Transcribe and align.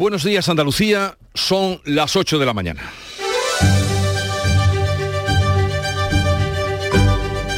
Buenos 0.00 0.24
días 0.24 0.48
Andalucía, 0.48 1.18
son 1.34 1.78
las 1.84 2.16
8 2.16 2.38
de 2.38 2.46
la 2.46 2.54
mañana. 2.54 2.90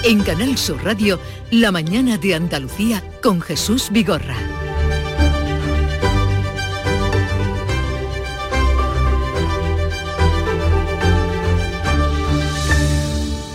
En 0.03 0.25
Canal 0.25 0.59
Sur 0.59 0.83
Radio, 0.83 1.21
La 1.53 1.71
mañana 1.71 2.19
de 2.19 2.35
Andalucía 2.35 3.01
con 3.23 3.41
Jesús 3.41 3.91
Vigorra. 3.93 4.35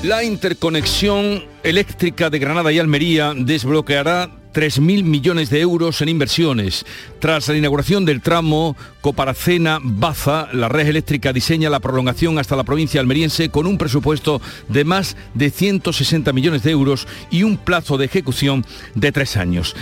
La 0.02 0.24
interconexión 0.24 1.44
eléctrica 1.62 2.30
de 2.30 2.40
Granada 2.40 2.72
y 2.72 2.80
Almería 2.80 3.34
desbloqueará 3.36 4.32
3.000 4.58 5.04
millones 5.04 5.52
de 5.52 5.62
euros 5.62 6.02
en 6.02 6.10
inversiones. 6.10 6.84
Tras 7.20 7.48
la 7.48 7.58
inauguración 7.58 8.06
del 8.06 8.22
tramo 8.22 8.76
Coparacena-Baza, 9.02 10.48
la 10.52 10.68
red 10.68 10.88
eléctrica 10.88 11.32
diseña 11.32 11.70
la 11.70 11.80
prolongación 11.80 12.40
hasta 12.40 12.56
la 12.56 12.64
provincia 12.64 13.00
almeriense 13.00 13.50
con 13.50 13.68
un 13.68 13.78
presupuesto 13.78 14.42
de 14.68 14.84
más 14.84 15.16
de 15.36 15.52
160 15.52 16.34
millones 16.34 16.64
de 16.64 16.72
euros 16.72 17.08
y 17.30 17.44
un 17.44 17.58
plazo 17.58 18.00
de 18.00 18.06
ejecución 18.06 18.66
de 18.96 19.12
tres 19.12 19.38
años. 19.38 19.76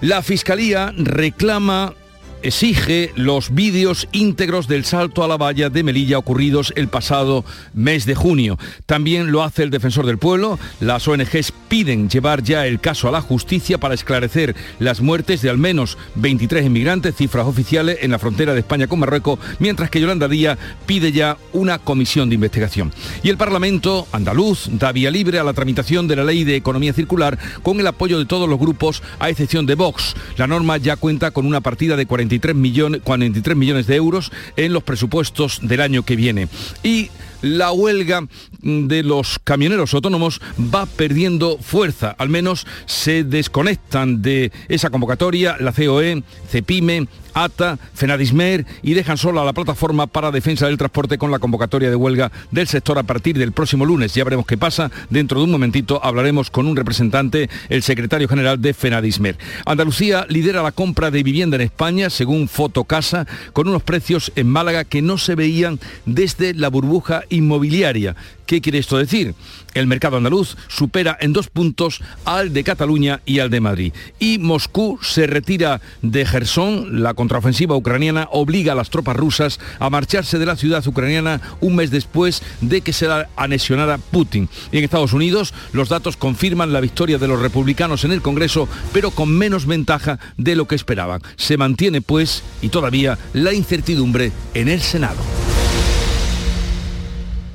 La 0.00 0.22
Fiscalía 0.22 0.94
reclama 0.96 1.92
exige 2.42 3.12
los 3.14 3.54
vídeos 3.54 4.08
íntegros 4.12 4.68
del 4.68 4.84
salto 4.84 5.22
a 5.22 5.28
la 5.28 5.36
valla 5.36 5.70
de 5.70 5.82
Melilla 5.82 6.18
ocurridos 6.18 6.72
el 6.76 6.88
pasado 6.88 7.44
mes 7.74 8.04
de 8.06 8.14
junio. 8.14 8.58
También 8.86 9.32
lo 9.32 9.42
hace 9.42 9.62
el 9.62 9.70
defensor 9.70 10.06
del 10.06 10.18
pueblo. 10.18 10.58
Las 10.80 11.06
ONGs 11.06 11.52
piden 11.68 12.08
llevar 12.08 12.42
ya 12.42 12.66
el 12.66 12.80
caso 12.80 13.08
a 13.08 13.12
la 13.12 13.20
justicia 13.20 13.78
para 13.78 13.94
esclarecer 13.94 14.56
las 14.78 15.00
muertes 15.00 15.42
de 15.42 15.50
al 15.50 15.58
menos 15.58 15.96
23 16.16 16.66
inmigrantes, 16.66 17.14
cifras 17.14 17.46
oficiales, 17.46 17.98
en 18.02 18.10
la 18.10 18.18
frontera 18.18 18.54
de 18.54 18.60
España 18.60 18.86
con 18.86 18.98
Marruecos, 18.98 19.38
mientras 19.58 19.90
que 19.90 20.00
Yolanda 20.00 20.28
Díaz 20.28 20.58
pide 20.86 21.12
ya 21.12 21.36
una 21.52 21.78
comisión 21.78 22.28
de 22.28 22.34
investigación. 22.34 22.92
Y 23.22 23.28
el 23.28 23.36
Parlamento 23.36 24.06
andaluz 24.12 24.68
da 24.72 24.92
vía 24.92 25.10
libre 25.10 25.38
a 25.38 25.44
la 25.44 25.52
tramitación 25.52 26.08
de 26.08 26.16
la 26.16 26.24
ley 26.24 26.44
de 26.44 26.56
economía 26.56 26.92
circular 26.92 27.38
con 27.62 27.78
el 27.80 27.86
apoyo 27.86 28.18
de 28.18 28.26
todos 28.26 28.48
los 28.48 28.58
grupos, 28.58 29.02
a 29.18 29.30
excepción 29.30 29.66
de 29.66 29.74
Vox. 29.74 30.14
La 30.36 30.46
norma 30.46 30.76
ya 30.76 30.96
cuenta 30.96 31.30
con 31.30 31.46
una 31.46 31.60
partida 31.60 31.96
de 31.96 32.06
40 32.06 32.31
millones, 32.54 33.00
43 33.02 33.56
millones 33.56 33.86
de 33.86 33.96
euros 33.96 34.32
en 34.56 34.72
los 34.72 34.82
presupuestos 34.82 35.60
del 35.62 35.80
año 35.80 36.02
que 36.04 36.16
viene. 36.16 36.48
Y 36.82 37.10
la 37.42 37.72
huelga 37.72 38.26
de 38.62 39.02
los 39.02 39.38
camioneros 39.42 39.92
autónomos 39.94 40.40
va 40.74 40.86
perdiendo 40.86 41.58
fuerza, 41.58 42.14
al 42.18 42.28
menos 42.28 42.66
se 42.86 43.24
desconectan 43.24 44.22
de 44.22 44.52
esa 44.68 44.90
convocatoria 44.90 45.56
la 45.58 45.72
COE, 45.72 46.22
CEPIME, 46.48 47.08
ATA, 47.34 47.78
Fenadismer 47.94 48.66
y 48.82 48.94
dejan 48.94 49.16
sola 49.16 49.44
la 49.44 49.52
plataforma 49.52 50.06
para 50.06 50.30
defensa 50.30 50.66
del 50.66 50.78
transporte 50.78 51.18
con 51.18 51.30
la 51.30 51.38
convocatoria 51.38 51.90
de 51.90 51.96
huelga 51.96 52.30
del 52.50 52.68
sector 52.68 52.98
a 52.98 53.02
partir 53.02 53.38
del 53.38 53.52
próximo 53.52 53.84
lunes. 53.84 54.14
Ya 54.14 54.24
veremos 54.24 54.46
qué 54.46 54.58
pasa. 54.58 54.90
Dentro 55.10 55.38
de 55.38 55.44
un 55.44 55.50
momentito 55.50 56.04
hablaremos 56.04 56.50
con 56.50 56.66
un 56.66 56.76
representante, 56.76 57.48
el 57.68 57.82
secretario 57.82 58.28
general 58.28 58.60
de 58.60 58.74
Fenadismer. 58.74 59.38
Andalucía 59.64 60.26
lidera 60.28 60.62
la 60.62 60.72
compra 60.72 61.10
de 61.10 61.22
vivienda 61.22 61.56
en 61.56 61.62
España, 61.62 62.10
según 62.10 62.48
Fotocasa, 62.48 63.26
con 63.52 63.68
unos 63.68 63.82
precios 63.82 64.32
en 64.36 64.48
Málaga 64.48 64.84
que 64.84 65.02
no 65.02 65.18
se 65.18 65.34
veían 65.34 65.80
desde 66.06 66.54
la 66.54 66.68
burbuja 66.68 67.22
inmobiliaria. 67.32 68.14
¿Qué 68.46 68.60
quiere 68.60 68.78
esto 68.78 68.98
decir? 68.98 69.34
El 69.74 69.86
mercado 69.86 70.18
andaluz 70.18 70.56
supera 70.68 71.16
en 71.20 71.32
dos 71.32 71.48
puntos 71.48 72.02
al 72.26 72.52
de 72.52 72.64
Cataluña 72.64 73.20
y 73.24 73.38
al 73.38 73.48
de 73.48 73.60
Madrid. 73.60 73.92
Y 74.18 74.38
Moscú 74.38 74.98
se 75.00 75.26
retira 75.26 75.80
de 76.02 76.26
Gerson. 76.26 77.02
La 77.02 77.14
contraofensiva 77.14 77.76
ucraniana 77.76 78.28
obliga 78.30 78.72
a 78.72 78.76
las 78.76 78.90
tropas 78.90 79.16
rusas 79.16 79.58
a 79.78 79.88
marcharse 79.88 80.38
de 80.38 80.46
la 80.46 80.56
ciudad 80.56 80.86
ucraniana 80.86 81.40
un 81.60 81.76
mes 81.76 81.90
después 81.90 82.42
de 82.60 82.82
que 82.82 82.92
se 82.92 83.08
la 83.08 83.30
anexionara 83.36 83.96
Putin. 83.96 84.48
Y 84.70 84.78
en 84.78 84.84
Estados 84.84 85.14
Unidos 85.14 85.54
los 85.72 85.88
datos 85.88 86.18
confirman 86.18 86.72
la 86.72 86.80
victoria 86.80 87.16
de 87.16 87.28
los 87.28 87.40
republicanos 87.40 88.04
en 88.04 88.12
el 88.12 88.20
Congreso, 88.20 88.68
pero 88.92 89.10
con 89.10 89.30
menos 89.30 89.64
ventaja 89.64 90.18
de 90.36 90.56
lo 90.56 90.68
que 90.68 90.74
esperaban. 90.74 91.22
Se 91.36 91.56
mantiene 91.56 92.02
pues 92.02 92.42
y 92.60 92.68
todavía 92.68 93.18
la 93.32 93.54
incertidumbre 93.54 94.32
en 94.52 94.68
el 94.68 94.82
Senado. 94.82 95.22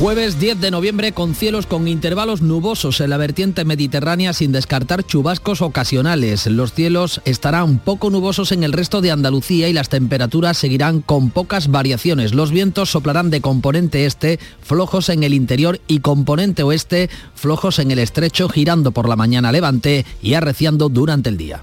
Jueves 0.00 0.40
10 0.40 0.62
de 0.62 0.70
noviembre 0.70 1.12
con 1.12 1.34
cielos 1.34 1.66
con 1.66 1.86
intervalos 1.86 2.40
nubosos 2.40 3.02
en 3.02 3.10
la 3.10 3.18
vertiente 3.18 3.66
mediterránea 3.66 4.32
sin 4.32 4.50
descartar 4.50 5.04
chubascos 5.04 5.60
ocasionales. 5.60 6.46
Los 6.46 6.72
cielos 6.72 7.20
estarán 7.26 7.78
poco 7.80 8.08
nubosos 8.08 8.50
en 8.52 8.64
el 8.64 8.72
resto 8.72 9.02
de 9.02 9.10
Andalucía 9.10 9.68
y 9.68 9.74
las 9.74 9.90
temperaturas 9.90 10.56
seguirán 10.56 11.02
con 11.02 11.28
pocas 11.28 11.68
variaciones. 11.68 12.32
Los 12.32 12.50
vientos 12.50 12.88
soplarán 12.88 13.28
de 13.28 13.42
componente 13.42 14.06
este, 14.06 14.38
flojos 14.62 15.10
en 15.10 15.22
el 15.22 15.34
interior 15.34 15.82
y 15.86 15.98
componente 15.98 16.62
oeste, 16.62 17.10
flojos 17.34 17.78
en 17.78 17.90
el 17.90 17.98
estrecho, 17.98 18.48
girando 18.48 18.92
por 18.92 19.06
la 19.06 19.16
mañana 19.16 19.52
levante 19.52 20.06
y 20.22 20.32
arreciando 20.32 20.88
durante 20.88 21.28
el 21.28 21.36
día. 21.36 21.62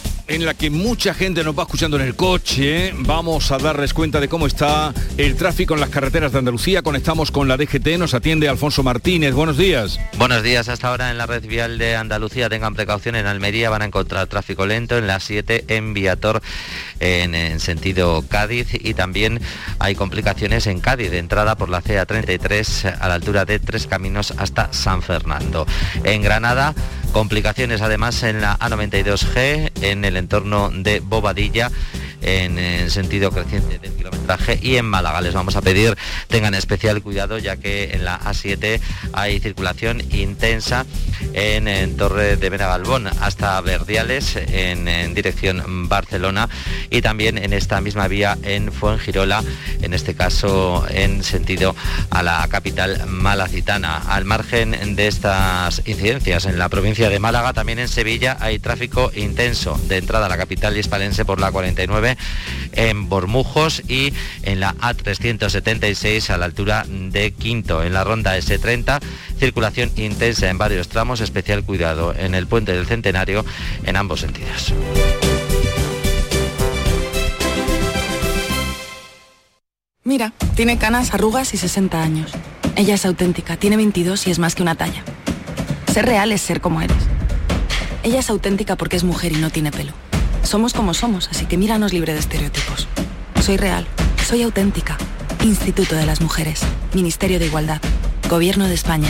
en 0.31 0.45
la 0.45 0.53
que 0.53 0.69
mucha 0.69 1.13
gente 1.13 1.43
nos 1.43 1.57
va 1.57 1.63
escuchando 1.63 1.97
en 1.97 2.03
el 2.03 2.15
coche. 2.15 2.93
Vamos 2.99 3.51
a 3.51 3.57
darles 3.57 3.93
cuenta 3.93 4.21
de 4.21 4.29
cómo 4.29 4.47
está 4.47 4.93
el 5.17 5.35
tráfico 5.35 5.73
en 5.73 5.81
las 5.81 5.89
carreteras 5.89 6.31
de 6.31 6.39
Andalucía. 6.39 6.81
Conectamos 6.81 7.31
con 7.31 7.49
la 7.49 7.57
DGT, 7.57 7.97
nos 7.97 8.13
atiende 8.13 8.47
Alfonso 8.47 8.81
Martínez. 8.81 9.33
Buenos 9.33 9.57
días. 9.57 9.99
Buenos 10.17 10.41
días. 10.41 10.69
Hasta 10.69 10.87
ahora 10.87 11.11
en 11.11 11.17
la 11.17 11.25
red 11.25 11.45
vial 11.45 11.77
de 11.77 11.97
Andalucía 11.97 12.49
tengan 12.49 12.75
precaución. 12.75 13.15
En 13.15 13.27
Almería 13.27 13.69
van 13.69 13.81
a 13.81 13.85
encontrar 13.85 14.27
tráfico 14.27 14.65
lento. 14.65 14.97
En 14.97 15.05
la 15.05 15.19
7 15.19 15.65
en 15.67 15.93
Viator 15.93 16.41
en, 17.01 17.59
sentido 17.59 18.23
Cádiz 18.27 18.69
y 18.73 18.93
también 18.93 19.41
hay 19.79 19.95
complicaciones 19.95 20.65
en 20.67 20.79
Cádiz 20.79 21.11
de 21.11 21.17
entrada 21.17 21.57
por 21.57 21.69
la 21.69 21.83
CA33 21.83 22.99
a 22.99 23.07
la 23.09 23.15
altura 23.15 23.43
de 23.43 23.59
Tres 23.59 23.85
Caminos 23.85 24.33
hasta 24.37 24.71
San 24.71 25.01
Fernando. 25.01 25.67
En 26.05 26.21
Granada 26.21 26.73
complicaciones 27.11 27.81
además 27.81 28.23
en 28.23 28.41
la 28.41 28.57
A92G 28.59 29.71
en 29.81 30.05
el 30.05 30.17
entorno 30.17 30.69
de 30.71 30.99
Bobadilla 30.99 31.71
en 32.21 32.89
sentido 32.89 33.31
creciente 33.31 33.79
del 33.79 33.93
kilometraje 33.93 34.59
y 34.61 34.75
en 34.77 34.85
Málaga. 34.85 35.21
Les 35.21 35.33
vamos 35.33 35.55
a 35.55 35.61
pedir 35.61 35.97
tengan 36.27 36.53
especial 36.53 37.01
cuidado 37.01 37.37
ya 37.37 37.57
que 37.57 37.91
en 37.93 38.05
la 38.05 38.19
A7 38.19 38.79
hay 39.13 39.39
circulación 39.39 40.01
intensa 40.11 40.85
en, 41.33 41.97
Torre 41.97 42.37
de 42.37 42.49
Benagalbón 42.49 43.07
hasta 43.07 43.59
Verdiales 43.61 44.35
en, 44.35 44.87
en, 44.87 45.13
dirección 45.13 45.89
Barcelona 45.89 46.49
y 46.89 47.01
también 47.01 47.37
en 47.37 47.53
esta 47.53 47.81
misma 47.81 48.07
vía 48.07 48.37
en 48.43 48.71
Fuengirola 48.71 49.43
en 49.81 49.93
este 49.93 50.15
caso 50.15 50.85
en 50.89 51.23
sentido 51.23 51.75
a 52.09 52.23
la 52.23 52.47
capital 52.49 53.05
malacitana 53.07 53.97
al 53.97 54.25
margen 54.25 54.95
de 54.95 55.07
estas 55.07 55.81
incidencias 55.85 56.45
en 56.45 56.57
la 56.57 56.69
provincia 56.69 57.09
de 57.09 57.19
Málaga 57.19 57.53
también 57.53 57.79
en 57.79 57.87
Sevilla 57.87 58.37
hay 58.39 58.59
tráfico 58.59 59.11
intenso 59.15 59.79
de 59.87 59.97
entrada 59.97 60.25
a 60.25 60.29
la 60.29 60.37
capital 60.37 60.77
hispalense 60.77 61.25
por 61.25 61.39
la 61.39 61.51
49 61.51 62.17
en 62.73 63.09
Bormujos 63.09 63.83
y 63.87 64.13
en 64.43 64.59
la 64.59 64.75
A376 64.75 66.29
a 66.29 66.37
la 66.37 66.45
altura 66.45 66.85
de 66.87 67.31
Quinto. 67.31 67.83
En 67.83 67.93
la 67.93 68.03
ronda 68.03 68.37
S30, 68.37 68.99
circulación 69.39 69.91
intensa 69.95 70.49
en 70.49 70.57
varios 70.57 70.87
tramos, 70.87 71.20
especial 71.23 71.63
cuidado 71.63 72.13
en 72.15 72.35
el 72.35 72.47
puente 72.47 72.73
del 72.73 72.85
Centenario 72.85 73.45
en 73.83 73.95
ambos 73.95 74.21
sentidos. 74.21 74.73
Mira, 80.03 80.33
tiene 80.55 80.77
canas, 80.77 81.13
arrugas 81.13 81.53
y 81.53 81.57
60 81.57 82.01
años. 82.01 82.31
Ella 82.75 82.95
es 82.95 83.05
auténtica, 83.05 83.57
tiene 83.57 83.77
22 83.77 84.27
y 84.27 84.31
es 84.31 84.39
más 84.39 84.55
que 84.55 84.63
una 84.63 84.75
talla. 84.75 85.03
Ser 85.93 86.05
real 86.05 86.31
es 86.31 86.41
ser 86.41 86.59
como 86.59 86.81
eres. 86.81 86.97
Ella 88.03 88.19
es 88.19 88.29
auténtica 88.29 88.75
porque 88.75 88.95
es 88.95 89.03
mujer 89.03 89.31
y 89.31 89.35
no 89.35 89.51
tiene 89.51 89.71
pelo. 89.71 89.93
Somos 90.41 90.73
como 90.73 90.93
somos, 90.93 91.29
así 91.29 91.45
que 91.45 91.57
míranos 91.57 91.93
libre 91.93 92.13
de 92.13 92.19
estereotipos. 92.19 92.87
Soy 93.41 93.57
real, 93.57 93.85
soy 94.25 94.41
auténtica. 94.41 94.97
Instituto 95.43 95.95
de 95.95 96.05
las 96.05 96.21
Mujeres, 96.21 96.61
Ministerio 96.93 97.39
de 97.39 97.47
Igualdad, 97.47 97.81
Gobierno 98.29 98.67
de 98.67 98.73
España. 98.73 99.09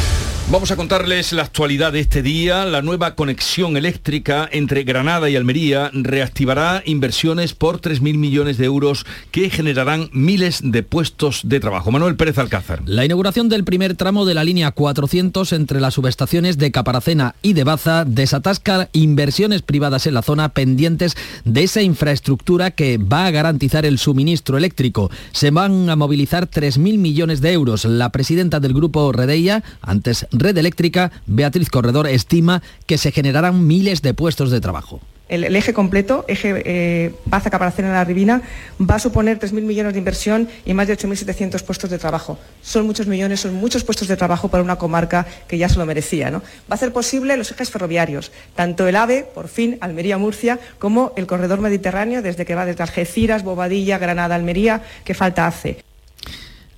Vamos 0.49 0.69
a 0.69 0.75
contarles 0.75 1.31
la 1.31 1.43
actualidad 1.43 1.93
de 1.93 2.01
este 2.01 2.21
día. 2.21 2.65
La 2.65 2.81
nueva 2.81 3.15
conexión 3.15 3.77
eléctrica 3.77 4.49
entre 4.51 4.83
Granada 4.83 5.29
y 5.29 5.37
Almería 5.37 5.89
reactivará 5.93 6.83
inversiones 6.85 7.53
por 7.53 7.79
3.000 7.79 8.17
millones 8.17 8.57
de 8.57 8.65
euros 8.65 9.05
que 9.31 9.49
generarán 9.49 10.09
miles 10.11 10.59
de 10.61 10.83
puestos 10.83 11.41
de 11.45 11.61
trabajo. 11.61 11.89
Manuel 11.91 12.17
Pérez 12.17 12.37
Alcázar. 12.37 12.81
La 12.85 13.05
inauguración 13.05 13.47
del 13.47 13.63
primer 13.63 13.95
tramo 13.95 14.25
de 14.25 14.33
la 14.33 14.43
línea 14.43 14.71
400 14.71 15.53
entre 15.53 15.79
las 15.79 15.93
subestaciones 15.93 16.57
de 16.57 16.71
Caparacena 16.71 17.35
y 17.41 17.53
de 17.53 17.63
Baza 17.63 18.03
desatasca 18.03 18.89
inversiones 18.91 19.61
privadas 19.61 20.05
en 20.05 20.15
la 20.15 20.21
zona 20.21 20.49
pendientes 20.49 21.15
de 21.45 21.63
esa 21.63 21.81
infraestructura 21.81 22.71
que 22.71 22.97
va 22.97 23.25
a 23.25 23.31
garantizar 23.31 23.85
el 23.85 23.99
suministro 23.99 24.57
eléctrico. 24.57 25.11
Se 25.31 25.51
van 25.51 25.89
a 25.89 25.95
movilizar 25.95 26.49
3.000 26.49 26.97
millones 26.97 27.39
de 27.39 27.53
euros. 27.53 27.85
La 27.85 28.11
presidenta 28.11 28.59
del 28.59 28.73
grupo 28.73 29.13
Redeia, 29.13 29.63
antes 29.81 30.27
Red 30.31 30.57
Eléctrica, 30.57 31.11
Beatriz 31.25 31.69
Corredor, 31.69 32.07
estima 32.07 32.61
que 32.85 32.97
se 32.97 33.11
generarán 33.11 33.67
miles 33.67 34.01
de 34.01 34.13
puestos 34.13 34.51
de 34.51 34.61
trabajo. 34.61 35.01
El, 35.31 35.55
eje 35.55 35.71
completo, 35.71 36.25
eje 36.27 36.61
eh, 36.65 37.15
Baza 37.23 37.49
Caparacena 37.49 37.87
en 37.87 37.93
la 37.93 38.03
Ribina, 38.03 38.41
va 38.81 38.95
a 38.95 38.99
suponer 38.99 39.39
3.000 39.39 39.61
millones 39.61 39.93
de 39.93 39.99
inversión 39.99 40.49
y 40.65 40.73
más 40.73 40.87
de 40.87 40.97
8.700 40.97 41.63
puestos 41.63 41.89
de 41.89 41.97
trabajo. 41.97 42.37
Son 42.61 42.85
muchos 42.85 43.07
millones, 43.07 43.39
son 43.39 43.53
muchos 43.55 43.85
puestos 43.85 44.09
de 44.09 44.17
trabajo 44.17 44.49
para 44.49 44.61
una 44.61 44.75
comarca 44.75 45.25
que 45.47 45.57
ya 45.57 45.69
se 45.69 45.79
lo 45.79 45.85
merecía. 45.85 46.31
¿no? 46.31 46.39
Va 46.69 46.75
a 46.75 46.77
ser 46.77 46.91
posible 46.91 47.37
los 47.37 47.49
ejes 47.49 47.71
ferroviarios, 47.71 48.33
tanto 48.55 48.89
el 48.89 48.97
AVE, 48.97 49.23
por 49.23 49.47
fin, 49.47 49.77
Almería-Murcia, 49.79 50.59
como 50.79 51.13
el 51.15 51.27
corredor 51.27 51.61
mediterráneo, 51.61 52.21
desde 52.21 52.45
que 52.45 52.55
va 52.55 52.65
desde 52.65 52.83
Algeciras, 52.83 53.45
Bobadilla, 53.45 53.99
Granada, 53.99 54.35
Almería, 54.35 54.81
que 55.05 55.13
falta 55.13 55.47
hace. 55.47 55.81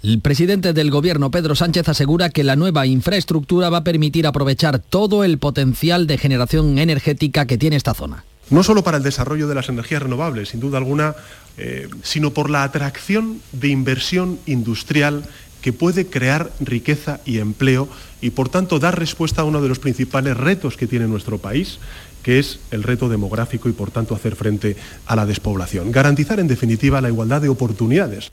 El 0.03 0.19
presidente 0.19 0.73
del 0.73 0.91
gobierno, 0.91 1.31
Pedro 1.31 1.55
Sánchez, 1.55 1.87
asegura 1.87 2.29
que 2.29 2.43
la 2.43 2.57
nueva 2.57 2.85
infraestructura 2.85 3.69
va 3.69 3.77
a 3.77 3.83
permitir 3.85 4.27
aprovechar 4.27 4.79
todo 4.79 5.23
el 5.23 5.37
potencial 5.37 6.07
de 6.07 6.17
generación 6.17 6.77
energética 6.77 7.47
que 7.47 7.57
tiene 7.57 7.77
esta 7.77 7.93
zona. 7.93 8.25
No 8.49 8.63
solo 8.63 8.83
para 8.83 8.97
el 8.97 9.03
desarrollo 9.03 9.47
de 9.47 9.55
las 9.55 9.69
energías 9.69 10.03
renovables, 10.03 10.49
sin 10.49 10.59
duda 10.59 10.77
alguna, 10.77 11.15
eh, 11.57 11.87
sino 12.01 12.31
por 12.31 12.49
la 12.49 12.63
atracción 12.63 13.39
de 13.53 13.69
inversión 13.69 14.39
industrial 14.45 15.23
que 15.61 15.71
puede 15.71 16.05
crear 16.07 16.51
riqueza 16.59 17.21
y 17.23 17.39
empleo 17.39 17.87
y, 18.19 18.31
por 18.31 18.49
tanto, 18.49 18.79
dar 18.79 18.99
respuesta 18.99 19.43
a 19.43 19.45
uno 19.45 19.61
de 19.61 19.69
los 19.69 19.79
principales 19.79 20.35
retos 20.35 20.75
que 20.75 20.87
tiene 20.87 21.07
nuestro 21.07 21.37
país, 21.37 21.79
que 22.23 22.39
es 22.39 22.59
el 22.71 22.81
reto 22.81 23.09
demográfico 23.09 23.69
y, 23.69 23.73
por 23.73 23.91
tanto, 23.91 24.15
hacer 24.15 24.35
frente 24.35 24.75
a 25.05 25.15
la 25.15 25.25
despoblación. 25.25 25.91
Garantizar, 25.91 26.39
en 26.39 26.47
definitiva, 26.47 27.01
la 27.01 27.09
igualdad 27.09 27.41
de 27.41 27.49
oportunidades. 27.49 28.31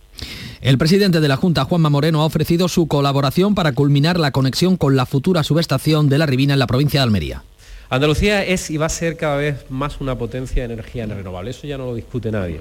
El 0.60 0.78
presidente 0.78 1.20
de 1.20 1.28
la 1.28 1.36
Junta, 1.36 1.64
Juanma 1.64 1.90
Moreno, 1.90 2.22
ha 2.22 2.26
ofrecido 2.26 2.68
su 2.68 2.86
colaboración 2.86 3.54
para 3.54 3.72
culminar 3.72 4.18
la 4.18 4.30
conexión 4.30 4.76
con 4.76 4.96
la 4.96 5.06
futura 5.06 5.42
subestación 5.42 6.08
de 6.08 6.18
la 6.18 6.26
Ribina 6.26 6.52
en 6.52 6.58
la 6.58 6.66
provincia 6.66 7.00
de 7.00 7.04
Almería. 7.04 7.42
Andalucía 7.88 8.44
es 8.44 8.70
y 8.70 8.76
va 8.76 8.86
a 8.86 8.90
ser 8.90 9.16
cada 9.16 9.36
vez 9.36 9.64
más 9.68 10.00
una 10.00 10.16
potencia 10.16 10.66
de 10.66 10.72
energía 10.74 11.06
renovable, 11.06 11.50
eso 11.50 11.66
ya 11.66 11.76
no 11.76 11.86
lo 11.86 11.94
discute 11.96 12.30
nadie. 12.30 12.60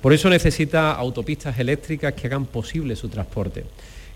Por 0.00 0.12
eso 0.12 0.30
necesita 0.30 0.92
autopistas 0.92 1.58
eléctricas 1.58 2.14
que 2.14 2.28
hagan 2.28 2.46
posible 2.46 2.94
su 2.94 3.08
transporte. 3.08 3.64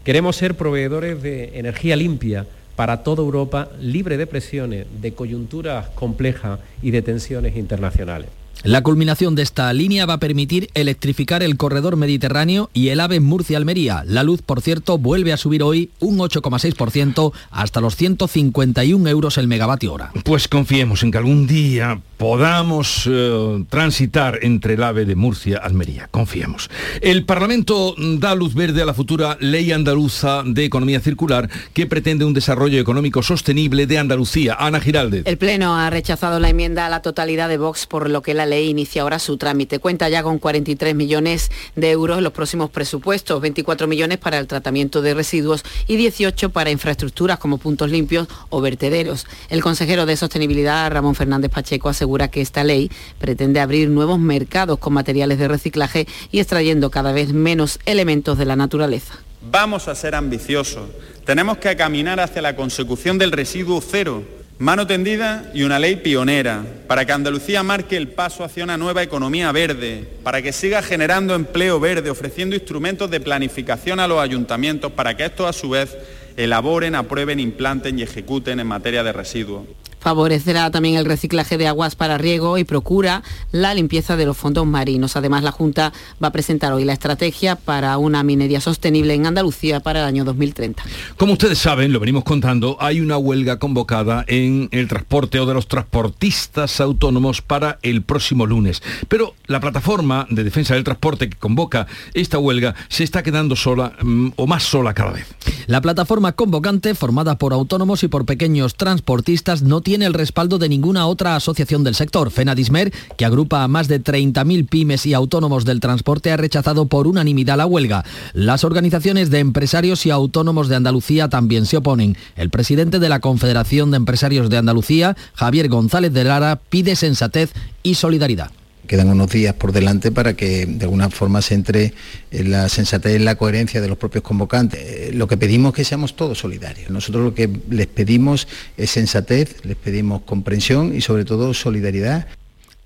Queremos 0.05 0.37
ser 0.37 0.57
proveedores 0.57 1.21
de 1.21 1.59
energía 1.59 1.97
limpia, 1.97 2.47
para 2.77 3.03
toda 3.03 3.23
Europa 3.23 3.69
libre 3.81 4.17
de 4.17 4.27
presiones, 4.27 4.87
de 5.01 5.13
coyunturas 5.13 5.89
complejas 5.91 6.61
y 6.83 6.91
de 6.91 7.03
tensiones 7.03 7.57
internacionales. 7.57 8.29
La 8.65 8.83
culminación 8.83 9.35
de 9.35 9.43
esta 9.43 9.73
línea 9.73 10.07
va 10.07 10.15
a 10.15 10.21
permitir 10.21 10.69
electrificar 10.75 11.43
el 11.43 11.57
corredor 11.57 11.97
mediterráneo 11.97 12.71
y 12.73 12.89
el 12.89 13.01
AVE 13.01 13.19
Murcia-Almería. 13.19 14.05
La 14.07 14.23
luz, 14.23 14.41
por 14.41 14.61
cierto, 14.61 14.99
vuelve 14.99 15.33
a 15.33 15.37
subir 15.37 15.65
hoy 15.65 15.91
un 15.99 16.19
8,6% 16.19 17.33
hasta 17.51 17.81
los 17.81 17.97
151 17.97 19.09
euros 19.09 19.37
el 19.37 19.49
megavatio 19.49 19.93
hora. 19.93 20.13
Pues 20.23 20.47
confiemos 20.47 21.03
en 21.03 21.11
que 21.11 21.19
algún 21.19 21.49
día 21.49 22.01
podamos 22.23 23.09
eh, 23.11 23.65
transitar 23.69 24.39
entre 24.43 24.75
el 24.75 24.83
AVE 24.85 25.07
de 25.07 25.17
Murcia-Almería. 25.17 26.07
Confiemos. 26.09 26.71
El 27.01 27.25
Parlamento 27.25 27.97
da 27.99 28.37
luz 28.37 28.55
verde 28.55 28.81
a 28.81 28.87
la 28.87 28.95
futura 28.95 29.37
Ley 29.41 29.73
Andaluza 29.73 30.45
de 30.47 30.65
Economía 30.65 31.01
Circular 31.01 31.51
que 31.75 31.89
pretende 31.89 32.25
un 32.25 32.33
desarrollo 32.33 32.79
económico 32.79 33.25
sostenible 33.25 33.89
de 33.89 33.99
Andalucía. 33.99 34.55
Ana 34.57 34.79
Giralde. 34.79 35.23
El 35.25 35.37
Pleno 35.37 35.77
ha 35.77 35.91
rechazado 35.91 36.39
la 36.39 36.49
enmienda 36.49 36.87
a 36.87 36.91
la 36.91 37.03
totalidad 37.03 37.49
de 37.49 37.59
Vox 37.59 37.89
por 37.89 38.09
lo 38.09 38.23
que 38.23 38.35
la 38.35 38.47
ley 38.47 38.69
inicia 38.71 39.03
ahora 39.03 39.19
su 39.19 39.37
trámite. 39.37 39.81
Cuenta 39.81 40.09
ya 40.09 40.23
con 40.23 40.39
43 40.39 40.95
millones 40.95 41.51
de 41.75 41.91
euros 41.91 42.19
en 42.19 42.23
los 42.23 42.33
próximos 42.33 42.71
presupuestos, 42.71 43.41
24 43.41 43.89
millones 43.89 44.19
para 44.19 44.39
el 44.39 44.47
tratamiento 44.47 45.03
de 45.03 45.15
residuos 45.15 45.65
y 45.89 45.97
18 45.97 46.51
para 46.51 46.71
infraestructuras 46.71 47.41
como 47.41 47.59
puntos 47.59 47.91
limpios 47.91 48.29
o 48.49 48.61
vertederos. 48.61 49.27
El 49.51 49.61
consejero 49.61 50.07
de 50.07 50.17
Sostenibilidad, 50.17 50.89
Ramón 50.89 51.17
Fernández 51.17 51.51
Pacheco, 51.51 51.89
asegura 51.89 52.12
que 52.29 52.41
esta 52.41 52.65
ley 52.65 52.91
pretende 53.19 53.61
abrir 53.61 53.89
nuevos 53.89 54.19
mercados 54.19 54.79
con 54.79 54.93
materiales 54.93 55.39
de 55.39 55.49
reciclaje 55.49 56.07
y 56.31 56.41
extrayendo 56.41 56.91
cada 56.91 57.13
vez 57.13 57.33
menos 57.33 57.79
elementos 57.87 58.39
de 58.39 58.45
la 58.45 58.57
naturaleza. 58.57 59.15
Vamos 59.51 59.89
a 59.89 59.95
ser 59.95 60.15
ambiciosos. 60.15 60.89
Tenemos 61.25 61.59
que 61.59 61.77
caminar 61.77 62.21
hacia 62.21 62.43
la 62.43 62.55
consecución 62.55 63.19
del 63.19 63.33
residuo 63.33 63.81
cero 63.81 64.23
Mano 64.63 64.87
tendida 64.87 65.51
y 65.55 65.65
una 65.65 65.81
ley 65.81 65.97
pionera 65.97 66.65
para 66.87 67.05
que 67.05 67.11
Andalucía 67.11 67.65
marque 67.65 67.97
el 67.97 68.07
paso 68.07 68.45
hacia 68.45 68.63
una 68.63 68.77
nueva 68.77 69.03
economía 69.03 69.51
verde, 69.51 70.09
para 70.23 70.41
que 70.41 70.53
siga 70.53 70.83
generando 70.83 71.35
empleo 71.35 71.81
verde, 71.81 72.11
ofreciendo 72.11 72.55
instrumentos 72.55 73.11
de 73.11 73.19
planificación 73.19 73.99
a 73.99 74.07
los 74.07 74.21
ayuntamientos 74.21 74.93
para 74.93 75.17
que 75.17 75.25
estos 75.25 75.49
a 75.49 75.53
su 75.53 75.71
vez 75.71 75.97
elaboren, 76.37 76.95
aprueben, 76.95 77.41
implanten 77.41 77.99
y 77.99 78.03
ejecuten 78.03 78.61
en 78.61 78.69
materia 78.69 79.03
de 79.03 79.13
residuos. 79.13 79.65
Favorecerá 80.03 80.69
también 80.73 80.97
el 80.97 81.05
reciclaje 81.05 81.59
de 81.59 81.69
aguas 81.69 81.95
para 81.95 82.19
riego 82.19 82.59
y 82.59 82.65
procura 82.65 83.23
la 83.53 83.73
limpieza 83.73 84.17
de 84.17 84.27
los 84.27 84.37
fondos 84.37 84.67
marinos. 84.67 85.17
Además, 85.17 85.45
la 85.45 85.53
Junta 85.53 85.93
va 86.23 86.29
a 86.29 86.33
presentar 86.33 86.73
hoy 86.73 86.85
la 86.85 86.93
estrategia 86.93 87.55
para 87.55 87.97
una 87.99 88.25
minería 88.25 88.61
sostenible 88.61 89.15
en 89.15 89.27
Andalucía 89.27 89.79
para 89.79 90.01
el 90.01 90.07
año 90.07 90.25
2030. 90.25 90.83
Como 91.17 91.35
ustedes 91.35 91.59
saben, 91.59 91.93
lo 91.93 92.01
venimos 92.01 92.25
contando, 92.25 92.77
hay 92.81 93.01
una 93.01 93.17
huelga 93.17 93.61
convocada 93.61 94.25
en 94.27 94.69
el 94.73 94.89
transporte 94.89 95.39
o 95.39 95.47
de 95.47 95.55
los 95.55 95.69
transportistas 95.69 96.81
autónomos 96.81 97.41
para 97.41 97.79
el 97.83 98.03
próximo 98.03 98.45
lunes. 98.45 98.83
Pero 99.07 99.35
la 99.47 99.61
plataforma 99.61 100.27
de 100.31 100.43
defensa 100.43 100.75
del 100.75 100.83
transporte 100.83 101.31
que 101.31 101.39
convoca 101.39 101.87
esta 102.15 102.39
huelga 102.39 102.75
se 102.89 103.05
está 103.05 103.23
quedando 103.23 103.55
sola 103.55 103.93
mm, 104.03 104.31
o 104.35 104.47
más 104.49 104.65
sola 104.65 104.95
cada 104.95 105.13
vez. 105.13 105.27
La 105.67 105.81
plataforma 105.81 106.33
convocante, 106.33 106.95
formada 106.97 107.39
por 107.39 107.53
autónomos 107.53 108.03
y 108.03 108.09
por 108.09 108.27
pequeños 108.27 108.75
transportistas, 108.75 109.63
no 109.63 109.81
tiene 109.81 109.92
tiene 109.93 110.07
el 110.07 110.15
respaldo 110.15 110.57
de 110.57 110.71
ninguna 110.71 111.07
otra 111.07 111.37
asociación 111.37 111.85
del 111.85 111.95
sector. 111.95 112.31
FENADISMER, 112.31 112.95
que 113.19 113.27
agrupa 113.27 113.63
a 113.63 113.69
más 113.69 113.89
de 113.89 114.03
30.000 114.03 114.67
pymes 114.67 115.05
y 115.05 115.13
autónomos 115.13 115.67
del 115.67 115.81
transporte, 115.81 116.33
ha 116.33 116.39
rechazado 116.39 116.87
por 116.87 117.07
unanimidad 117.07 117.59
la 117.59 117.67
huelga. 117.67 118.03
Las 118.33 118.65
organizaciones 118.65 119.29
de 119.29 119.41
empresarios 119.41 120.07
y 120.07 120.11
autónomos 120.11 120.71
de 120.71 120.77
Andalucía 120.77 121.29
también 121.29 121.67
se 121.67 121.77
oponen. 121.77 122.17
El 122.37 122.49
presidente 122.49 123.01
de 123.01 123.11
la 123.11 123.21
Confederación 123.21 123.91
de 123.91 123.99
Empresarios 123.99 124.49
de 124.49 124.57
Andalucía, 124.57 125.15
Javier 125.35 125.69
González 125.69 126.15
de 126.15 126.25
Lara, 126.25 126.57
pide 126.71 126.97
sensatez 126.97 127.53
y 127.83 127.97
solidaridad 127.97 128.51
quedan 128.93 129.09
unos 129.09 129.31
días 129.31 129.55
por 129.55 129.73
delante 129.73 130.13
para 130.13 130.35
que 130.35 130.67
de 130.67 130.85
alguna 130.85 131.09
forma 131.09 131.41
se 131.41 131.55
entre 131.55 131.95
en 132.31 132.51
la 132.51 132.69
sensatez 132.69 133.19
y 133.19 133.25
la 133.25 133.37
coherencia 133.37 133.81
de 133.81 133.89
los 133.89 133.97
propios 133.97 134.23
convocantes. 134.23 134.81
Eh, 134.83 135.11
lo 135.15 135.27
que 135.27 135.39
pedimos 135.39 135.71
es 135.71 135.77
que 135.77 135.85
seamos 135.85 136.15
todos 136.15 136.41
solidarios. 136.41 136.91
Nosotros 136.91 137.25
lo 137.25 137.35
que 137.35 137.49
les 137.71 137.87
pedimos 137.87 138.47
es 138.77 138.91
sensatez, 138.91 139.65
les 139.65 139.79
pedimos 139.79 140.21
comprensión 140.27 140.95
y 140.95 141.01
sobre 141.01 141.25
todo 141.25 141.55
solidaridad. 141.55 142.27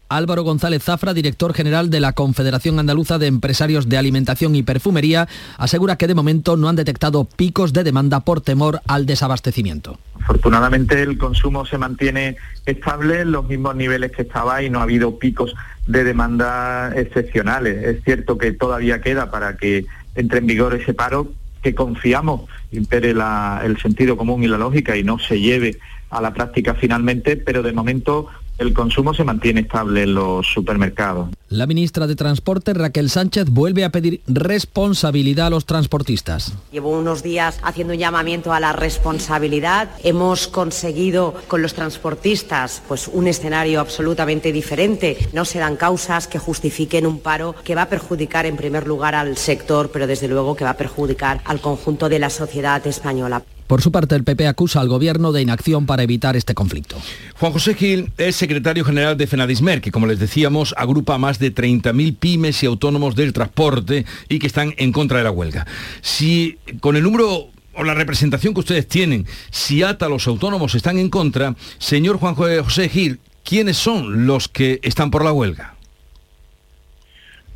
Álvaro 0.08 0.44
González 0.44 0.84
Zafra, 0.84 1.12
director 1.12 1.52
general 1.52 1.90
de 1.90 1.98
la 1.98 2.12
Confederación 2.12 2.78
Andaluza 2.78 3.18
de 3.18 3.26
Empresarios 3.26 3.88
de 3.88 3.98
Alimentación 3.98 4.54
y 4.54 4.62
Perfumería, 4.62 5.26
asegura 5.58 5.96
que 5.96 6.06
de 6.06 6.14
momento 6.14 6.56
no 6.56 6.68
han 6.68 6.76
detectado 6.76 7.24
picos 7.24 7.72
de 7.72 7.82
demanda 7.82 8.20
por 8.20 8.40
temor 8.40 8.80
al 8.86 9.06
desabastecimiento. 9.06 9.98
Afortunadamente 10.22 11.02
el 11.02 11.18
consumo 11.18 11.66
se 11.66 11.78
mantiene 11.78 12.36
estable 12.64 13.22
en 13.22 13.32
los 13.32 13.48
mismos 13.48 13.74
niveles 13.74 14.12
que 14.12 14.22
estaba 14.22 14.62
y 14.62 14.70
no 14.70 14.78
ha 14.78 14.84
habido 14.84 15.18
picos 15.18 15.52
de 15.86 16.04
demandas 16.04 16.96
excepcionales. 16.96 17.84
Es 17.84 18.04
cierto 18.04 18.38
que 18.38 18.52
todavía 18.52 19.00
queda 19.00 19.30
para 19.30 19.56
que 19.56 19.86
entre 20.14 20.38
en 20.38 20.46
vigor 20.46 20.74
ese 20.74 20.94
paro, 20.94 21.32
que 21.62 21.74
confiamos 21.74 22.42
impere 22.72 23.10
el 23.10 23.78
sentido 23.78 24.16
común 24.16 24.42
y 24.44 24.48
la 24.48 24.58
lógica 24.58 24.96
y 24.96 25.02
no 25.02 25.18
se 25.18 25.40
lleve 25.40 25.78
a 26.10 26.20
la 26.20 26.32
práctica 26.32 26.74
finalmente, 26.74 27.36
pero 27.36 27.62
de 27.62 27.72
momento 27.72 28.28
el 28.58 28.72
consumo 28.72 29.12
se 29.14 29.24
mantiene 29.24 29.62
estable 29.62 30.04
en 30.04 30.14
los 30.14 30.46
supermercados. 30.46 31.30
La 31.48 31.68
ministra 31.68 32.08
de 32.08 32.16
Transporte, 32.16 32.74
Raquel 32.74 33.08
Sánchez, 33.08 33.50
vuelve 33.50 33.84
a 33.84 33.90
pedir 33.90 34.20
responsabilidad 34.26 35.46
a 35.46 35.50
los 35.50 35.64
transportistas. 35.64 36.52
Llevo 36.72 36.90
unos 36.90 37.22
días 37.22 37.60
haciendo 37.62 37.92
un 37.92 38.00
llamamiento 38.00 38.52
a 38.52 38.58
la 38.58 38.72
responsabilidad. 38.72 39.90
Hemos 40.02 40.48
conseguido 40.48 41.34
con 41.46 41.62
los 41.62 41.74
transportistas 41.74 42.82
pues, 42.88 43.06
un 43.06 43.28
escenario 43.28 43.78
absolutamente 43.78 44.50
diferente. 44.50 45.18
No 45.32 45.44
se 45.44 45.60
dan 45.60 45.76
causas 45.76 46.26
que 46.26 46.40
justifiquen 46.40 47.06
un 47.06 47.20
paro 47.20 47.54
que 47.62 47.76
va 47.76 47.82
a 47.82 47.88
perjudicar 47.88 48.44
en 48.44 48.56
primer 48.56 48.88
lugar 48.88 49.14
al 49.14 49.36
sector, 49.36 49.90
pero 49.92 50.08
desde 50.08 50.26
luego 50.26 50.56
que 50.56 50.64
va 50.64 50.70
a 50.70 50.76
perjudicar 50.76 51.42
al 51.44 51.60
conjunto 51.60 52.08
de 52.08 52.18
la 52.18 52.30
sociedad 52.30 52.84
española. 52.88 53.44
Por 53.66 53.82
su 53.82 53.90
parte, 53.90 54.14
el 54.14 54.22
PP 54.22 54.46
acusa 54.46 54.80
al 54.80 54.88
gobierno 54.88 55.32
de 55.32 55.42
inacción 55.42 55.86
para 55.86 56.04
evitar 56.04 56.36
este 56.36 56.54
conflicto. 56.54 56.96
Juan 57.38 57.52
José 57.52 57.74
Gil 57.74 58.12
es 58.16 58.36
secretario 58.36 58.84
general 58.84 59.16
de 59.16 59.26
Fenadismer, 59.26 59.80
que 59.80 59.90
como 59.90 60.06
les 60.06 60.20
decíamos 60.20 60.72
agrupa 60.76 61.14
a 61.14 61.18
más 61.36 61.38
de 61.38 61.54
30.000 61.54 62.16
pymes 62.18 62.62
y 62.62 62.66
autónomos 62.66 63.14
del 63.14 63.32
transporte 63.32 64.04
y 64.28 64.38
que 64.38 64.46
están 64.46 64.74
en 64.76 64.92
contra 64.92 65.18
de 65.18 65.24
la 65.24 65.30
huelga. 65.30 65.66
Si 66.00 66.58
con 66.80 66.96
el 66.96 67.02
número 67.02 67.48
o 67.74 67.84
la 67.84 67.94
representación 67.94 68.54
que 68.54 68.60
ustedes 68.60 68.88
tienen, 68.88 69.26
si 69.50 69.82
ATA 69.82 70.08
los 70.08 70.26
autónomos 70.26 70.74
están 70.74 70.98
en 70.98 71.10
contra, 71.10 71.54
señor 71.78 72.18
Juan 72.18 72.34
José 72.34 72.88
Gil, 72.88 73.20
¿quiénes 73.44 73.76
son 73.76 74.26
los 74.26 74.48
que 74.48 74.80
están 74.82 75.10
por 75.10 75.24
la 75.24 75.32
huelga? 75.32 75.74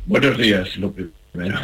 Buenos 0.05 0.37
días, 0.37 0.77
López. 0.77 1.07
Bueno, 1.33 1.61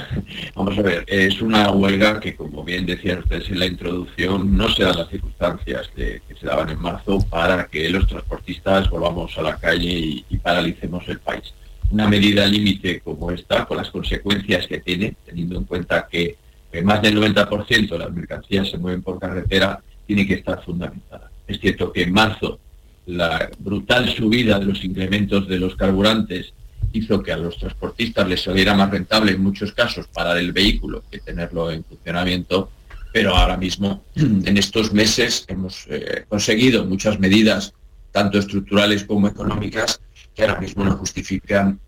vamos 0.56 0.78
a 0.78 0.82
ver, 0.82 1.04
es 1.08 1.42
una 1.42 1.72
huelga 1.72 2.22
que, 2.22 2.38
como 2.38 2.64
bien 2.64 2.86
decían 2.86 3.20
ustedes 3.20 3.50
en 3.50 3.60
la 3.60 3.66
introducción, 3.66 4.56
no 4.56 4.70
se 4.70 4.84
dan 4.84 4.96
las 4.96 5.10
circunstancias 5.10 5.90
que 5.94 6.22
se 6.40 6.46
daban 6.46 6.70
en 6.70 6.80
marzo 6.80 7.20
para 7.30 7.66
que 7.68 7.90
los 7.90 8.08
transportistas 8.08 8.90
volvamos 8.90 9.38
a 9.38 9.42
la 9.42 9.58
calle 9.58 10.24
y, 10.30 10.38
paralicemos 10.38 11.06
el 11.10 11.20
país. 11.20 11.54
Una 11.92 12.08
medida 12.08 12.46
límite 12.46 13.00
como 13.00 13.32
esta, 13.32 13.66
con 13.66 13.78
las 13.78 13.90
consecuencias 13.90 14.68
que 14.68 14.80
tiene, 14.80 15.16
teniendo 15.26 15.58
en 15.58 15.64
cuenta 15.64 16.08
que, 16.10 16.36
más 16.84 17.02
del 17.02 17.18
90% 17.18 17.90
de 17.90 17.98
las 17.98 18.12
mercancías 18.12 18.70
se 18.70 18.78
mueven 18.78 19.02
por 19.02 19.20
carretera, 19.20 19.82
tiene 20.06 20.28
que 20.28 20.36
estar 20.36 20.64
fundamentada. 20.64 21.32
Es 21.48 21.60
cierto 21.60 21.92
que 21.92 22.04
en 22.04 22.14
marzo 22.14 22.60
la 23.08 23.50
brutal 23.58 24.10
subida 24.10 24.60
de 24.60 24.66
los 24.66 24.84
incrementos 24.84 25.48
de 25.48 25.60
los 25.60 25.76
carburantes 25.76 26.54
hizo 26.94 27.24
que 27.24 27.32
a 27.32 27.38
los 27.38 27.58
transportistas 27.58 28.28
les 28.28 28.44
saliera 28.44 28.74
más 28.74 28.92
rentable 28.92 29.32
en 29.32 29.42
muchos 29.42 29.72
casos 29.72 30.08
parar 30.08 30.38
el 30.38 30.52
vehículo 30.52 31.04
que 31.10 31.20
tenerlo 31.20 31.72
en 31.72 31.84
funcionamiento, 31.84 32.70
pero 33.14 33.36
ahora 33.36 33.58
mismo, 33.58 34.04
en 34.16 34.58
estos 34.58 34.94
meses, 34.94 35.46
hemos 35.48 35.86
eh, 35.90 36.26
conseguido 36.28 36.86
muchas 36.86 37.20
medidas, 37.20 37.74
tanto 38.12 38.40
estructurales 38.40 39.04
como 39.04 39.28
económicas, 39.28 40.02
que 40.38 40.44
ahora 40.44 40.62
mismo 40.62 40.86
no 40.86 40.96
justifican 40.96 41.80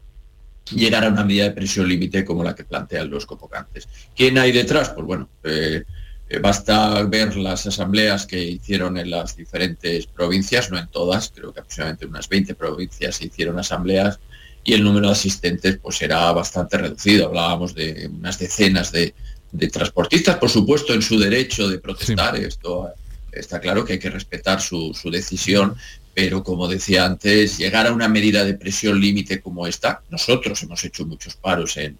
llegar 0.72 1.06
a 1.06 1.10
una 1.10 1.24
medida 1.24 1.44
de 1.44 1.51
presión 1.51 1.88
límite 1.88 2.25
como 2.25 2.44
la 2.44 2.56
que 2.56 2.63
plantean 2.63 3.10
los 3.10 3.27
convocantes. 3.27 3.88
¿Quién 4.15 4.39
hay 4.39 4.51
detrás? 4.51 4.89
Pues 4.89 5.06
bueno, 5.06 5.29
eh, 5.44 5.84
eh, 6.27 6.39
basta 6.39 7.03
ver 7.03 7.38
las 7.38 7.68
asambleas 7.68 8.25
que 8.25 8.41
hicieron 8.41 8.98
en 8.98 9.12
las 9.12 9.36
diferentes 9.36 10.08
provincias, 10.08 10.72
no 10.72 10.79
en 10.79 10.88
todas, 10.88 11.32
creo 11.34 11.53
que 11.53 11.60
aproximadamente 11.60 12.08
unas 12.08 12.27
20 12.27 12.56
provincias 12.56 13.18
se 13.18 13.25
hicieron 13.27 13.60
asambleas 13.60 14.20
y 14.63 14.74
el 14.74 14.84
número 14.84 15.08
de 15.08 15.13
asistentes 15.13 15.77
pues 15.77 16.01
era 16.01 16.32
bastante 16.32 16.79
reducido. 16.79 17.27
Hablábamos 17.27 17.75
de 17.75 18.10
unas 18.12 18.39
decenas 18.39 18.91
de, 18.91 19.13
transportistas, 19.72 20.38
por 20.38 20.50
supuesto, 20.50 20.94
en 20.96 21.03
su 21.03 21.20
derecho 21.20 21.70
de 21.70 21.77
protestar. 21.77 22.36
Esto 22.36 22.94
está 23.32 23.60
claro 23.60 23.86
que 23.86 23.94
hay 23.94 24.00
que 24.00 24.10
respetar 24.10 24.62
su, 24.62 24.94
decisión, 25.12 25.75
pero 26.13 26.44
como 26.44 26.68
decía 26.68 27.06
antes, 27.06 27.58
llegar 27.58 27.88
a 27.88 27.94
una 27.94 28.08
medida 28.08 28.44
de 28.44 28.54
presión 28.54 29.00
límite 29.00 29.42
como 29.42 29.68
esta, 29.68 30.01
nosotros 30.10 30.62
hemos 30.63 30.84
hecho 30.84 31.06
muchos 31.06 31.36
paros 31.36 31.78
en, 31.78 31.98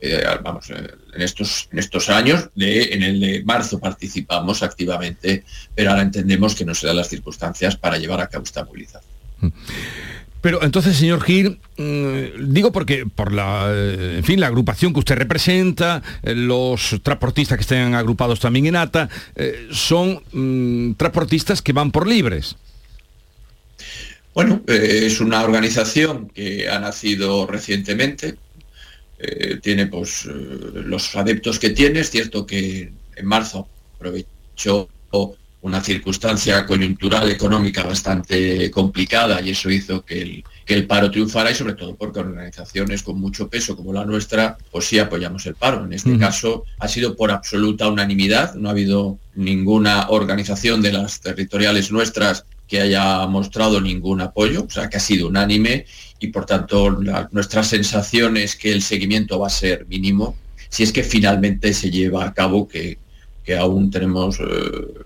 eh, 0.00 0.22
vamos, 0.42 0.70
en, 0.70 1.22
estos, 1.22 1.68
en 1.72 1.78
estos 1.78 2.08
años, 2.08 2.48
de, 2.54 2.94
en 2.94 3.02
el 3.02 3.20
de 3.20 3.42
marzo 3.44 3.78
participamos 3.78 4.62
activamente, 4.62 5.44
pero 5.74 5.90
ahora 5.90 6.02
entendemos 6.02 6.54
que 6.54 6.64
no 6.64 6.74
se 6.74 6.86
dan 6.86 6.96
las 6.96 7.08
circunstancias 7.08 7.76
para 7.76 7.98
llevar 7.98 8.20
a 8.20 8.28
cabo 8.28 8.44
esta 8.44 8.64
movilización. 8.64 9.02
Pero 10.40 10.62
entonces, 10.62 10.96
señor 10.96 11.22
Gil, 11.22 11.58
mm, 11.76 12.52
digo 12.52 12.70
porque 12.70 13.06
por 13.06 13.32
la, 13.32 13.70
eh, 13.72 14.16
en 14.18 14.24
fin, 14.24 14.38
la 14.38 14.46
agrupación 14.46 14.92
que 14.92 15.00
usted 15.00 15.16
representa, 15.16 16.02
eh, 16.22 16.34
los 16.34 16.96
transportistas 17.02 17.58
que 17.58 17.62
estén 17.62 17.94
agrupados 17.94 18.38
también 18.38 18.66
en 18.66 18.76
ATA, 18.76 19.08
eh, 19.34 19.66
son 19.72 20.22
mm, 20.32 20.92
transportistas 20.92 21.60
que 21.60 21.72
van 21.72 21.90
por 21.90 22.06
libres. 22.06 22.56
Bueno, 24.38 24.62
es 24.68 25.18
una 25.18 25.42
organización 25.42 26.28
que 26.28 26.68
ha 26.68 26.78
nacido 26.78 27.44
recientemente, 27.48 28.36
tiene 29.60 29.88
pues 29.88 30.26
los 30.26 31.16
adeptos 31.16 31.58
que 31.58 31.70
tiene, 31.70 31.98
es 31.98 32.10
cierto 32.12 32.46
que 32.46 32.92
en 33.16 33.26
marzo 33.26 33.66
aprovechó 33.96 34.88
una 35.62 35.82
circunstancia 35.82 36.64
coyuntural 36.66 37.28
económica 37.32 37.82
bastante 37.82 38.70
complicada 38.70 39.40
y 39.40 39.50
eso 39.50 39.70
hizo 39.70 40.04
que 40.04 40.22
el, 40.22 40.44
que 40.64 40.74
el 40.74 40.86
paro 40.86 41.10
triunfara 41.10 41.50
y 41.50 41.56
sobre 41.56 41.74
todo 41.74 41.96
porque 41.96 42.20
organizaciones 42.20 43.02
con 43.02 43.18
mucho 43.18 43.48
peso 43.48 43.74
como 43.74 43.92
la 43.92 44.04
nuestra, 44.04 44.56
pues 44.70 44.84
sí 44.84 45.00
apoyamos 45.00 45.46
el 45.46 45.56
paro. 45.56 45.84
En 45.84 45.94
este 45.94 46.16
caso 46.16 46.62
ha 46.78 46.86
sido 46.86 47.16
por 47.16 47.32
absoluta 47.32 47.88
unanimidad, 47.88 48.54
no 48.54 48.68
ha 48.68 48.70
habido 48.70 49.18
ninguna 49.34 50.10
organización 50.10 50.80
de 50.80 50.92
las 50.92 51.20
territoriales 51.22 51.90
nuestras 51.90 52.44
que 52.68 52.80
haya 52.80 53.26
mostrado 53.26 53.80
ningún 53.80 54.20
apoyo, 54.20 54.64
o 54.64 54.70
sea 54.70 54.88
que 54.88 54.98
ha 54.98 55.00
sido 55.00 55.28
unánime 55.28 55.86
y 56.20 56.28
por 56.28 56.46
tanto 56.46 56.90
nuestra 57.32 57.62
sensación 57.62 58.36
es 58.36 58.56
que 58.56 58.70
el 58.70 58.82
seguimiento 58.82 59.38
va 59.38 59.46
a 59.46 59.50
ser 59.50 59.86
mínimo 59.86 60.36
si 60.68 60.82
es 60.82 60.92
que 60.92 61.02
finalmente 61.02 61.72
se 61.72 61.90
lleva 61.90 62.24
a 62.24 62.34
cabo 62.34 62.68
que, 62.68 62.98
que 63.44 63.56
aún 63.56 63.90
tenemos... 63.90 64.38
Eh, 64.40 65.04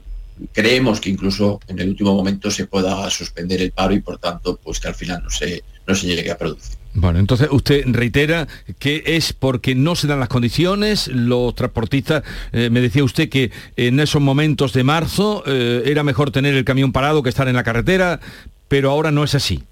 creemos 0.52 1.00
que 1.00 1.10
incluso 1.10 1.60
en 1.68 1.78
el 1.78 1.90
último 1.90 2.14
momento 2.14 2.50
se 2.50 2.66
pueda 2.66 3.08
suspender 3.10 3.62
el 3.62 3.70
paro 3.70 3.94
y 3.94 4.00
por 4.00 4.18
tanto 4.18 4.58
pues 4.62 4.80
que 4.80 4.88
al 4.88 4.94
final 4.94 5.22
no 5.22 5.30
se, 5.30 5.62
no 5.86 5.94
se 5.94 6.08
llegue 6.08 6.30
a 6.30 6.38
producir. 6.38 6.81
Bueno, 6.94 7.18
entonces 7.18 7.48
usted 7.50 7.84
reitera 7.86 8.48
que 8.78 9.02
es 9.06 9.32
porque 9.32 9.74
no 9.74 9.96
se 9.96 10.06
dan 10.06 10.20
las 10.20 10.28
condiciones, 10.28 11.08
los 11.08 11.54
transportistas, 11.54 12.22
eh, 12.52 12.68
me 12.70 12.80
decía 12.80 13.02
usted 13.02 13.30
que 13.30 13.50
en 13.76 13.98
esos 13.98 14.20
momentos 14.20 14.74
de 14.74 14.84
marzo 14.84 15.42
eh, 15.46 15.82
era 15.86 16.02
mejor 16.02 16.30
tener 16.30 16.54
el 16.54 16.64
camión 16.64 16.92
parado 16.92 17.22
que 17.22 17.30
estar 17.30 17.48
en 17.48 17.56
la 17.56 17.64
carretera, 17.64 18.20
pero 18.68 18.90
ahora 18.90 19.10
no 19.10 19.24
es 19.24 19.34
así. 19.34 19.62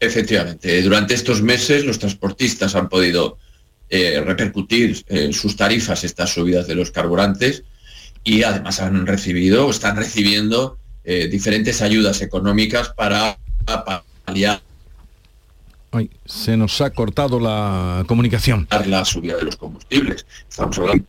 Efectivamente, 0.00 0.82
durante 0.82 1.14
estos 1.14 1.40
meses 1.40 1.84
los 1.86 1.98
transportistas 1.98 2.74
han 2.74 2.88
podido 2.88 3.38
eh, 3.88 4.20
repercutir 4.24 5.04
en 5.08 5.32
sus 5.32 5.54
tarifas 5.54 6.02
estas 6.02 6.30
subidas 6.30 6.66
de 6.66 6.74
los 6.74 6.90
carburantes 6.90 7.62
y 8.24 8.42
además 8.42 8.80
han 8.80 9.06
recibido, 9.06 9.70
están 9.70 9.96
recibiendo 9.96 10.78
eh, 11.04 11.28
diferentes 11.28 11.82
ayudas 11.82 12.22
económicas 12.22 12.88
para 12.96 13.36
paliar 14.24 14.62
Ay, 15.94 16.08
se 16.24 16.56
nos 16.56 16.80
ha 16.80 16.88
cortado 16.90 17.38
la 17.38 18.04
comunicación. 18.08 18.66
La 18.86 19.04
subida 19.04 19.36
de 19.36 19.42
los 19.42 19.56
combustibles. 19.56 20.26
Estamos 20.48 20.78
hablando. 20.78 21.04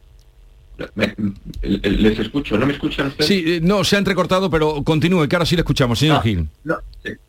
les 1.62 2.20
escucho, 2.20 2.58
¿no 2.58 2.66
me 2.66 2.74
escuchan 2.74 3.08
ustedes? 3.08 3.28
Sí, 3.28 3.44
eh, 3.48 3.60
no, 3.64 3.86
se 3.86 3.96
ha 3.96 4.00
entrecortado, 4.00 4.50
pero 4.50 4.84
continúe, 4.84 5.26
que 5.30 5.38
ahora 5.38 5.46
sí 5.46 5.56
le 5.56 5.62
escuchamos, 5.62 6.00
señor 6.00 6.18
ah, 6.18 6.22
Gil. 6.22 6.50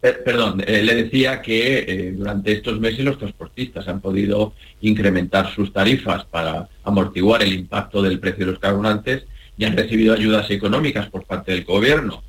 perdón, 0.01 0.65
eh, 0.67 0.83
le 0.83 0.97
decía 0.97 1.41
que 1.41 2.13
durante 2.17 2.55
estos 2.55 2.81
meses 2.81 3.05
los 3.05 3.19
transportistas 3.19 3.87
han 3.87 4.01
podido 4.01 4.55
incrementar 4.81 5.55
sus 5.55 5.73
tarifas 5.73 6.25
para 6.25 6.69
amortiguar 6.83 7.45
el 7.45 7.53
impacto 7.53 8.03
del 8.03 8.19
precio 8.19 8.47
de 8.47 8.51
los 8.51 8.61
carburantes 8.61 9.27
y 9.57 9.65
han 9.65 9.77
recibido 9.77 10.13
ayudas 10.13 10.51
económicas 10.51 11.09
por 11.09 11.25
parte 11.25 11.53
del 11.53 11.65
gobierno. 11.65 12.25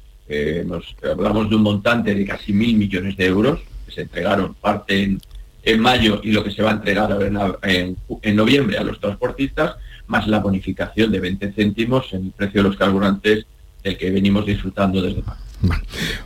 nos, 0.67 0.95
hablamos 1.03 1.49
de 1.49 1.55
un 1.55 1.63
montante 1.63 2.13
de 2.13 2.25
casi 2.25 2.53
mil 2.53 2.75
millones 2.75 3.17
de 3.17 3.25
euros, 3.25 3.61
que 3.85 3.91
se 3.91 4.01
entregaron 4.01 4.53
parte 4.55 5.03
en, 5.03 5.21
en 5.63 5.79
mayo 5.79 6.21
y 6.23 6.31
lo 6.31 6.43
que 6.43 6.51
se 6.51 6.61
va 6.61 6.71
a 6.71 6.73
entregar 6.73 7.17
en, 7.63 7.97
en, 8.21 8.35
noviembre 8.35 8.77
a 8.77 8.83
los 8.83 8.99
transportistas, 8.99 9.75
más 10.07 10.27
la 10.27 10.39
bonificación 10.39 11.11
de 11.11 11.19
20 11.19 11.53
céntimos 11.53 12.13
en 12.13 12.25
el 12.25 12.31
precio 12.31 12.61
de 12.61 12.69
los 12.69 12.77
carburantes 12.77 13.45
del 13.83 13.97
que 13.97 14.11
venimos 14.11 14.45
disfrutando 14.45 15.01
desde 15.01 15.21
marzo. 15.21 15.45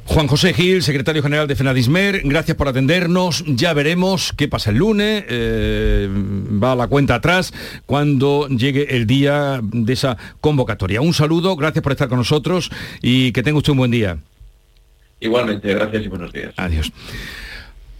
Juan 0.06 0.28
José 0.28 0.54
Gil, 0.54 0.82
secretario 0.82 1.22
general 1.22 1.48
de 1.48 1.56
FENADISMER, 1.56 2.22
gracias 2.26 2.58
por 2.58 2.68
atendernos. 2.68 3.44
Ya 3.46 3.74
veremos 3.74 4.34
qué 4.36 4.48
pasa 4.48 4.72
el 4.72 4.78
lunes. 4.78 5.24
Eh, 5.30 6.10
va 6.62 6.74
a 6.74 6.76
la 6.76 6.88
cuenta 6.88 7.16
atrás 7.16 7.54
cuando 7.86 8.48
llegue 8.48 8.96
el 8.96 9.06
día 9.06 9.60
de 9.62 9.94
esa 9.94 10.18
convocatoria. 10.42 11.02
Un 11.02 11.14
saludo, 11.14 11.56
gracias 11.56 11.84
por 11.84 11.92
estar 11.92 12.10
con 12.10 12.18
nosotros 12.18 12.72
y 13.02 13.32
que 13.32 13.44
tenga 13.44 13.58
usted 13.58 13.72
un 13.72 13.78
buen 13.78 13.92
día. 13.92 14.18
Igualmente, 15.20 15.74
gracias 15.74 16.06
y 16.06 16.08
buenos 16.08 16.32
días. 16.32 16.54
Adiós. 16.58 16.92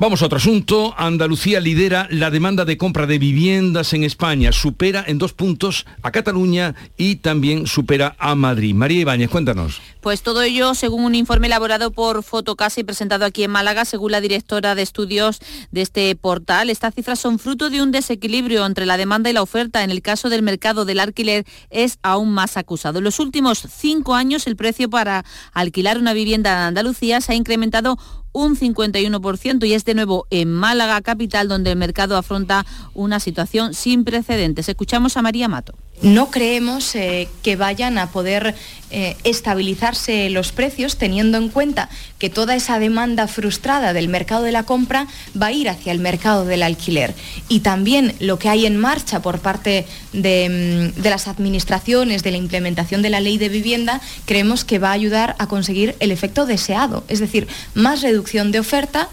Vamos 0.02 0.22
a 0.22 0.28
otro 0.28 0.38
asunto. 0.38 0.94
Andalucía 0.98 1.60
lidera 1.60 2.08
la 2.10 2.32
demanda 2.32 2.64
de 2.64 2.78
compra 2.78 3.06
de 3.06 3.20
viviendas 3.20 3.92
en 3.92 4.06
España. 4.06 4.54
Supera 4.54 5.04
en 5.06 5.18
dos 5.18 5.34
puntos 5.34 5.86
a 6.02 6.12
Cataluña 6.12 6.74
y 6.96 7.18
también 7.18 7.68
supera 7.68 8.16
a 8.18 8.34
Madrid. 8.34 8.74
María 8.74 9.02
Ibáñez, 9.02 9.30
cuéntanos. 9.30 9.82
Pues 10.00 10.22
todo 10.22 10.42
ello 10.42 10.74
según 10.74 11.04
un 11.04 11.16
informe 11.16 11.48
elaborado 11.48 11.92
por 11.92 12.24
Fotocasa 12.24 12.80
y 12.80 12.86
presentado 12.86 13.26
aquí 13.26 13.44
en 13.44 13.52
Málaga, 13.52 13.84
según 13.84 14.14
la 14.14 14.22
directora 14.22 14.74
de 14.74 14.84
estudios 14.84 15.42
de 15.72 15.82
este 15.82 16.16
portal. 16.16 16.70
Estas 16.70 16.96
cifras 16.96 17.20
son 17.20 17.38
fruto 17.38 17.70
de 17.70 17.82
un 17.82 17.92
desequilibrio 17.92 18.66
entre 18.66 18.86
la 18.86 18.96
demanda 18.96 19.30
y 19.30 19.34
la 19.34 19.42
oferta. 19.42 19.84
En 19.84 19.92
el 19.92 20.02
caso 20.02 20.30
del 20.30 20.44
mercado 20.44 20.86
del 20.86 21.02
alquiler 21.02 21.46
es 21.72 22.00
aún 22.04 22.32
más 22.32 22.56
acusado. 22.56 23.00
En 23.00 23.04
los 23.04 23.20
últimos 23.20 23.68
cinco 23.70 24.16
años 24.16 24.48
el 24.48 24.56
precio 24.56 24.90
para 24.90 25.26
alquilar 25.52 25.98
una 25.98 26.14
vivienda 26.14 26.54
en 26.54 26.58
Andalucía 26.60 27.20
se 27.20 27.34
ha 27.34 27.36
incrementado 27.36 27.98
un 28.32 28.56
51% 28.56 29.66
y 29.68 29.74
es 29.74 29.86
de 29.86 29.94
nuevo 29.94 30.28
en 30.30 30.52
Málaga 30.52 31.02
capital 31.02 31.48
donde 31.48 31.72
el 31.72 31.78
mercado 31.78 32.18
afronta 32.18 32.66
una 32.94 33.20
situación 33.20 33.74
sin 33.74 34.04
precedentes. 34.04 34.70
Escuchamos 34.70 35.18
a 35.18 35.22
María 35.22 35.48
Mato. 35.48 35.74
No 36.02 36.32
creemos 36.32 36.96
eh, 36.96 37.28
que 37.44 37.58
vayan 37.58 37.98
a 37.98 38.10
poder 38.12 38.56
eh, 38.90 39.18
estabilizarse 39.26 40.30
los 40.30 40.54
precios 40.54 40.98
teniendo 40.98 41.38
en 41.38 41.50
cuenta 41.50 41.90
que 42.18 42.30
toda 42.30 42.56
esa 42.56 42.80
demanda 42.80 43.28
frustrada 43.28 43.92
del 43.92 44.08
mercado 44.08 44.44
de 44.44 44.54
la 44.54 44.64
compra 44.64 45.08
va 45.40 45.48
a 45.48 45.52
ir 45.52 45.68
hacia 45.68 45.92
el 45.92 46.00
mercado 46.00 46.46
del 46.46 46.64
alquiler. 46.64 47.14
Y 47.50 47.60
también 47.60 48.16
lo 48.20 48.40
que 48.40 48.48
hay 48.48 48.66
en 48.66 48.78
marcha 48.78 49.22
por 49.22 49.40
parte 49.40 49.86
de, 50.14 50.94
mm, 50.96 51.02
de 51.02 51.10
las 51.10 51.28
administraciones 51.28 52.24
de 52.24 52.32
la 52.32 52.38
implementación 52.38 53.02
de 53.02 53.10
la 53.10 53.20
ley 53.20 53.38
de 53.38 53.50
vivienda, 53.50 54.00
creemos 54.26 54.64
que 54.64 54.80
va 54.80 54.90
a 54.90 54.94
ayudar 54.94 55.36
a 55.38 55.48
conseguir 55.48 55.96
el 56.00 56.12
efecto 56.12 56.46
deseado, 56.46 57.04
es 57.10 57.20
decir, 57.20 57.48
más 57.74 58.02
reducción 58.02 58.54
de 58.54 58.60
oferta 58.60 59.10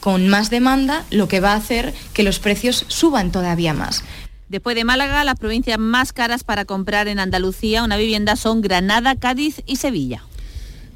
con 0.00 0.28
más 0.28 0.50
demanda, 0.50 1.04
lo 1.10 1.26
que 1.26 1.40
va 1.40 1.54
a 1.54 1.56
hacer 1.56 1.92
que 2.12 2.22
los 2.22 2.38
precios 2.38 2.84
suban 2.86 3.32
todavía 3.32 3.74
más. 3.74 4.04
Después 4.48 4.76
de 4.76 4.84
Málaga, 4.84 5.24
las 5.24 5.38
provincias 5.38 5.78
más 5.78 6.12
caras 6.12 6.44
para 6.44 6.64
comprar 6.64 7.08
en 7.08 7.18
Andalucía 7.18 7.82
una 7.82 7.96
vivienda 7.96 8.36
son 8.36 8.60
Granada, 8.60 9.16
Cádiz 9.16 9.62
y 9.66 9.76
Sevilla. 9.76 10.22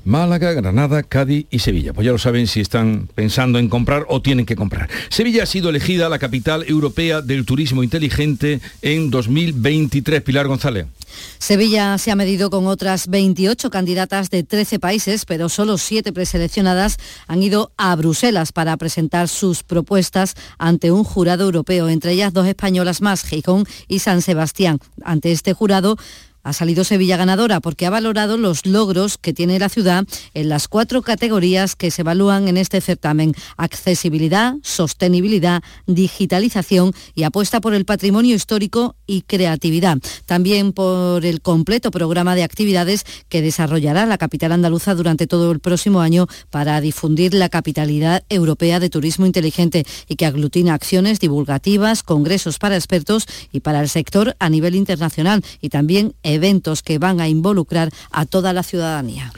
Málaga, 0.04 0.52
Granada, 0.52 1.02
Cádiz 1.02 1.46
y 1.50 1.58
Sevilla. 1.60 1.92
Pues 1.92 2.04
ya 2.04 2.12
lo 2.12 2.18
saben 2.18 2.46
si 2.46 2.60
están 2.60 3.08
pensando 3.14 3.58
en 3.58 3.68
comprar 3.68 4.06
o 4.08 4.22
tienen 4.22 4.46
que 4.46 4.56
comprar. 4.56 4.88
Sevilla 5.08 5.44
ha 5.44 5.46
sido 5.46 5.70
elegida 5.70 6.08
la 6.08 6.18
capital 6.18 6.64
europea 6.66 7.22
del 7.22 7.44
turismo 7.44 7.82
inteligente 7.82 8.60
en 8.82 9.10
2023. 9.10 10.22
Pilar 10.22 10.46
González. 10.46 10.86
Sevilla 11.38 11.98
se 11.98 12.10
ha 12.10 12.16
medido 12.16 12.50
con 12.50 12.66
otras 12.66 13.08
28 13.08 13.70
candidatas 13.70 14.30
de 14.30 14.42
13 14.42 14.78
países, 14.78 15.24
pero 15.24 15.48
solo 15.48 15.78
siete 15.78 16.12
preseleccionadas 16.12 16.98
han 17.26 17.42
ido 17.42 17.72
a 17.76 17.94
Bruselas 17.96 18.52
para 18.52 18.76
presentar 18.76 19.28
sus 19.28 19.62
propuestas 19.62 20.34
ante 20.58 20.90
un 20.90 21.04
jurado 21.04 21.44
europeo, 21.44 21.88
entre 21.88 22.12
ellas 22.12 22.32
dos 22.32 22.46
españolas 22.46 23.00
más, 23.00 23.24
Gijón 23.24 23.66
y 23.88 24.00
San 24.00 24.22
Sebastián. 24.22 24.78
Ante 25.02 25.32
este 25.32 25.52
jurado, 25.52 25.96
ha 26.42 26.52
salido 26.52 26.84
Sevilla 26.84 27.16
ganadora 27.16 27.60
porque 27.60 27.86
ha 27.86 27.90
valorado 27.90 28.36
los 28.36 28.66
logros 28.66 29.18
que 29.18 29.32
tiene 29.32 29.58
la 29.58 29.68
ciudad 29.68 30.06
en 30.34 30.48
las 30.48 30.68
cuatro 30.68 31.02
categorías 31.02 31.76
que 31.76 31.90
se 31.90 32.02
evalúan 32.02 32.48
en 32.48 32.56
este 32.56 32.80
certamen. 32.80 33.34
Accesibilidad, 33.56 34.54
sostenibilidad, 34.62 35.62
digitalización 35.86 36.92
y 37.14 37.24
apuesta 37.24 37.60
por 37.60 37.74
el 37.74 37.84
patrimonio 37.84 38.34
histórico 38.34 38.96
y 39.06 39.22
creatividad. 39.22 39.98
También 40.26 40.72
por 40.72 41.24
el 41.24 41.40
completo 41.40 41.90
programa 41.90 42.34
de 42.34 42.44
actividades 42.44 43.04
que 43.28 43.42
desarrollará 43.42 44.06
la 44.06 44.18
capital 44.18 44.52
andaluza 44.52 44.94
durante 44.94 45.26
todo 45.26 45.50
el 45.52 45.60
próximo 45.60 46.00
año 46.00 46.26
para 46.50 46.80
difundir 46.80 47.34
la 47.34 47.48
capitalidad 47.48 48.24
europea 48.28 48.80
de 48.80 48.90
turismo 48.90 49.26
inteligente 49.26 49.84
y 50.08 50.16
que 50.16 50.26
aglutina 50.26 50.74
acciones 50.74 51.20
divulgativas, 51.20 52.02
congresos 52.02 52.58
para 52.58 52.76
expertos 52.76 53.26
y 53.52 53.60
para 53.60 53.80
el 53.80 53.88
sector 53.88 54.36
a 54.38 54.48
nivel 54.48 54.74
internacional 54.74 55.44
y 55.60 55.68
también 55.68 56.14
eventos 56.30 56.82
que 56.82 56.98
van 56.98 57.20
a 57.20 57.28
involucrar 57.28 57.90
a 58.10 58.26
toda 58.26 58.52
la 58.52 58.62
ciudadanía. 58.62 59.32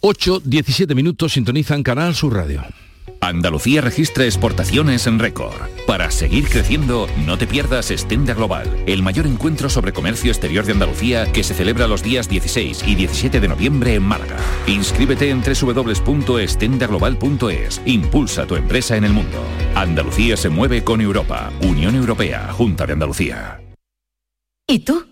8, 0.00 0.42
17 0.44 0.94
minutos 0.94 1.32
sintonizan 1.32 1.82
Canal 1.82 2.14
Sur 2.14 2.34
Radio. 2.34 2.62
Andalucía 3.22 3.80
registra 3.80 4.24
exportaciones 4.24 5.06
en 5.06 5.20
récord. 5.20 5.54
Para 5.86 6.10
seguir 6.10 6.48
creciendo, 6.48 7.06
no 7.24 7.38
te 7.38 7.46
pierdas 7.46 7.92
Estenda 7.92 8.34
Global, 8.34 8.68
el 8.86 9.04
mayor 9.04 9.28
encuentro 9.28 9.70
sobre 9.70 9.92
comercio 9.92 10.32
exterior 10.32 10.64
de 10.64 10.72
Andalucía 10.72 11.30
que 11.30 11.44
se 11.44 11.54
celebra 11.54 11.86
los 11.86 12.02
días 12.02 12.28
16 12.28 12.82
y 12.84 12.96
17 12.96 13.38
de 13.38 13.46
noviembre 13.46 13.94
en 13.94 14.02
Málaga. 14.02 14.38
Inscríbete 14.66 15.30
en 15.30 15.40
www.estendaglobal.es. 15.40 17.80
Impulsa 17.86 18.44
tu 18.44 18.56
empresa 18.56 18.96
en 18.96 19.04
el 19.04 19.12
mundo. 19.12 19.38
Andalucía 19.76 20.36
se 20.36 20.48
mueve 20.48 20.82
con 20.82 21.00
Europa. 21.00 21.52
Unión 21.60 21.94
Europea, 21.94 22.52
Junta 22.52 22.86
de 22.86 22.94
Andalucía. 22.94 23.60
¿Y 24.66 24.80
tú? 24.80 25.11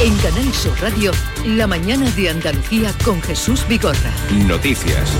En 0.00 0.16
Canal 0.18 0.52
Sur 0.52 0.72
Radio, 0.80 1.12
la 1.46 1.66
mañana 1.66 2.10
de 2.10 2.28
Andalucía 2.28 2.92
con 3.04 3.22
Jesús 3.22 3.66
Vigorra. 3.68 4.12
Noticias. 4.46 5.10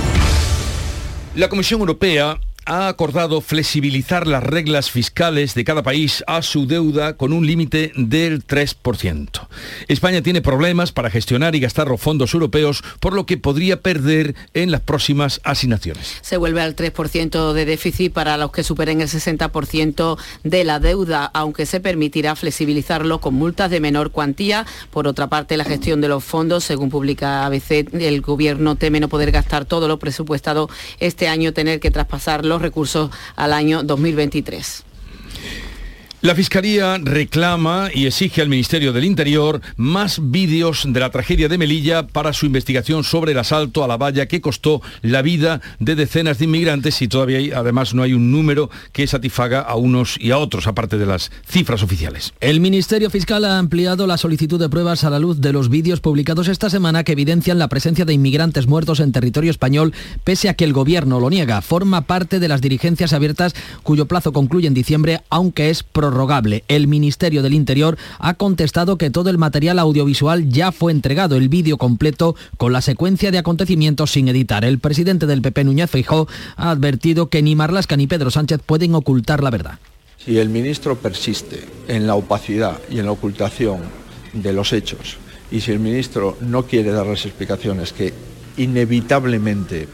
La 1.35 1.49
Comisión 1.49 1.79
Europea 1.79 2.39
ha 2.65 2.87
acordado 2.87 3.41
flexibilizar 3.41 4.27
las 4.27 4.43
reglas 4.43 4.89
fiscales 4.89 5.53
de 5.53 5.63
cada 5.63 5.83
país 5.83 6.23
a 6.27 6.41
su 6.41 6.65
deuda 6.65 7.15
con 7.15 7.31
un 7.31 7.45
límite 7.45 7.91
del 7.95 8.45
3%. 8.45 9.47
España 9.87 10.21
tiene 10.21 10.41
problemas 10.41 10.91
para 10.91 11.09
gestionar 11.09 11.55
y 11.55 11.59
gastar 11.59 11.87
los 11.87 12.01
fondos 12.01 12.33
europeos, 12.33 12.83
por 12.99 13.13
lo 13.13 13.25
que 13.25 13.37
podría 13.37 13.81
perder 13.81 14.35
en 14.53 14.71
las 14.71 14.81
próximas 14.81 15.41
asignaciones. 15.43 16.17
Se 16.21 16.37
vuelve 16.37 16.61
al 16.61 16.75
3% 16.75 17.53
de 17.53 17.65
déficit 17.65 18.11
para 18.11 18.37
los 18.37 18.51
que 18.51 18.63
superen 18.63 19.01
el 19.01 19.09
60% 19.09 20.17
de 20.43 20.63
la 20.63 20.79
deuda, 20.79 21.29
aunque 21.33 21.65
se 21.65 21.79
permitirá 21.79 22.35
flexibilizarlo 22.35 23.19
con 23.21 23.35
multas 23.35 23.69
de 23.69 23.79
menor 23.79 24.11
cuantía. 24.11 24.65
Por 24.91 25.07
otra 25.07 25.27
parte, 25.27 25.57
la 25.57 25.65
gestión 25.65 26.01
de 26.01 26.07
los 26.07 26.23
fondos, 26.23 26.63
según 26.63 26.89
publica 26.89 27.45
ABC, 27.45 27.93
el 27.93 28.21
gobierno 28.21 28.75
teme 28.75 28.99
no 28.99 29.07
poder 29.07 29.31
gastar 29.31 29.65
todo 29.65 29.87
lo 29.87 29.99
presupuestado 29.99 30.69
este 30.99 31.27
año, 31.27 31.53
tener 31.53 31.79
que 31.79 31.91
traspasarlo 31.91 32.54
recursos 32.61 33.11
al 33.35 33.53
año 33.53 33.83
2023. 33.83 34.84
La 36.25 36.33
Fiscalía 36.33 36.97
reclama 36.97 37.89
y 37.93 38.07
exige 38.07 38.41
al 38.41 38.49
Ministerio 38.49 38.91
del 38.93 39.03
Interior 39.03 39.61
más 39.77 40.19
vídeos 40.19 40.87
de 40.87 40.99
la 40.99 41.11
tragedia 41.11 41.47
de 41.49 41.59
Melilla 41.59 42.07
para 42.07 42.33
su 42.33 42.47
investigación 42.47 43.03
sobre 43.03 43.33
el 43.33 43.37
asalto 43.37 43.83
a 43.83 43.87
la 43.87 43.97
valla 43.97 44.25
que 44.25 44.41
costó 44.41 44.81
la 45.03 45.21
vida 45.21 45.61
de 45.77 45.93
decenas 45.93 46.39
de 46.39 46.45
inmigrantes 46.45 46.99
y 47.03 47.07
todavía 47.07 47.59
además 47.59 47.93
no 47.93 48.01
hay 48.01 48.13
un 48.13 48.31
número 48.31 48.71
que 48.91 49.05
satisfaga 49.05 49.59
a 49.59 49.75
unos 49.75 50.17
y 50.19 50.31
a 50.31 50.39
otros, 50.39 50.65
aparte 50.65 50.97
de 50.97 51.05
las 51.05 51.29
cifras 51.47 51.83
oficiales. 51.83 52.33
El 52.39 52.59
Ministerio 52.59 53.11
Fiscal 53.11 53.45
ha 53.45 53.59
ampliado 53.59 54.07
la 54.07 54.17
solicitud 54.17 54.59
de 54.59 54.67
pruebas 54.67 55.03
a 55.03 55.11
la 55.11 55.19
luz 55.19 55.41
de 55.41 55.53
los 55.53 55.69
vídeos 55.69 55.99
publicados 55.99 56.47
esta 56.47 56.71
semana 56.71 57.03
que 57.03 57.11
evidencian 57.11 57.59
la 57.59 57.67
presencia 57.67 58.03
de 58.03 58.13
inmigrantes 58.13 58.65
muertos 58.65 58.99
en 58.99 59.11
territorio 59.11 59.51
español, 59.51 59.93
pese 60.23 60.49
a 60.49 60.55
que 60.55 60.65
el 60.65 60.73
gobierno 60.73 61.19
lo 61.19 61.29
niega. 61.29 61.61
Forma 61.61 62.01
parte 62.07 62.39
de 62.39 62.47
las 62.47 62.61
dirigencias 62.61 63.13
abiertas 63.13 63.53
cuyo 63.83 64.07
plazo 64.07 64.33
concluye 64.33 64.67
en 64.67 64.73
diciembre, 64.73 65.21
aunque 65.29 65.69
es 65.69 65.83
El 66.69 66.87
Ministerio 66.87 67.43
del 67.43 67.53
Interior 67.53 67.97
ha 68.19 68.35
contestado 68.35 68.97
que 68.97 69.09
todo 69.09 69.29
el 69.29 69.37
material 69.37 69.79
audiovisual 69.79 70.47
ya 70.47 70.71
fue 70.71 70.93
entregado, 70.93 71.35
el 71.35 71.49
vídeo 71.49 71.77
completo 71.77 72.35
con 72.57 72.71
la 72.71 72.81
secuencia 72.81 73.31
de 73.31 73.37
acontecimientos 73.37 74.11
sin 74.11 74.29
editar. 74.29 74.63
El 74.63 74.79
presidente 74.79 75.27
del 75.27 75.41
PP, 75.41 75.65
Núñez 75.65 75.89
Feijó, 75.89 76.27
ha 76.55 76.71
advertido 76.71 77.27
que 77.27 77.41
ni 77.41 77.55
Marlasca 77.55 77.97
ni 77.97 78.07
Pedro 78.07 78.31
Sánchez 78.31 78.61
pueden 78.65 78.95
ocultar 78.95 79.43
la 79.43 79.49
verdad. 79.49 79.79
Si 80.17 80.37
el 80.37 80.47
ministro 80.49 80.95
persiste 80.95 81.65
en 81.89 82.07
la 82.07 82.15
opacidad 82.15 82.79
y 82.89 82.99
en 82.99 83.05
la 83.05 83.11
ocultación 83.11 83.79
de 84.31 84.53
los 84.53 84.71
hechos, 84.71 85.17
y 85.51 85.59
si 85.59 85.71
el 85.71 85.79
ministro 85.79 86.37
no 86.39 86.63
quiere 86.63 86.91
dar 86.91 87.05
las 87.05 87.25
explicaciones 87.25 87.91
que 87.91 88.13
inevitablemente 88.57 89.87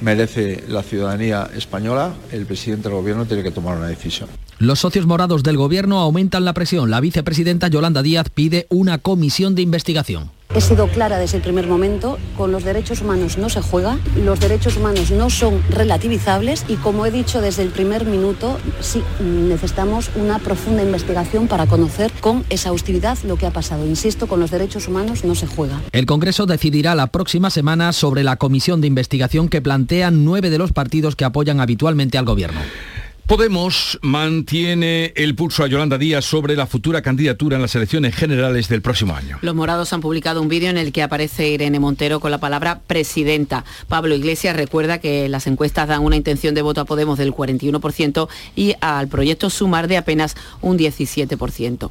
merece 0.00 0.64
la 0.68 0.82
ciudadanía 0.82 1.48
española, 1.54 2.14
el 2.32 2.46
presidente 2.46 2.88
del 2.88 2.98
gobierno 2.98 3.26
tiene 3.26 3.42
que 3.42 3.50
tomar 3.50 3.76
una 3.76 3.88
decisión. 3.88 4.28
Los 4.58 4.80
socios 4.80 5.06
morados 5.06 5.42
del 5.42 5.56
gobierno 5.56 6.00
aumentan 6.00 6.44
la 6.44 6.52
presión. 6.52 6.90
La 6.90 7.00
vicepresidenta 7.00 7.68
Yolanda 7.68 8.02
Díaz 8.02 8.28
pide 8.28 8.66
una 8.70 8.98
comisión 8.98 9.54
de 9.54 9.62
investigación. 9.62 10.30
He 10.54 10.62
sido 10.62 10.88
clara 10.88 11.18
desde 11.18 11.36
el 11.36 11.42
primer 11.42 11.66
momento, 11.66 12.18
con 12.36 12.52
los 12.52 12.64
derechos 12.64 13.02
humanos 13.02 13.36
no 13.36 13.50
se 13.50 13.60
juega, 13.60 13.98
los 14.16 14.40
derechos 14.40 14.78
humanos 14.78 15.10
no 15.10 15.28
son 15.28 15.62
relativizables 15.68 16.64
y 16.68 16.76
como 16.76 17.04
he 17.04 17.10
dicho 17.10 17.42
desde 17.42 17.62
el 17.62 17.68
primer 17.68 18.06
minuto, 18.06 18.58
sí 18.80 19.02
necesitamos 19.20 20.10
una 20.16 20.38
profunda 20.38 20.82
investigación 20.82 21.48
para 21.48 21.66
conocer 21.66 22.10
con 22.20 22.46
exhaustividad 22.48 23.18
lo 23.24 23.36
que 23.36 23.46
ha 23.46 23.50
pasado. 23.50 23.86
Insisto, 23.86 24.26
con 24.26 24.40
los 24.40 24.50
derechos 24.50 24.88
humanos 24.88 25.22
no 25.22 25.34
se 25.34 25.46
juega. 25.46 25.82
El 25.92 26.06
Congreso 26.06 26.46
decidirá 26.46 26.94
la 26.94 27.08
próxima 27.08 27.50
semana 27.50 27.92
sobre 27.92 28.24
la 28.24 28.36
comisión 28.36 28.80
de 28.80 28.86
investigación 28.86 29.50
que 29.50 29.60
plantean 29.60 30.24
nueve 30.24 30.48
de 30.48 30.58
los 30.58 30.72
partidos 30.72 31.14
que 31.14 31.26
apoyan 31.26 31.60
habitualmente 31.60 32.16
al 32.16 32.24
Gobierno. 32.24 32.60
Podemos 33.28 33.98
mantiene 34.00 35.12
el 35.14 35.34
pulso 35.34 35.62
a 35.62 35.66
Yolanda 35.66 35.98
Díaz 35.98 36.24
sobre 36.24 36.56
la 36.56 36.66
futura 36.66 37.02
candidatura 37.02 37.56
en 37.56 37.62
las 37.62 37.74
elecciones 37.74 38.16
generales 38.16 38.70
del 38.70 38.80
próximo 38.80 39.14
año. 39.14 39.36
Los 39.42 39.54
morados 39.54 39.92
han 39.92 40.00
publicado 40.00 40.40
un 40.40 40.48
vídeo 40.48 40.70
en 40.70 40.78
el 40.78 40.92
que 40.92 41.02
aparece 41.02 41.50
Irene 41.50 41.78
Montero 41.78 42.20
con 42.20 42.30
la 42.30 42.38
palabra 42.38 42.80
presidenta. 42.86 43.66
Pablo 43.86 44.14
Iglesias 44.14 44.56
recuerda 44.56 44.98
que 44.98 45.28
las 45.28 45.46
encuestas 45.46 45.88
dan 45.88 46.04
una 46.04 46.16
intención 46.16 46.54
de 46.54 46.62
voto 46.62 46.80
a 46.80 46.86
Podemos 46.86 47.18
del 47.18 47.34
41% 47.34 48.28
y 48.56 48.76
al 48.80 49.08
proyecto 49.08 49.50
Sumar 49.50 49.88
de 49.88 49.98
apenas 49.98 50.34
un 50.62 50.78
17%. 50.78 51.90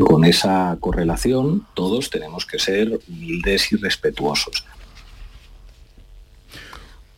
Con 0.00 0.24
esa 0.24 0.76
correlación 0.80 1.68
todos 1.74 2.10
tenemos 2.10 2.46
que 2.46 2.58
ser 2.58 2.98
humildes 3.08 3.70
y 3.70 3.76
respetuosos. 3.76 4.64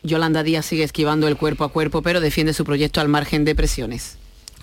Yolanda 0.03 0.43
Díaz 0.43 0.65
sigue 0.65 0.83
esquivando 0.83 1.27
el 1.27 1.37
cuerpo 1.37 1.63
a 1.63 1.71
cuerpo, 1.71 2.01
pero 2.01 2.21
defiende 2.21 2.53
su 2.53 2.65
proyecto 2.65 3.01
al 3.01 3.07
margen 3.07 3.45
de 3.45 3.55
presiones. 3.55 4.17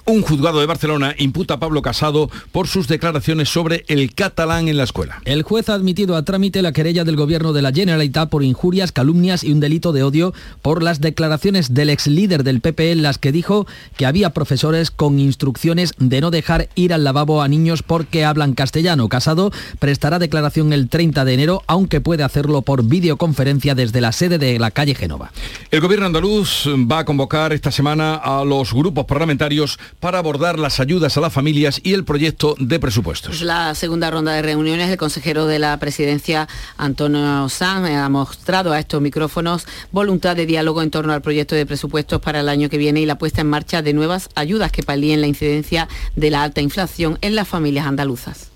Un 0.09 0.23
juzgado 0.23 0.61
de 0.61 0.65
Barcelona 0.65 1.15
imputa 1.19 1.53
a 1.53 1.59
Pablo 1.59 1.83
Casado 1.83 2.31
por 2.51 2.67
sus 2.67 2.89
declaraciones 2.89 3.51
sobre 3.51 3.85
el 3.89 4.15
catalán 4.15 4.67
en 4.69 4.79
la 4.79 4.85
escuela. 4.85 5.21
El 5.27 5.43
juez 5.43 5.69
ha 5.69 5.75
admitido 5.75 6.17
a 6.17 6.23
trámite 6.23 6.63
la 6.63 6.73
querella 6.73 7.05
del 7.05 7.15
gobierno 7.15 7.53
de 7.53 7.61
la 7.61 7.73
Generalitat 7.73 8.31
por 8.31 8.43
injurias, 8.43 8.91
calumnias 8.91 9.45
y 9.45 9.53
un 9.53 9.61
delito 9.61 9.93
de 9.93 10.03
odio 10.03 10.33
por 10.63 10.83
las 10.83 11.03
declaraciones 11.03 11.75
del 11.75 11.91
ex 11.91 12.07
líder 12.07 12.43
del 12.43 12.63
PP 12.63 12.93
en 12.93 13.03
las 13.03 13.19
que 13.19 13.33
dijo 13.33 13.67
que 13.99 14.07
había 14.07 14.31
profesores 14.31 14.91
con 14.91 15.19
instrucciones 15.19 15.93
de 15.99 16.23
no 16.23 16.31
dejar 16.31 16.71
ir 16.75 16.95
al 16.95 17.05
lavabo 17.05 17.43
a 17.43 17.49
niños 17.49 17.83
porque 17.83 18.25
hablan 18.25 18.55
castellano. 18.55 19.11
Casado 19.11 19.53
prestará 19.79 20.19
declaración 20.19 20.73
el 20.73 20.89
30 20.89 21.27
de 21.27 21.35
enero, 21.35 21.63
aunque 21.67 22.01
puede 22.01 22.23
hacerlo 22.23 22.63
por 22.63 22.83
videoconferencia 22.83 23.75
desde 23.75 24.01
la 24.01 24.13
sede 24.13 24.39
de 24.39 24.59
la 24.59 24.71
calle 24.71 24.95
Genova. 24.95 25.33
El 25.71 25.83
gobierno 25.83 26.07
andaluz 26.07 26.65
va 26.67 27.01
a 27.01 27.05
convocar 27.05 27.53
esta 27.53 27.71
semana 27.71 28.15
a 28.15 28.43
los 28.47 28.73
grupos 28.73 29.05
parlamentarios 29.05 29.79
para 30.01 30.19
abordar 30.19 30.59
las 30.59 30.81
ayudas 30.81 31.17
a 31.17 31.21
las 31.21 31.33
familias 31.33 31.81
y 31.83 31.95
el 31.95 32.05
proyecto 32.05 32.55
de 32.59 32.79
presupuestos. 32.79 33.37
Es 33.37 33.43
la 33.43 33.75
segunda 33.75 34.11
ronda 34.11 34.33
de 34.33 34.43
reuniones. 34.43 34.91
El 34.91 34.97
consejero 34.97 35.47
de 35.47 35.59
la 35.59 35.77
presidencia, 35.79 36.49
Antonio 36.77 37.49
Sanz, 37.49 37.91
ha 37.91 38.09
mostrado 38.09 38.73
a 38.73 38.79
estos 38.79 39.01
micrófonos 39.01 39.67
voluntad 39.93 40.37
de 40.37 40.47
diálogo 40.47 40.83
en 40.83 40.91
torno 40.91 41.13
al 41.13 41.23
proyecto 41.23 41.55
de 41.55 41.67
presupuestos 41.67 42.21
para 42.21 42.41
el 42.41 42.49
año 42.49 42.69
que 42.69 42.79
viene 42.79 43.01
y 43.01 43.07
la 43.07 43.19
puesta 43.19 43.41
en 43.41 43.51
marcha 43.51 43.83
de 43.83 43.93
nuevas 43.93 44.29
ayudas 44.35 44.73
que 44.73 44.83
palíen 44.83 45.21
la 45.21 45.27
incidencia 45.27 45.89
de 46.17 46.31
la 46.31 46.43
alta 46.43 46.61
inflación 46.61 47.19
en 47.21 47.35
las 47.35 47.49
familias 47.49 47.87
andaluzas. 47.87 48.48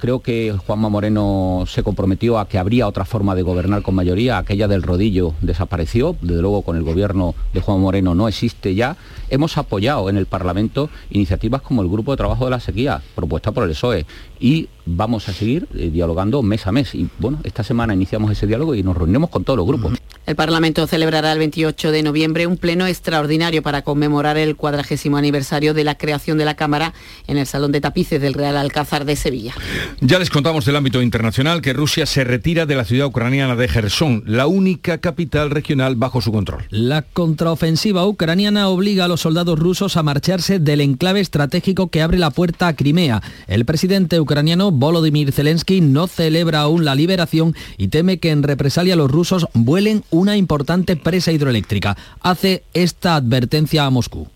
Creo 0.00 0.20
que 0.20 0.56
Juanma 0.66 0.88
Moreno 0.88 1.64
se 1.66 1.82
comprometió 1.82 2.38
a 2.38 2.48
que 2.48 2.56
habría 2.56 2.88
otra 2.88 3.04
forma 3.04 3.34
de 3.34 3.42
gobernar 3.42 3.82
con 3.82 3.94
mayoría, 3.94 4.38
aquella 4.38 4.66
del 4.66 4.82
rodillo 4.82 5.34
desapareció, 5.42 6.16
desde 6.22 6.40
luego 6.40 6.62
con 6.62 6.76
el 6.78 6.82
gobierno 6.82 7.34
de 7.52 7.60
Juan 7.60 7.80
Moreno 7.80 8.14
no 8.14 8.26
existe 8.26 8.74
ya. 8.74 8.96
Hemos 9.28 9.58
apoyado 9.58 10.08
en 10.08 10.16
el 10.16 10.24
Parlamento 10.24 10.88
iniciativas 11.10 11.60
como 11.60 11.82
el 11.82 11.88
Grupo 11.88 12.12
de 12.12 12.16
Trabajo 12.16 12.46
de 12.46 12.50
la 12.50 12.60
Sequía, 12.60 13.02
propuesta 13.14 13.52
por 13.52 13.64
el 13.64 13.70
PSOE, 13.70 14.06
y 14.40 14.68
vamos 14.86 15.28
a 15.28 15.32
seguir 15.32 15.68
eh, 15.74 15.90
dialogando 15.92 16.42
mes 16.42 16.66
a 16.66 16.72
mes. 16.72 16.94
Y 16.94 17.08
bueno, 17.18 17.38
esta 17.44 17.62
semana 17.62 17.94
iniciamos 17.94 18.32
ese 18.32 18.46
diálogo 18.46 18.74
y 18.74 18.82
nos 18.82 18.96
reunimos 18.96 19.30
con 19.30 19.44
todos 19.44 19.58
los 19.58 19.66
grupos. 19.66 19.92
El 20.26 20.36
Parlamento 20.36 20.86
celebrará 20.86 21.32
el 21.32 21.38
28 21.38 21.90
de 21.90 22.02
noviembre 22.02 22.46
un 22.46 22.56
pleno 22.56 22.86
extraordinario 22.86 23.62
para 23.62 23.82
conmemorar 23.82 24.36
el 24.36 24.54
cuadragésimo 24.54 25.16
aniversario 25.16 25.74
de 25.74 25.82
la 25.82 25.96
creación 25.96 26.38
de 26.38 26.44
la 26.44 26.54
Cámara 26.54 26.94
en 27.26 27.36
el 27.36 27.46
Salón 27.46 27.72
de 27.72 27.80
Tapices 27.80 28.20
del 28.20 28.34
Real 28.34 28.56
Alcázar 28.56 29.04
de 29.04 29.16
Sevilla. 29.16 29.54
Ya 30.00 30.18
les 30.18 30.30
contamos 30.30 30.64
del 30.64 30.76
ámbito 30.76 31.02
internacional 31.02 31.62
que 31.62 31.72
Rusia 31.72 32.06
se 32.06 32.22
retira 32.22 32.66
de 32.66 32.76
la 32.76 32.84
ciudad 32.84 33.06
ucraniana 33.08 33.56
de 33.56 33.66
Gerson, 33.66 34.22
la 34.26 34.46
única 34.46 34.98
capital 34.98 35.50
regional 35.50 35.96
bajo 35.96 36.20
su 36.20 36.30
control. 36.30 36.64
La 36.70 37.02
contraofensiva 37.02 38.06
ucraniana 38.06 38.68
obliga 38.68 39.06
a 39.06 39.08
los 39.08 39.22
soldados 39.22 39.58
rusos 39.58 39.96
a 39.96 40.02
marcharse 40.02 40.58
del 40.60 40.80
enclave 40.80 41.20
estratégico 41.20 41.88
que 41.88 42.02
abre 42.02 42.18
la 42.18 42.30
puerta 42.30 42.68
a 42.68 42.76
Crimea. 42.76 43.20
El 43.48 43.64
presidente 43.64 44.20
ucraniano 44.20 44.29
Volodymyr 44.72 45.32
Zelensky 45.32 45.80
no 45.80 46.06
celebra 46.06 46.60
aún 46.60 46.84
la 46.84 46.94
liberación 46.94 47.54
y 47.76 47.88
teme 47.88 48.18
que 48.18 48.30
en 48.30 48.42
represalia 48.42 48.96
los 48.96 49.10
rusos 49.10 49.46
vuelen 49.54 50.04
una 50.10 50.36
importante 50.36 50.96
presa 50.96 51.32
hidroeléctrica. 51.32 51.96
Hace 52.20 52.62
esta 52.74 53.16
advertencia 53.16 53.84
a 53.84 53.90
Moscú. 53.90 54.28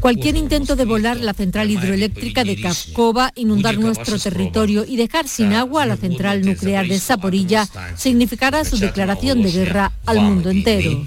Cualquier 0.00 0.36
intento 0.36 0.76
de 0.76 0.84
volar 0.84 1.16
la 1.18 1.34
central 1.34 1.70
hidroeléctrica 1.70 2.44
de 2.44 2.60
Kaskova, 2.60 3.32
inundar 3.34 3.78
nuestro 3.78 4.18
territorio 4.18 4.84
y 4.86 4.96
dejar 4.96 5.28
sin 5.28 5.52
agua 5.52 5.82
a 5.82 5.86
la 5.86 5.96
central 5.96 6.42
nuclear 6.42 6.86
de 6.86 6.98
Zaporilla 6.98 7.68
significará 7.96 8.64
su 8.64 8.78
declaración 8.78 9.42
de 9.42 9.52
guerra 9.52 9.92
al 10.06 10.20
mundo 10.20 10.50
entero. 10.50 11.04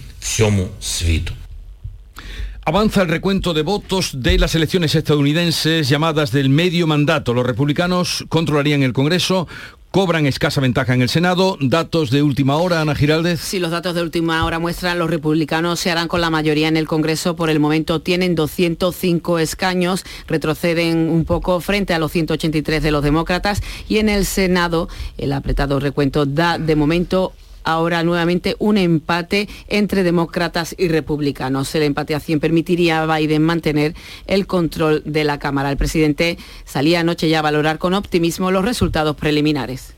Avanza 2.63 3.01
el 3.01 3.07
recuento 3.07 3.55
de 3.55 3.63
votos 3.63 4.21
de 4.21 4.37
las 4.37 4.53
elecciones 4.53 4.93
estadounidenses 4.93 5.89
llamadas 5.89 6.31
del 6.31 6.49
medio 6.49 6.85
mandato. 6.85 7.33
Los 7.33 7.45
republicanos 7.45 8.23
controlarían 8.29 8.83
el 8.83 8.93
Congreso 8.93 9.47
cobran 9.91 10.25
escasa 10.25 10.61
ventaja 10.61 10.93
en 10.93 11.01
el 11.01 11.09
Senado. 11.09 11.57
Datos 11.59 12.11
de 12.11 12.23
última 12.23 12.55
hora, 12.55 12.81
Ana 12.81 12.95
Giraldez. 12.95 13.41
Sí, 13.41 13.59
los 13.59 13.71
datos 13.71 13.93
de 13.93 14.01
última 14.01 14.45
hora 14.45 14.57
muestran 14.57 14.97
los 14.97 15.09
republicanos 15.09 15.79
se 15.79 15.91
harán 15.91 16.07
con 16.07 16.21
la 16.21 16.29
mayoría 16.29 16.69
en 16.69 16.77
el 16.77 16.87
Congreso. 16.87 17.35
Por 17.35 17.49
el 17.49 17.59
momento 17.59 17.99
tienen 17.99 18.33
205 18.33 19.39
escaños, 19.39 20.05
retroceden 20.27 21.09
un 21.09 21.25
poco 21.25 21.59
frente 21.59 21.93
a 21.93 21.99
los 21.99 22.11
183 22.11 22.81
de 22.81 22.91
los 22.91 23.03
demócratas 23.03 23.61
y 23.89 23.97
en 23.97 24.07
el 24.07 24.25
Senado 24.25 24.87
el 25.17 25.33
apretado 25.33 25.79
recuento 25.79 26.25
da 26.25 26.57
de 26.57 26.75
momento 26.75 27.33
ahora 27.63 28.03
nuevamente 28.03 28.55
un 28.59 28.77
empate 28.77 29.47
entre 29.67 30.03
demócratas 30.03 30.75
y 30.77 30.87
republicanos. 30.87 31.73
El 31.75 31.83
empate 31.83 32.15
a 32.15 32.19
100 32.19 32.39
permitiría 32.39 33.03
a 33.03 33.17
Biden 33.17 33.43
mantener 33.43 33.95
el 34.27 34.47
control 34.47 35.03
de 35.05 35.23
la 35.23 35.39
Cámara. 35.39 35.71
El 35.71 35.77
presidente 35.77 36.37
salía 36.65 37.01
anoche 37.01 37.29
ya 37.29 37.39
a 37.39 37.41
valorar 37.41 37.77
con 37.77 37.93
optimismo 37.93 38.51
los 38.51 38.65
resultados 38.65 39.15
preliminares. 39.15 39.93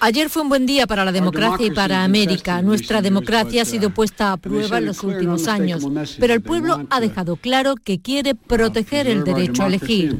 Ayer 0.00 0.30
fue 0.30 0.42
un 0.42 0.48
buen 0.48 0.64
día 0.64 0.86
para 0.86 1.04
la 1.04 1.10
democracia 1.10 1.66
y 1.66 1.70
para 1.72 2.04
América. 2.04 2.62
Nuestra 2.62 3.02
democracia 3.02 3.62
ha 3.62 3.64
sido 3.64 3.90
puesta 3.90 4.32
a 4.32 4.36
prueba 4.36 4.78
en 4.78 4.86
los 4.86 5.02
últimos 5.02 5.48
años, 5.48 5.84
pero 6.20 6.34
el 6.34 6.40
pueblo 6.40 6.86
ha 6.90 7.00
dejado 7.00 7.34
claro 7.36 7.74
que 7.74 8.00
quiere 8.00 8.36
proteger 8.36 9.08
el 9.08 9.24
derecho 9.24 9.64
a 9.64 9.66
elegir. 9.66 10.16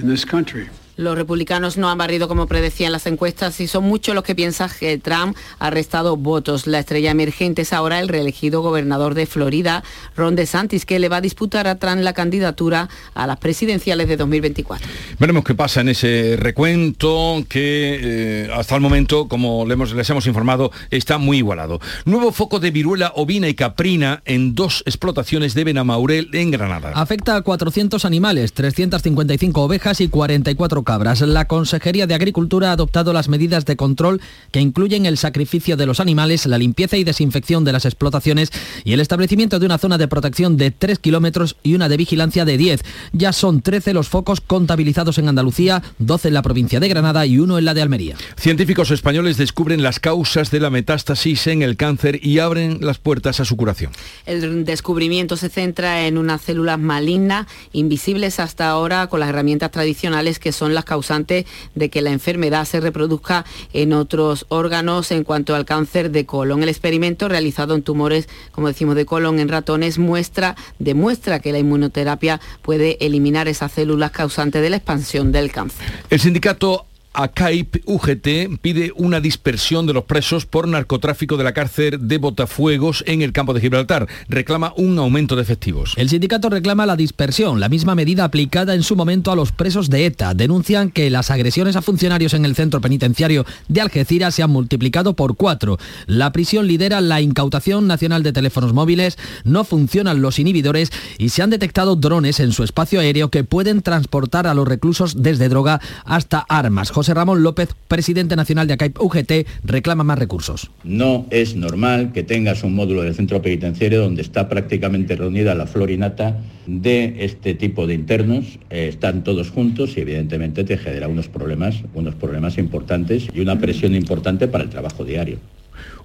in 0.00 0.08
this 0.08 0.24
country. 0.24 0.68
Los 1.00 1.16
republicanos 1.16 1.78
no 1.78 1.88
han 1.88 1.96
barrido 1.96 2.28
como 2.28 2.46
predecían 2.46 2.92
las 2.92 3.06
encuestas 3.06 3.58
y 3.60 3.68
son 3.68 3.84
muchos 3.84 4.14
los 4.14 4.22
que 4.22 4.34
piensan 4.34 4.68
que 4.78 4.98
Trump 4.98 5.34
ha 5.58 5.70
restado 5.70 6.18
votos. 6.18 6.66
La 6.66 6.78
estrella 6.78 7.10
emergente 7.10 7.62
es 7.62 7.72
ahora 7.72 8.00
el 8.00 8.08
reelegido 8.08 8.60
gobernador 8.60 9.14
de 9.14 9.24
Florida, 9.24 9.82
Ron 10.14 10.36
DeSantis, 10.36 10.84
que 10.84 10.98
le 10.98 11.08
va 11.08 11.16
a 11.16 11.20
disputar 11.22 11.66
a 11.68 11.76
Trump 11.76 12.02
la 12.02 12.12
candidatura 12.12 12.90
a 13.14 13.26
las 13.26 13.38
presidenciales 13.38 14.08
de 14.08 14.18
2024. 14.18 14.86
Veremos 15.18 15.42
qué 15.42 15.54
pasa 15.54 15.80
en 15.80 15.88
ese 15.88 16.36
recuento 16.38 17.46
que 17.48 17.98
eh, 18.02 18.50
hasta 18.52 18.74
el 18.74 18.82
momento, 18.82 19.26
como 19.26 19.64
les 19.64 20.10
hemos 20.10 20.26
informado, 20.26 20.70
está 20.90 21.16
muy 21.16 21.38
igualado. 21.38 21.80
Nuevo 22.04 22.30
foco 22.30 22.60
de 22.60 22.70
viruela 22.72 23.12
ovina 23.16 23.48
y 23.48 23.54
caprina 23.54 24.20
en 24.26 24.54
dos 24.54 24.82
explotaciones 24.84 25.54
de 25.54 25.64
Benamaurel 25.64 26.28
en 26.34 26.50
Granada. 26.50 26.92
Afecta 26.94 27.36
a 27.36 27.40
400 27.40 28.04
animales, 28.04 28.52
355 28.52 29.62
ovejas 29.62 30.02
y 30.02 30.08
44 30.08 30.84
la 30.98 31.44
Consejería 31.44 32.08
de 32.08 32.14
Agricultura 32.14 32.70
ha 32.70 32.72
adoptado 32.72 33.12
las 33.12 33.28
medidas 33.28 33.64
de 33.64 33.76
control 33.76 34.20
que 34.50 34.60
incluyen 34.60 35.06
el 35.06 35.18
sacrificio 35.18 35.76
de 35.76 35.86
los 35.86 36.00
animales, 36.00 36.46
la 36.46 36.58
limpieza 36.58 36.96
y 36.96 37.04
desinfección 37.04 37.64
de 37.64 37.72
las 37.72 37.84
explotaciones 37.84 38.50
y 38.82 38.92
el 38.92 39.00
establecimiento 39.00 39.60
de 39.60 39.66
una 39.66 39.78
zona 39.78 39.98
de 39.98 40.08
protección 40.08 40.56
de 40.56 40.72
3 40.72 40.98
kilómetros 40.98 41.56
y 41.62 41.74
una 41.74 41.88
de 41.88 41.96
vigilancia 41.96 42.44
de 42.44 42.56
10. 42.56 42.82
Ya 43.12 43.32
son 43.32 43.62
13 43.62 43.94
los 43.94 44.08
focos 44.08 44.40
contabilizados 44.40 45.18
en 45.18 45.28
Andalucía, 45.28 45.80
12 46.00 46.28
en 46.28 46.34
la 46.34 46.42
provincia 46.42 46.80
de 46.80 46.88
Granada 46.88 47.24
y 47.24 47.38
uno 47.38 47.56
en 47.56 47.66
la 47.66 47.74
de 47.74 47.82
Almería. 47.82 48.16
Científicos 48.36 48.90
españoles 48.90 49.36
descubren 49.36 49.84
las 49.84 50.00
causas 50.00 50.50
de 50.50 50.58
la 50.58 50.70
metástasis 50.70 51.46
en 51.46 51.62
el 51.62 51.76
cáncer 51.76 52.18
y 52.20 52.40
abren 52.40 52.78
las 52.80 52.98
puertas 52.98 53.38
a 53.38 53.44
su 53.44 53.56
curación. 53.56 53.92
El 54.26 54.64
descubrimiento 54.64 55.36
se 55.36 55.50
centra 55.50 56.06
en 56.06 56.18
unas 56.18 56.42
células 56.42 56.80
malignas 56.80 57.46
invisibles 57.72 58.40
hasta 58.40 58.68
ahora 58.68 59.06
con 59.06 59.20
las 59.20 59.28
herramientas 59.28 59.70
tradicionales 59.70 60.40
que 60.40 60.52
son 60.52 60.69
son 60.70 60.74
las 60.74 60.84
causantes 60.84 61.46
de 61.74 61.90
que 61.90 62.00
la 62.00 62.10
enfermedad 62.10 62.64
se 62.64 62.80
reproduzca 62.80 63.44
en 63.72 63.92
otros 63.92 64.46
órganos 64.48 65.10
en 65.10 65.24
cuanto 65.24 65.54
al 65.54 65.64
cáncer 65.64 66.10
de 66.10 66.26
colon. 66.26 66.62
El 66.62 66.68
experimento 66.68 67.28
realizado 67.28 67.74
en 67.74 67.82
tumores, 67.82 68.28
como 68.52 68.68
decimos, 68.68 68.94
de 68.94 69.04
colon 69.04 69.40
en 69.40 69.48
ratones 69.48 69.98
muestra, 69.98 70.56
demuestra 70.78 71.40
que 71.40 71.52
la 71.52 71.58
inmunoterapia 71.58 72.40
puede 72.62 73.04
eliminar 73.04 73.48
esas 73.48 73.72
células 73.72 74.12
causantes 74.12 74.62
de 74.62 74.70
la 74.70 74.76
expansión 74.76 75.32
del 75.32 75.50
cáncer. 75.50 75.86
El 76.08 76.20
sindicato 76.20 76.86
ACAIP 77.12 77.82
UGT 77.86 78.60
pide 78.62 78.92
una 78.94 79.20
dispersión 79.20 79.86
de 79.86 79.92
los 79.92 80.04
presos 80.04 80.46
por 80.46 80.68
narcotráfico 80.68 81.36
de 81.36 81.44
la 81.44 81.52
cárcel 81.52 82.06
de 82.06 82.18
Botafuegos 82.18 83.02
en 83.06 83.22
el 83.22 83.32
campo 83.32 83.52
de 83.52 83.60
Gibraltar. 83.60 84.06
Reclama 84.28 84.72
un 84.76 84.98
aumento 84.98 85.34
de 85.34 85.42
efectivos. 85.42 85.94
El 85.96 86.08
sindicato 86.08 86.48
reclama 86.48 86.86
la 86.86 86.96
dispersión, 86.96 87.58
la 87.58 87.68
misma 87.68 87.94
medida 87.94 88.24
aplicada 88.24 88.74
en 88.74 88.84
su 88.84 88.94
momento 88.94 89.32
a 89.32 89.36
los 89.36 89.50
presos 89.50 89.90
de 89.90 90.06
ETA. 90.06 90.34
Denuncian 90.34 90.90
que 90.90 91.10
las 91.10 91.30
agresiones 91.30 91.74
a 91.74 91.82
funcionarios 91.82 92.34
en 92.34 92.44
el 92.44 92.54
centro 92.54 92.80
penitenciario 92.80 93.44
de 93.68 93.80
Algeciras 93.80 94.34
se 94.34 94.42
han 94.42 94.50
multiplicado 94.50 95.14
por 95.14 95.36
cuatro. 95.36 95.78
La 96.06 96.30
prisión 96.32 96.66
lidera 96.66 97.00
la 97.00 97.20
incautación 97.20 97.86
nacional 97.88 98.22
de 98.22 98.32
teléfonos 98.32 98.72
móviles, 98.72 99.18
no 99.44 99.64
funcionan 99.64 100.22
los 100.22 100.38
inhibidores 100.38 100.92
y 101.18 101.30
se 101.30 101.42
han 101.42 101.50
detectado 101.50 101.96
drones 101.96 102.38
en 102.38 102.52
su 102.52 102.62
espacio 102.62 103.00
aéreo 103.00 103.30
que 103.30 103.42
pueden 103.42 103.82
transportar 103.82 104.46
a 104.46 104.54
los 104.54 104.68
reclusos 104.68 105.22
desde 105.22 105.48
droga 105.48 105.80
hasta 106.04 106.38
armas. 106.48 106.90
José 107.00 107.14
Ramón 107.14 107.42
López, 107.42 107.70
presidente 107.88 108.36
nacional 108.36 108.66
de 108.66 108.74
ACAIP 108.74 109.00
UGT, 109.00 109.32
reclama 109.64 110.04
más 110.04 110.18
recursos. 110.18 110.70
No 110.84 111.24
es 111.30 111.56
normal 111.56 112.12
que 112.12 112.22
tengas 112.24 112.62
un 112.62 112.74
módulo 112.74 113.00
del 113.00 113.14
centro 113.14 113.40
penitenciario 113.40 114.02
donde 114.02 114.20
está 114.20 114.50
prácticamente 114.50 115.16
reunida 115.16 115.54
la 115.54 115.66
florinata 115.66 116.36
de 116.66 117.24
este 117.24 117.54
tipo 117.54 117.86
de 117.86 117.94
internos. 117.94 118.58
Eh, 118.68 118.88
están 118.90 119.24
todos 119.24 119.48
juntos 119.48 119.96
y 119.96 120.00
evidentemente 120.00 120.62
te 120.62 120.76
genera 120.76 121.08
unos 121.08 121.28
problemas, 121.28 121.76
unos 121.94 122.16
problemas 122.16 122.58
importantes 122.58 123.28
y 123.34 123.40
una 123.40 123.58
presión 123.58 123.94
importante 123.94 124.46
para 124.46 124.64
el 124.64 124.68
trabajo 124.68 125.02
diario. 125.02 125.38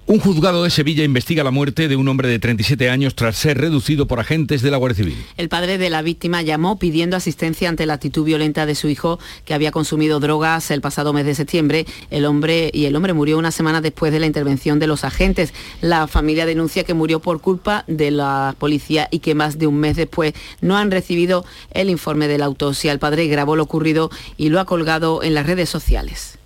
Un 0.08 0.20
juzgado 0.20 0.62
de 0.62 0.70
Sevilla 0.70 1.02
investiga 1.02 1.42
la 1.42 1.50
muerte 1.50 1.88
de 1.88 1.96
un 1.96 2.06
hombre 2.06 2.28
de 2.28 2.38
37 2.38 2.90
años 2.90 3.16
tras 3.16 3.36
ser 3.36 3.58
reducido 3.58 4.06
por 4.06 4.20
agentes 4.20 4.62
de 4.62 4.70
la 4.70 4.76
Guardia 4.76 5.02
Civil. 5.02 5.26
El 5.36 5.48
padre 5.48 5.78
de 5.78 5.90
la 5.90 6.00
víctima 6.00 6.42
llamó 6.42 6.78
pidiendo 6.78 7.16
asistencia 7.16 7.68
ante 7.68 7.86
la 7.86 7.94
actitud 7.94 8.24
violenta 8.24 8.66
de 8.66 8.76
su 8.76 8.88
hijo 8.88 9.18
que 9.44 9.52
había 9.52 9.72
consumido 9.72 10.20
drogas 10.20 10.70
el 10.70 10.80
pasado 10.80 11.12
mes 11.12 11.26
de 11.26 11.34
septiembre. 11.34 11.86
El 12.12 12.24
hombre 12.24 12.70
y 12.72 12.84
el 12.84 12.94
hombre 12.94 13.14
murió 13.14 13.36
una 13.36 13.50
semana 13.50 13.80
después 13.80 14.12
de 14.12 14.20
la 14.20 14.26
intervención 14.26 14.78
de 14.78 14.86
los 14.86 15.02
agentes. 15.02 15.52
La 15.80 16.06
familia 16.06 16.46
denuncia 16.46 16.84
que 16.84 16.94
murió 16.94 17.18
por 17.18 17.40
culpa 17.40 17.82
de 17.88 18.12
la 18.12 18.54
policía 18.60 19.08
y 19.10 19.18
que 19.18 19.34
más 19.34 19.58
de 19.58 19.66
un 19.66 19.78
mes 19.78 19.96
después 19.96 20.34
no 20.60 20.76
han 20.76 20.92
recibido 20.92 21.44
el 21.72 21.90
informe 21.90 22.28
de 22.28 22.38
la 22.38 22.44
autopsia. 22.44 22.92
El 22.92 23.00
padre 23.00 23.26
grabó 23.26 23.56
lo 23.56 23.64
ocurrido 23.64 24.12
y 24.36 24.50
lo 24.50 24.60
ha 24.60 24.66
colgado 24.66 25.24
en 25.24 25.34
las 25.34 25.46
redes 25.46 25.68
sociales. 25.68 26.38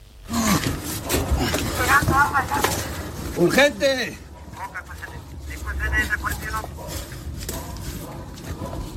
¡Urgente! 3.41 4.19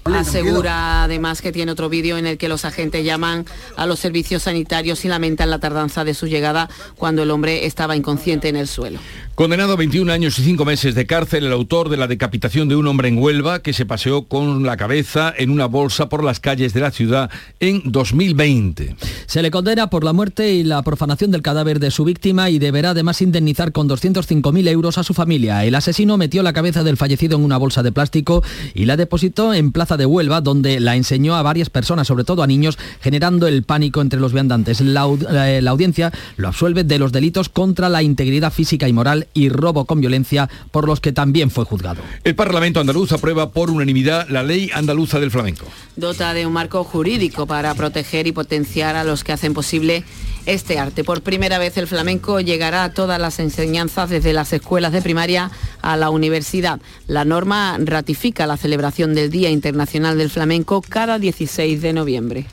Asegura 0.03 1.03
además 1.03 1.41
que 1.41 1.53
tiene 1.53 1.71
otro 1.71 1.87
vídeo 1.87 2.17
en 2.17 2.27
el 2.27 2.37
que 2.37 2.49
los 2.49 2.65
agentes 2.65 3.05
llaman 3.05 3.45
a 3.77 3.85
los 3.85 3.99
servicios 3.99 4.43
sanitarios 4.43 5.05
y 5.05 5.07
lamentan 5.07 5.49
la 5.49 5.59
tardanza 5.59 6.03
de 6.03 6.13
su 6.13 6.27
llegada 6.27 6.69
cuando 6.97 7.23
el 7.23 7.31
hombre 7.31 7.65
estaba 7.65 7.95
inconsciente 7.95 8.49
en 8.49 8.57
el 8.57 8.67
suelo. 8.67 8.99
Condenado 9.35 9.73
a 9.73 9.77
21 9.77 10.11
años 10.11 10.37
y 10.37 10.43
5 10.43 10.63
meses 10.63 10.93
de 10.93 11.07
cárcel, 11.07 11.45
el 11.45 11.53
autor 11.53 11.89
de 11.89 11.97
la 11.97 12.05
decapitación 12.05 12.69
de 12.69 12.75
un 12.75 12.85
hombre 12.85 13.07
en 13.07 13.17
Huelva 13.17 13.63
que 13.63 13.73
se 13.73 13.83
paseó 13.83 14.25
con 14.27 14.61
la 14.61 14.77
cabeza 14.77 15.33
en 15.35 15.49
una 15.49 15.65
bolsa 15.65 16.07
por 16.07 16.23
las 16.23 16.39
calles 16.39 16.71
de 16.75 16.81
la 16.81 16.91
ciudad 16.91 17.31
en 17.59 17.81
2020. 17.83 18.95
Se 19.25 19.41
le 19.41 19.49
condena 19.49 19.89
por 19.89 20.03
la 20.03 20.13
muerte 20.13 20.53
y 20.53 20.61
la 20.61 20.83
profanación 20.83 21.31
del 21.31 21.41
cadáver 21.41 21.79
de 21.79 21.89
su 21.89 22.03
víctima 22.03 22.51
y 22.51 22.59
deberá 22.59 22.91
además 22.91 23.23
indemnizar 23.23 23.71
con 23.71 23.89
205.000 23.89 24.67
euros 24.67 24.99
a 24.99 25.03
su 25.03 25.15
familia. 25.15 25.65
El 25.65 25.73
asesino 25.73 26.15
metió 26.15 26.43
la 26.43 26.53
cabeza 26.53 26.83
del 26.83 26.97
fallecido 26.97 27.35
en 27.35 27.43
una 27.43 27.57
bolsa 27.57 27.81
de 27.81 27.91
plástico 27.91 28.43
y 28.75 28.85
la 28.85 28.97
depositó 28.97 29.55
en 29.55 29.71
Plaza 29.71 29.97
de 29.97 30.05
Huelva, 30.05 30.41
donde 30.41 30.79
la 30.79 30.95
enseñó 30.95 31.35
a 31.35 31.41
varias 31.41 31.71
personas, 31.71 32.05
sobre 32.05 32.23
todo 32.23 32.43
a 32.43 32.47
niños, 32.47 32.77
generando 33.01 33.47
el 33.47 33.63
pánico 33.63 34.01
entre 34.01 34.19
los 34.19 34.31
viandantes. 34.31 34.79
La, 34.81 35.07
eh, 35.07 35.59
la 35.63 35.71
audiencia 35.71 36.11
lo 36.37 36.49
absuelve 36.49 36.83
de 36.83 36.99
los 36.99 37.11
delitos 37.11 37.49
contra 37.49 37.89
la 37.89 38.03
integridad 38.03 38.53
física 38.53 38.87
y 38.87 38.93
moral 38.93 39.22
y 39.33 39.49
robo 39.49 39.85
con 39.85 40.01
violencia, 40.01 40.49
por 40.71 40.87
los 40.87 40.99
que 40.99 41.11
también 41.11 41.51
fue 41.51 41.65
juzgado. 41.65 42.01
El 42.23 42.35
Parlamento 42.35 42.79
andaluz 42.79 43.11
aprueba 43.11 43.51
por 43.51 43.69
unanimidad 43.69 44.27
la 44.29 44.43
ley 44.43 44.69
andaluza 44.73 45.19
del 45.19 45.31
flamenco. 45.31 45.65
Dota 45.95 46.33
de 46.33 46.45
un 46.45 46.53
marco 46.53 46.83
jurídico 46.83 47.47
para 47.47 47.73
proteger 47.75 48.27
y 48.27 48.31
potenciar 48.31 48.95
a 48.95 49.03
los 49.03 49.23
que 49.23 49.31
hacen 49.31 49.53
posible 49.53 50.03
este 50.45 50.79
arte. 50.79 51.03
Por 51.03 51.21
primera 51.21 51.57
vez 51.57 51.77
el 51.77 51.87
flamenco 51.87 52.39
llegará 52.39 52.83
a 52.83 52.93
todas 52.93 53.19
las 53.19 53.39
enseñanzas 53.39 54.09
desde 54.09 54.33
las 54.33 54.51
escuelas 54.53 54.91
de 54.91 55.01
primaria 55.01 55.51
a 55.81 55.97
la 55.97 56.09
universidad. 56.09 56.79
La 57.07 57.25
norma 57.25 57.77
ratifica 57.79 58.47
la 58.47 58.57
celebración 58.57 59.15
del 59.15 59.29
Día 59.29 59.49
Internacional 59.49 60.17
del 60.17 60.29
Flamenco 60.29 60.81
cada 60.81 61.19
16 61.19 61.81
de 61.81 61.93
noviembre. 61.93 62.45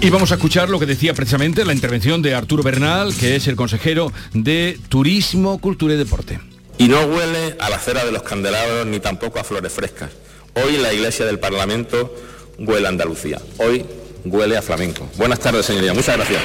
Y 0.00 0.10
vamos 0.10 0.30
a 0.30 0.36
escuchar 0.36 0.70
lo 0.70 0.78
que 0.78 0.86
decía 0.86 1.12
precisamente 1.12 1.64
la 1.64 1.74
intervención 1.74 2.22
de 2.22 2.32
Arturo 2.32 2.62
Bernal, 2.62 3.12
que 3.14 3.34
es 3.34 3.48
el 3.48 3.56
consejero 3.56 4.12
de 4.32 4.78
Turismo, 4.88 5.58
Cultura 5.58 5.94
y 5.94 5.96
Deporte. 5.96 6.38
Y 6.78 6.86
no 6.86 7.00
huele 7.00 7.56
a 7.58 7.68
la 7.68 7.80
cera 7.80 8.04
de 8.04 8.12
los 8.12 8.22
candelabros 8.22 8.86
ni 8.86 9.00
tampoco 9.00 9.40
a 9.40 9.44
flores 9.44 9.72
frescas. 9.72 10.10
Hoy 10.54 10.76
en 10.76 10.82
la 10.82 10.92
iglesia 10.92 11.26
del 11.26 11.40
Parlamento 11.40 12.14
huele 12.58 12.86
a 12.86 12.90
Andalucía. 12.90 13.42
Hoy 13.58 13.84
huele 14.24 14.56
a 14.56 14.62
flamenco. 14.62 15.10
Buenas 15.16 15.40
tardes, 15.40 15.66
señoría. 15.66 15.92
Muchas 15.92 16.16
gracias. 16.16 16.42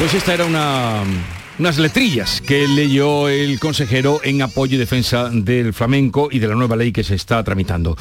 Pues 0.00 0.14
esta 0.14 0.34
era 0.34 0.44
una 0.44 1.04
unas 1.58 1.78
letrillas 1.78 2.42
que 2.42 2.66
leyó 2.66 3.28
el 3.28 3.58
consejero 3.60 4.20
en 4.24 4.42
apoyo 4.42 4.74
y 4.74 4.78
defensa 4.78 5.30
del 5.32 5.72
flamenco 5.72 6.28
y 6.30 6.40
de 6.40 6.48
la 6.48 6.54
nueva 6.54 6.76
ley 6.76 6.92
que 6.92 7.04
se 7.04 7.14
está 7.14 7.42
tramitando. 7.44 7.96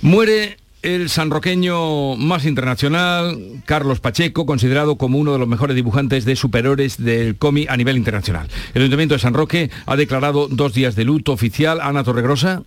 Muere 0.00 0.58
el 0.86 1.08
sanroqueño 1.08 2.14
más 2.14 2.44
internacional, 2.44 3.36
Carlos 3.64 3.98
Pacheco, 3.98 4.46
considerado 4.46 4.94
como 4.94 5.18
uno 5.18 5.32
de 5.32 5.40
los 5.40 5.48
mejores 5.48 5.74
dibujantes 5.74 6.24
de 6.24 6.36
superhéroes 6.36 7.02
del 7.02 7.36
cómic 7.36 7.68
a 7.68 7.76
nivel 7.76 7.96
internacional. 7.96 8.46
El 8.72 8.82
Ayuntamiento 8.82 9.16
de 9.16 9.18
San 9.18 9.34
Roque 9.34 9.68
ha 9.84 9.96
declarado 9.96 10.46
dos 10.46 10.74
días 10.74 10.94
de 10.94 11.02
luto 11.02 11.32
oficial. 11.32 11.80
Ana 11.82 12.04
Torregrosa. 12.04 12.62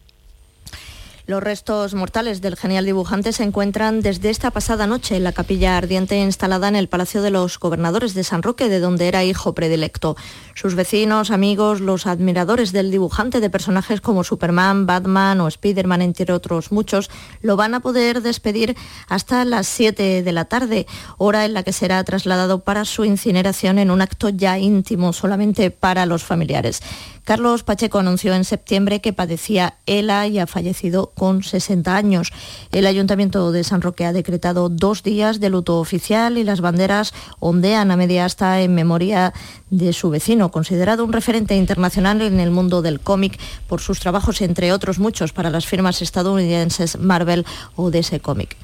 Los 1.30 1.44
restos 1.44 1.94
mortales 1.94 2.42
del 2.42 2.56
genial 2.56 2.86
dibujante 2.86 3.34
se 3.34 3.44
encuentran 3.44 4.02
desde 4.02 4.32
esta 4.32 4.50
pasada 4.50 4.88
noche 4.88 5.16
en 5.16 5.24
la 5.24 5.32
capilla 5.32 5.78
ardiente 5.78 6.18
instalada 6.18 6.68
en 6.68 6.76
el 6.76 6.90
Palacio 6.90 7.22
de 7.22 7.30
los 7.30 7.60
Gobernadores 7.60 8.16
de 8.16 8.24
San 8.24 8.42
Roque, 8.42 8.68
de 8.68 8.80
donde 8.80 9.08
era 9.08 9.24
hijo 9.24 9.54
predilecto. 9.54 10.18
Sus 10.56 10.74
vecinos, 10.74 11.30
amigos, 11.30 11.82
los 11.82 12.08
admiradores 12.08 12.72
del 12.72 12.90
dibujante 12.90 13.42
de 13.42 13.50
personajes 13.52 14.02
como 14.02 14.24
Superman, 14.24 14.88
Batman 14.88 15.40
o 15.42 15.52
Spiderman, 15.52 16.02
entre 16.02 16.34
otros 16.34 16.72
muchos, 16.72 17.12
lo 17.44 17.56
van 17.56 17.76
a 17.76 17.82
poder 17.82 18.24
despedir 18.24 18.76
hasta 19.08 19.46
las 19.46 19.68
7 19.68 20.24
de 20.24 20.32
la 20.32 20.46
tarde, 20.46 20.88
hora 21.20 21.46
en 21.46 21.54
la 21.54 21.62
que 21.62 21.74
será 21.74 22.04
trasladado 22.04 22.64
para 22.64 22.86
su 22.86 23.06
incineración 23.06 23.78
en 23.78 23.92
un 23.92 24.02
acto 24.02 24.30
ya 24.30 24.58
íntimo 24.58 25.14
solamente 25.14 25.70
para 25.70 26.08
los 26.08 26.24
familiares. 26.24 26.82
Carlos 27.24 27.62
Pacheco 27.62 28.00
anunció 28.00 28.34
en 28.34 28.44
septiembre 28.44 29.02
que 29.02 29.14
padecía 29.14 29.76
ELA 29.86 30.26
y 30.26 30.40
ha 30.40 30.48
fallecido 30.48 31.12
con 31.20 31.44
60 31.44 31.94
años. 31.96 32.32
El 32.72 32.88
Ayuntamiento 32.88 33.52
de 33.52 33.66
San 33.66 33.82
Roque 33.82 34.06
ha 34.06 34.14
decretado 34.14 34.70
dos 34.70 35.04
días 35.04 35.42
de 35.42 35.50
luto 35.50 35.80
oficial 35.80 36.38
y 36.38 36.46
las 36.46 36.62
banderas 36.62 37.14
ondean 37.40 37.92
a 37.92 37.98
media 37.98 38.24
asta 38.24 38.62
en 38.62 38.74
memoria 38.74 39.34
de 39.70 39.92
su 39.92 40.10
vecino, 40.10 40.50
considerado 40.50 41.04
un 41.04 41.12
referente 41.12 41.58
internacional 41.58 42.22
en 42.22 42.40
el 42.40 42.52
mundo 42.52 42.82
del 42.82 43.02
cómic 43.02 43.38
por 43.68 43.82
sus 43.82 44.00
trabajos, 44.00 44.42
entre 44.42 44.72
otros 44.72 44.98
muchos, 44.98 45.34
para 45.34 45.50
las 45.50 45.68
firmas 45.68 46.02
estadounidenses 46.02 46.98
Marvel 46.98 47.46
o 47.76 47.92
DC 47.92 48.22
Comic. 48.22 48.56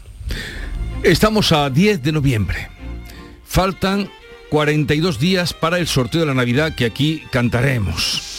Estamos 1.03 1.51
a 1.51 1.69
10 1.69 2.01
de 2.01 2.11
noviembre. 2.13 2.69
Faltan 3.43 4.09
42 4.49 5.19
días 5.19 5.53
para 5.53 5.77
el 5.77 5.87
sorteo 5.87 6.21
de 6.21 6.27
la 6.27 6.33
Navidad 6.33 6.73
que 6.73 6.85
aquí 6.85 7.21
cantaremos. 7.31 8.34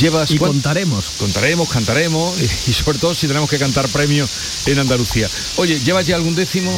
Llevas 0.00 0.30
y 0.30 0.38
contaremos. 0.38 1.04
Contaremos, 1.18 1.68
cantaremos 1.68 2.40
y, 2.40 2.72
sobre 2.72 2.98
todo 2.98 3.14
si 3.14 3.28
tenemos 3.28 3.48
que 3.48 3.58
cantar 3.58 3.86
premios 3.88 4.66
en 4.66 4.78
Andalucía. 4.78 5.28
Oye, 5.56 5.78
¿llevas 5.80 6.06
ya 6.06 6.16
algún 6.16 6.34
décimo? 6.34 6.76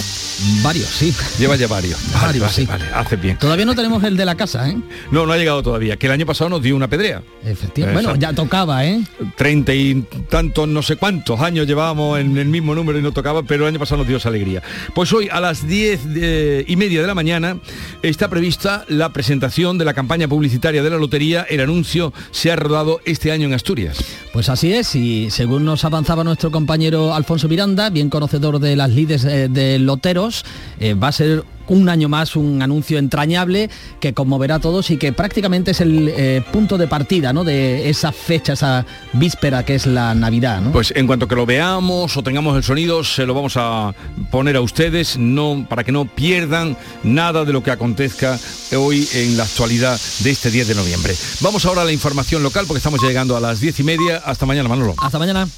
Varios, 0.62 0.88
sí. 0.88 1.12
Llevas 1.38 1.58
ya 1.58 1.66
varios. 1.66 1.98
varios, 2.12 2.42
vale, 2.42 2.54
sí. 2.54 2.66
Vale, 2.66 2.84
hace 2.94 3.16
bien. 3.16 3.38
Todavía 3.38 3.64
no 3.64 3.74
tenemos 3.74 4.04
el 4.04 4.16
de 4.16 4.24
la 4.24 4.36
casa, 4.36 4.68
¿eh? 4.68 4.76
No, 5.10 5.26
no 5.26 5.32
ha 5.32 5.36
llegado 5.36 5.62
todavía. 5.64 5.96
Que 5.96 6.06
el 6.06 6.12
año 6.12 6.26
pasado 6.26 6.48
nos 6.50 6.62
dio 6.62 6.76
una 6.76 6.86
pedrea. 6.86 7.22
Efectivamente. 7.44 8.04
Bueno, 8.04 8.20
ya 8.20 8.32
tocaba, 8.32 8.86
¿eh? 8.86 9.00
Treinta 9.36 9.74
y 9.74 10.06
tantos, 10.28 10.68
no 10.68 10.82
sé 10.82 10.94
cuántos 10.94 11.40
años 11.40 11.66
llevábamos 11.66 12.20
en 12.20 12.36
el 12.36 12.46
mismo 12.46 12.74
número 12.74 12.98
y 12.98 13.02
no 13.02 13.10
tocaba, 13.10 13.42
pero 13.42 13.64
el 13.64 13.70
año 13.70 13.80
pasado 13.80 13.98
nos 13.98 14.06
dio 14.06 14.18
esa 14.18 14.28
alegría. 14.28 14.62
Pues 14.94 15.12
hoy 15.12 15.28
a 15.32 15.40
las 15.40 15.66
diez 15.66 16.00
y 16.04 16.76
media 16.76 17.00
de 17.00 17.06
la 17.06 17.14
mañana 17.14 17.58
está 18.02 18.28
prevista 18.28 18.84
la 18.86 19.12
presentación 19.12 19.76
de 19.76 19.86
la 19.86 19.94
campaña 19.94 20.28
publicitaria 20.28 20.84
de 20.84 20.90
la 20.90 20.98
lotería. 20.98 21.46
El 21.48 21.60
anuncio 21.60 22.12
se 22.30 22.52
ha 22.52 22.56
rodado 22.56 22.97
este 23.04 23.32
año 23.32 23.46
en 23.46 23.54
Asturias. 23.54 23.98
Pues 24.32 24.48
así 24.48 24.72
es, 24.72 24.94
y 24.94 25.30
según 25.30 25.64
nos 25.64 25.84
avanzaba 25.84 26.24
nuestro 26.24 26.50
compañero 26.50 27.14
Alfonso 27.14 27.48
Miranda, 27.48 27.90
bien 27.90 28.10
conocedor 28.10 28.58
de 28.58 28.76
las 28.76 28.90
lides 28.90 29.24
eh, 29.24 29.48
de 29.48 29.78
loteros. 29.78 30.44
Eh, 30.80 30.94
va 30.94 31.08
a 31.08 31.12
ser 31.12 31.44
un 31.68 31.88
año 31.88 32.08
más 32.08 32.36
un 32.36 32.62
anuncio 32.62 32.98
entrañable 32.98 33.70
que 34.00 34.14
conmoverá 34.14 34.56
a 34.56 34.58
todos 34.58 34.90
y 34.90 34.96
que 34.96 35.12
prácticamente 35.12 35.72
es 35.72 35.80
el 35.80 36.08
eh, 36.08 36.42
punto 36.52 36.78
de 36.78 36.88
partida 36.88 37.32
¿no? 37.32 37.44
de 37.44 37.88
esa 37.88 38.12
fecha, 38.12 38.54
esa 38.54 38.86
víspera 39.12 39.64
que 39.64 39.74
es 39.74 39.86
la 39.86 40.14
Navidad. 40.14 40.62
Pues 40.72 40.92
en 40.96 41.06
cuanto 41.06 41.28
que 41.28 41.34
lo 41.34 41.46
veamos 41.46 42.16
o 42.16 42.22
tengamos 42.22 42.56
el 42.56 42.62
sonido, 42.62 43.04
se 43.04 43.26
lo 43.26 43.34
vamos 43.34 43.54
a 43.56 43.94
poner 44.30 44.56
a 44.56 44.60
ustedes 44.60 45.18
no, 45.18 45.66
para 45.68 45.84
que 45.84 45.92
no 45.92 46.06
pierdan 46.06 46.76
nada 47.02 47.44
de 47.44 47.52
lo 47.52 47.62
que 47.62 47.70
acontezca 47.70 48.38
hoy 48.76 49.06
en 49.14 49.36
la 49.36 49.44
actualidad 49.44 50.00
de 50.20 50.30
este 50.30 50.50
10 50.50 50.68
de 50.68 50.74
noviembre. 50.74 51.14
Vamos 51.40 51.64
ahora 51.66 51.82
a 51.82 51.84
la 51.84 51.92
información 51.92 52.42
local 52.42 52.64
porque 52.66 52.78
estamos 52.78 53.02
llegando 53.02 53.36
a 53.36 53.40
las 53.40 53.60
10 53.60 53.80
y 53.80 53.82
media. 53.82 54.22
Hasta 54.24 54.46
mañana, 54.46 54.68
Manolo. 54.68 54.94
Hasta 54.98 55.18
mañana. 55.18 55.48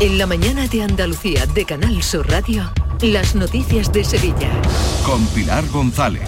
En 0.00 0.16
la 0.16 0.26
mañana 0.26 0.66
de 0.66 0.82
Andalucía 0.82 1.44
de 1.44 1.66
Canal 1.66 2.02
Sur 2.02 2.26
Radio, 2.26 2.72
las 3.02 3.34
noticias 3.34 3.92
de 3.92 4.02
Sevilla. 4.02 4.50
Con 5.04 5.26
Pilar 5.26 5.68
González. 5.68 6.22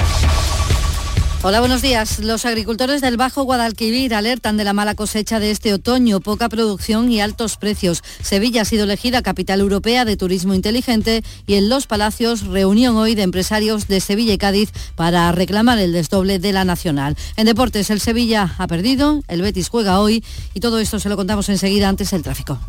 Hola, 1.41 1.61
buenos 1.61 1.81
días. 1.81 2.19
Los 2.19 2.45
agricultores 2.45 3.01
del 3.01 3.17
Bajo 3.17 3.45
Guadalquivir 3.45 4.15
alertan 4.15 4.59
de 4.59 4.65
la 4.65 4.75
mala 4.75 4.95
cosecha 4.95 5.41
de 5.41 5.51
este 5.51 5.73
otoño, 5.73 6.21
poca 6.21 6.51
producción 6.51 7.11
y 7.11 7.23
altos 7.23 7.57
precios. 7.57 8.05
Sevilla 8.23 8.61
ha 8.61 8.65
sido 8.67 8.85
elegida 8.85 9.23
capital 9.23 9.61
europea 9.61 10.05
de 10.05 10.19
turismo 10.19 10.53
inteligente 10.53 11.25
y 11.47 11.55
en 11.55 11.71
Los 11.71 11.87
Palacios 11.87 12.47
reunión 12.47 12.99
hoy 12.99 13.15
de 13.15 13.23
empresarios 13.23 13.89
de 13.89 14.01
Sevilla 14.01 14.35
y 14.35 14.39
Cádiz 14.39 14.71
para 14.97 15.33
reclamar 15.33 15.79
el 15.79 15.93
desdoble 15.95 16.39
de 16.39 16.53
la 16.53 16.67
nacional. 16.67 17.17
En 17.39 17.47
deportes, 17.47 17.89
el 17.89 18.01
Sevilla 18.01 18.55
ha 18.59 18.67
perdido, 18.67 19.23
el 19.29 19.41
Betis 19.41 19.71
juega 19.71 19.99
hoy 19.99 20.23
y 20.53 20.61
todo 20.61 20.79
esto 20.79 21.01
se 21.01 21.09
lo 21.09 21.17
contamos 21.17 21.49
enseguida 21.49 21.89
antes 21.89 22.13
el 22.13 22.23
tráfico. 22.23 22.61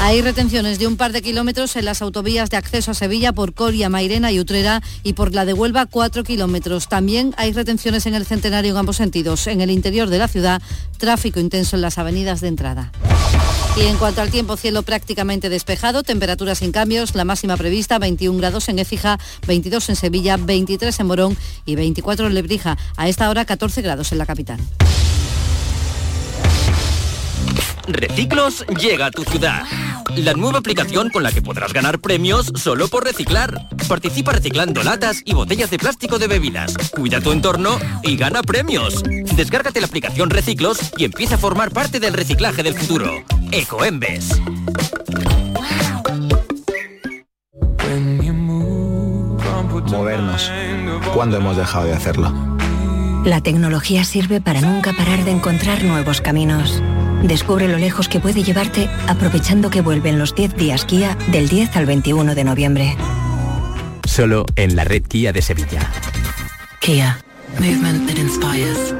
Hay 0.00 0.20
retenciones 0.20 0.78
de 0.78 0.86
un 0.86 0.96
par 0.96 1.12
de 1.12 1.22
kilómetros 1.22 1.76
en 1.76 1.84
las 1.84 2.02
autovías 2.02 2.50
de 2.50 2.56
acceso 2.56 2.90
a 2.90 2.94
Sevilla 2.94 3.32
por 3.32 3.54
Coria, 3.54 3.88
Mairena 3.88 4.30
y 4.32 4.40
Utrera 4.40 4.82
y 5.02 5.14
por 5.14 5.34
la 5.34 5.44
de 5.44 5.54
Huelva 5.54 5.86
cuatro 5.86 6.24
kilómetros. 6.24 6.88
También 6.88 7.34
hay 7.38 7.52
retenciones 7.52 8.06
en 8.06 8.14
el 8.14 8.26
Centenario 8.26 8.72
en 8.72 8.76
ambos 8.76 8.96
sentidos. 8.96 9.46
En 9.46 9.60
el 9.60 9.70
interior 9.70 10.08
de 10.08 10.18
la 10.18 10.28
ciudad, 10.28 10.60
tráfico 10.98 11.40
intenso 11.40 11.76
en 11.76 11.82
las 11.82 11.98
avenidas 11.98 12.40
de 12.40 12.48
entrada. 12.48 12.92
Y 13.76 13.86
en 13.86 13.96
cuanto 13.96 14.20
al 14.20 14.30
tiempo, 14.30 14.56
cielo 14.56 14.82
prácticamente 14.82 15.48
despejado, 15.48 16.04
temperaturas 16.04 16.58
sin 16.58 16.70
cambios, 16.70 17.14
la 17.16 17.24
máxima 17.24 17.56
prevista 17.56 17.98
21 17.98 18.38
grados 18.38 18.68
en 18.68 18.78
Écija, 18.78 19.18
22 19.48 19.88
en 19.88 19.96
Sevilla, 19.96 20.36
23 20.36 21.00
en 21.00 21.06
Morón 21.06 21.36
y 21.64 21.74
24 21.74 22.28
en 22.28 22.34
Lebrija. 22.34 22.78
A 22.96 23.08
esta 23.08 23.28
hora 23.30 23.44
14 23.44 23.82
grados 23.82 24.12
en 24.12 24.18
la 24.18 24.26
capital. 24.26 24.60
Reciclos 27.86 28.64
llega 28.80 29.06
a 29.06 29.10
tu 29.10 29.24
ciudad. 29.24 29.64
La 30.16 30.34
nueva 30.34 30.58
aplicación 30.58 31.10
con 31.10 31.22
la 31.22 31.32
que 31.32 31.42
podrás 31.42 31.72
ganar 31.72 31.98
premios 31.98 32.52
solo 32.56 32.88
por 32.88 33.04
reciclar. 33.04 33.68
Participa 33.88 34.32
reciclando 34.32 34.82
latas 34.82 35.22
y 35.24 35.34
botellas 35.34 35.70
de 35.70 35.78
plástico 35.78 36.18
de 36.18 36.28
bebidas. 36.28 36.76
Cuida 36.90 37.20
tu 37.20 37.32
entorno 37.32 37.78
y 38.02 38.16
gana 38.16 38.42
premios. 38.42 39.02
Descárgate 39.36 39.80
la 39.80 39.86
aplicación 39.86 40.30
Reciclos 40.30 40.78
y 40.96 41.04
empieza 41.04 41.34
a 41.34 41.38
formar 41.38 41.70
parte 41.70 42.00
del 42.00 42.14
reciclaje 42.14 42.62
del 42.62 42.74
futuro. 42.74 43.22
Ecoembes. 43.52 44.40
Movernos. 49.90 50.50
¿Cuándo 51.14 51.36
hemos 51.36 51.56
dejado 51.56 51.84
de 51.84 51.92
hacerlo? 51.92 52.32
La 53.24 53.40
tecnología 53.42 54.04
sirve 54.04 54.40
para 54.40 54.60
nunca 54.60 54.92
parar 54.92 55.24
de 55.24 55.30
encontrar 55.30 55.84
nuevos 55.84 56.20
caminos. 56.20 56.82
Descubre 57.24 57.68
lo 57.68 57.78
lejos 57.78 58.06
que 58.06 58.20
puede 58.20 58.42
llevarte 58.42 58.86
aprovechando 59.08 59.70
que 59.70 59.80
vuelven 59.80 60.18
los 60.18 60.34
10 60.34 60.56
días 60.56 60.84
Kia 60.84 61.16
del 61.32 61.48
10 61.48 61.74
al 61.76 61.86
21 61.86 62.34
de 62.34 62.44
noviembre. 62.44 62.96
Solo 64.06 64.44
en 64.56 64.76
la 64.76 64.84
red 64.84 65.02
Kia 65.02 65.32
de 65.32 65.40
Sevilla. 65.40 65.90
Kia. 66.80 67.18
Movement 67.58 68.06
that 68.08 68.18
inspires. 68.18 68.94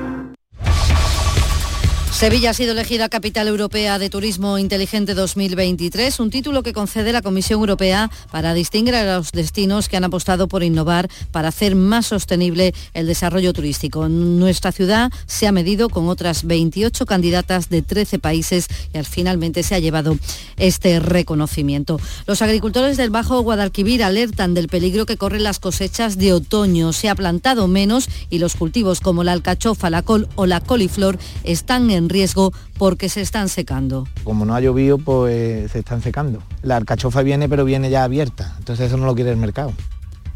Sevilla 2.25 2.49
ha 2.49 2.55
sido 2.55 2.73
elegida 2.73 3.11
Capital 3.11 3.49
Europea 3.49 3.99
de 3.99 4.09
Turismo 4.09 4.57
Inteligente 4.57 5.13
2023, 5.13 6.21
un 6.21 6.31
título 6.31 6.63
que 6.63 6.73
concede 6.73 7.13
la 7.13 7.21
Comisión 7.21 7.61
Europea 7.61 8.11
para 8.31 8.55
distinguir 8.55 8.95
a 8.95 9.19
los 9.19 9.31
destinos 9.31 9.91
que 9.91 9.99
han 9.99 10.05
apostado 10.05 10.49
por 10.49 10.63
innovar 10.63 11.11
para 11.33 11.49
hacer 11.49 11.77
más 11.77 12.07
sostenible 12.07 12.73
el 12.95 13.07
desarrollo 13.07 13.53
turístico. 13.53 14.09
Nuestra 14.09 14.73
ciudad 14.73 15.13
se 15.27 15.47
ha 15.47 15.53
medido 15.53 15.91
con 15.91 16.09
otras 16.09 16.45
28 16.45 17.05
candidatas 17.05 17.69
de 17.69 17.83
13 17.83 18.19
países 18.19 18.69
y 18.95 18.97
al 18.97 19.05
finalmente 19.05 19.63
se 19.63 19.75
ha 19.75 19.79
llevado 19.79 20.17
este 20.57 21.01
reconocimiento. 21.01 22.01
Los 22.27 22.41
agricultores 22.41 22.97
del 22.97 23.11
Bajo 23.11 23.43
Guadalquivir 23.43 24.03
alertan 24.03 24.55
del 24.55 24.69
peligro 24.69 25.05
que 25.05 25.19
corren 25.19 25.43
las 25.43 25.59
cosechas 25.59 26.17
de 26.17 26.33
otoño. 26.33 26.95
Se 26.95 27.11
ha 27.11 27.15
plantado 27.15 27.69
menos 27.69 28.09
y 28.31 28.39
los 28.39 28.57
cultivos 28.57 29.01
como 29.01 29.25
la 29.25 29.33
alcachofa, 29.33 29.91
la 29.91 30.01
col 30.01 30.27
o 30.37 30.47
la 30.47 30.63
coliflor 30.63 31.19
están 31.43 31.91
en 31.91 32.14
riesgo 32.15 32.53
porque 32.79 33.09
se 33.09 33.21
están 33.21 33.49
secando. 33.49 34.07
Como 34.23 34.47
no 34.47 34.55
ha 34.55 34.61
llovido, 34.61 34.99
pues 34.99 35.71
se 35.73 35.81
están 35.81 36.01
secando. 36.01 36.43
La 36.63 36.77
alcachofa 36.77 37.23
viene, 37.23 37.49
pero 37.49 37.65
viene 37.65 37.91
ya 37.91 38.05
abierta, 38.05 38.55
entonces 38.59 38.87
eso 38.87 38.97
no 38.97 39.05
lo 39.05 39.15
quiere 39.15 39.31
el 39.31 39.37
mercado 39.37 39.73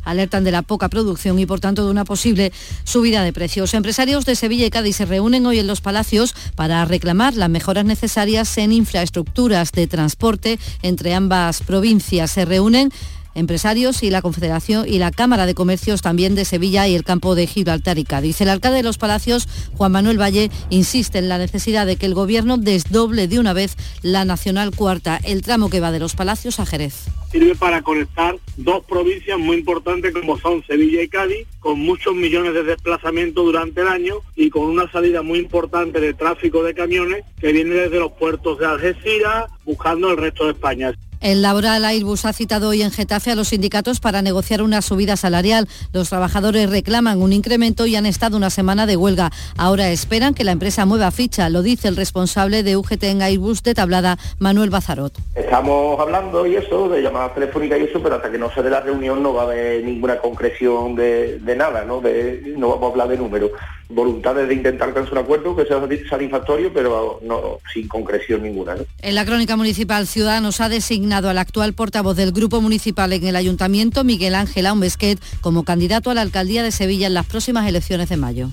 alertan 0.08 0.44
de 0.44 0.50
la 0.50 0.62
poca 0.62 0.88
producción 0.88 1.38
y 1.38 1.46
por 1.46 1.60
tanto 1.60 1.84
de 1.84 1.90
una 1.90 2.04
posible 2.04 2.52
subida 2.84 3.22
de 3.22 3.32
precios. 3.32 3.74
Empresarios 3.74 4.24
de 4.24 4.36
Sevilla 4.36 4.66
y 4.66 4.70
Cádiz 4.70 4.96
se 4.96 5.04
reúnen 5.04 5.44
hoy 5.46 5.58
en 5.58 5.66
los 5.66 5.80
Palacios 5.80 6.34
para 6.54 6.84
reclamar 6.84 7.34
las 7.34 7.50
mejoras 7.50 7.84
necesarias 7.84 8.56
en 8.58 8.72
infraestructuras 8.72 9.72
de 9.72 9.86
transporte 9.86 10.58
entre 10.82 11.14
ambas 11.14 11.60
provincias. 11.62 12.30
Se 12.30 12.44
reúnen 12.44 12.90
empresarios 13.38 14.02
y 14.02 14.10
la 14.10 14.22
Confederación 14.22 14.86
y 14.86 14.98
la 14.98 15.10
Cámara 15.10 15.46
de 15.46 15.54
Comercios 15.54 16.02
también 16.02 16.34
de 16.34 16.44
Sevilla 16.44 16.86
y 16.86 16.94
el 16.94 17.04
campo 17.04 17.34
de 17.34 17.46
Gibraltar 17.46 17.98
y 17.98 18.04
Cádiz. 18.04 18.40
El 18.40 18.48
alcalde 18.48 18.78
de 18.78 18.82
los 18.82 18.98
Palacios, 18.98 19.48
Juan 19.76 19.92
Manuel 19.92 20.20
Valle, 20.20 20.50
insiste 20.70 21.18
en 21.18 21.28
la 21.28 21.38
necesidad 21.38 21.86
de 21.86 21.96
que 21.96 22.06
el 22.06 22.14
Gobierno 22.14 22.58
desdoble 22.58 23.28
de 23.28 23.38
una 23.38 23.52
vez 23.52 23.76
la 24.02 24.24
Nacional 24.24 24.74
Cuarta, 24.74 25.18
el 25.24 25.42
tramo 25.42 25.70
que 25.70 25.80
va 25.80 25.92
de 25.92 26.00
los 26.00 26.14
Palacios 26.14 26.60
a 26.60 26.66
Jerez. 26.66 27.06
Sirve 27.30 27.54
para 27.54 27.82
conectar 27.82 28.36
dos 28.56 28.84
provincias 28.86 29.38
muy 29.38 29.58
importantes 29.58 30.14
como 30.14 30.38
son 30.38 30.64
Sevilla 30.66 31.02
y 31.02 31.08
Cádiz, 31.08 31.46
con 31.60 31.78
muchos 31.78 32.14
millones 32.14 32.54
de 32.54 32.62
desplazamientos 32.62 33.44
durante 33.44 33.82
el 33.82 33.88
año 33.88 34.14
y 34.34 34.48
con 34.48 34.62
una 34.62 34.90
salida 34.90 35.22
muy 35.22 35.38
importante 35.38 36.00
de 36.00 36.14
tráfico 36.14 36.62
de 36.62 36.74
camiones 36.74 37.24
que 37.38 37.52
viene 37.52 37.74
desde 37.74 37.98
los 37.98 38.12
puertos 38.12 38.58
de 38.58 38.66
Algeciras 38.66 39.50
buscando 39.64 40.10
el 40.10 40.16
resto 40.16 40.46
de 40.46 40.52
España. 40.52 40.94
El 41.20 41.42
laboral 41.42 41.84
Airbus 41.84 42.24
ha 42.24 42.32
citado 42.32 42.68
hoy 42.68 42.82
en 42.82 42.92
Getafe 42.92 43.32
a 43.32 43.34
los 43.34 43.48
sindicatos 43.48 43.98
para 43.98 44.22
negociar 44.22 44.62
una 44.62 44.82
subida 44.82 45.16
salarial. 45.16 45.66
Los 45.92 46.10
trabajadores 46.10 46.70
reclaman 46.70 47.20
un 47.20 47.32
incremento 47.32 47.86
y 47.86 47.96
han 47.96 48.06
estado 48.06 48.36
una 48.36 48.50
semana 48.50 48.86
de 48.86 48.96
huelga. 48.96 49.30
Ahora 49.56 49.90
esperan 49.90 50.34
que 50.34 50.44
la 50.44 50.52
empresa 50.52 50.86
mueva 50.86 51.10
ficha, 51.10 51.48
lo 51.48 51.62
dice 51.62 51.88
el 51.88 51.96
responsable 51.96 52.62
de 52.62 52.76
UGT 52.76 53.02
en 53.04 53.22
Airbus 53.22 53.64
de 53.64 53.74
Tablada, 53.74 54.16
Manuel 54.38 54.70
Bazarot. 54.70 55.12
Estamos 55.34 55.98
hablando 55.98 56.46
y 56.46 56.54
eso, 56.54 56.88
de 56.88 57.02
llamadas 57.02 57.34
telefónicas 57.34 57.80
y 57.80 57.84
eso, 57.84 58.00
pero 58.00 58.14
hasta 58.14 58.30
que 58.30 58.38
no 58.38 58.52
se 58.52 58.62
dé 58.62 58.70
la 58.70 58.80
reunión 58.80 59.20
no 59.20 59.34
va 59.34 59.42
a 59.42 59.44
haber 59.46 59.82
ninguna 59.84 60.18
concreción 60.18 60.94
de, 60.94 61.40
nada, 61.56 61.84
¿no? 61.84 62.00
no 62.00 62.68
vamos 62.68 62.84
a 62.84 62.92
hablar 62.92 63.08
de 63.08 63.16
números 63.16 63.50
voluntades 63.88 64.48
de 64.48 64.54
intentar 64.54 64.88
alcanzar 64.88 65.12
un 65.12 65.18
acuerdo 65.18 65.56
que 65.56 65.64
sea 65.64 65.80
satisfactorio, 66.08 66.72
pero 66.72 67.20
no 67.22 67.58
sin 67.72 67.88
concreción 67.88 68.42
ninguna. 68.42 68.76
En 69.00 69.14
la 69.14 69.24
crónica 69.24 69.56
municipal, 69.56 70.06
Ciudadanos 70.06 70.60
ha 70.60 70.68
designado 70.68 71.30
al 71.30 71.38
actual 71.38 71.72
portavoz 71.72 72.16
del 72.16 72.32
Grupo 72.32 72.60
Municipal 72.60 73.12
en 73.12 73.26
el 73.26 73.36
Ayuntamiento, 73.36 74.04
Miguel 74.04 74.34
Ángel 74.34 74.66
Aumbesquet, 74.66 75.18
como 75.40 75.64
candidato 75.64 76.10
a 76.10 76.14
la 76.14 76.22
Alcaldía 76.22 76.62
de 76.62 76.70
Sevilla 76.70 77.06
en 77.06 77.14
las 77.14 77.26
próximas 77.26 77.66
elecciones 77.66 78.08
de 78.08 78.16
mayo. 78.16 78.50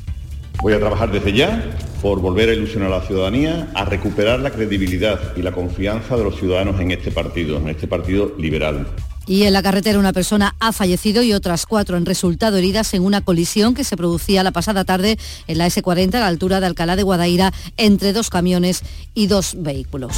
Voy 0.62 0.74
a 0.74 0.80
trabajar 0.80 1.12
desde 1.12 1.34
ya 1.34 1.64
por 2.02 2.22
volver 2.22 2.50
a 2.50 2.54
ilusionar 2.54 2.92
a 2.92 3.00
la 3.00 3.06
ciudadanía, 3.06 3.68
a 3.74 3.86
recuperar 3.86 4.40
la 4.40 4.52
credibilidad 4.52 5.36
y 5.36 5.42
la 5.42 5.52
confianza 5.52 6.16
de 6.16 6.24
los 6.24 6.38
ciudadanos 6.38 6.80
en 6.80 6.92
este 6.92 7.12
partido, 7.12 7.58
en 7.58 7.70
este 7.70 7.88
partido 7.88 8.34
liberal. 8.38 8.88
Y 9.28 9.44
en 9.44 9.54
la 9.54 9.64
carretera 9.64 10.00
una 10.00 10.14
persona 10.14 10.56
ha 10.60 10.72
fallecido 10.72 11.24
y 11.24 11.34
otras 11.34 11.66
cuatro 11.66 11.98
han 11.98 12.06
resultado 12.06 12.58
heridas 12.58 12.94
en 12.94 13.04
una 13.04 13.22
colisión 13.22 13.74
que 13.74 13.84
se 13.84 13.98
producía 13.98 14.44
la 14.44 14.52
pasada 14.52 14.86
tarde 14.86 15.18
en 15.48 15.58
la 15.58 15.68
S40 15.68 16.16
a 16.16 16.20
la 16.20 16.28
altura 16.28 16.60
de 16.60 16.68
Alcalá 16.68 16.96
de 16.96 17.04
Guadaira 17.04 17.54
entre 17.78 18.14
dos 18.14 18.30
camiones 18.30 18.84
y 19.14 19.28
dos 19.28 19.56
vehículos. 19.58 20.16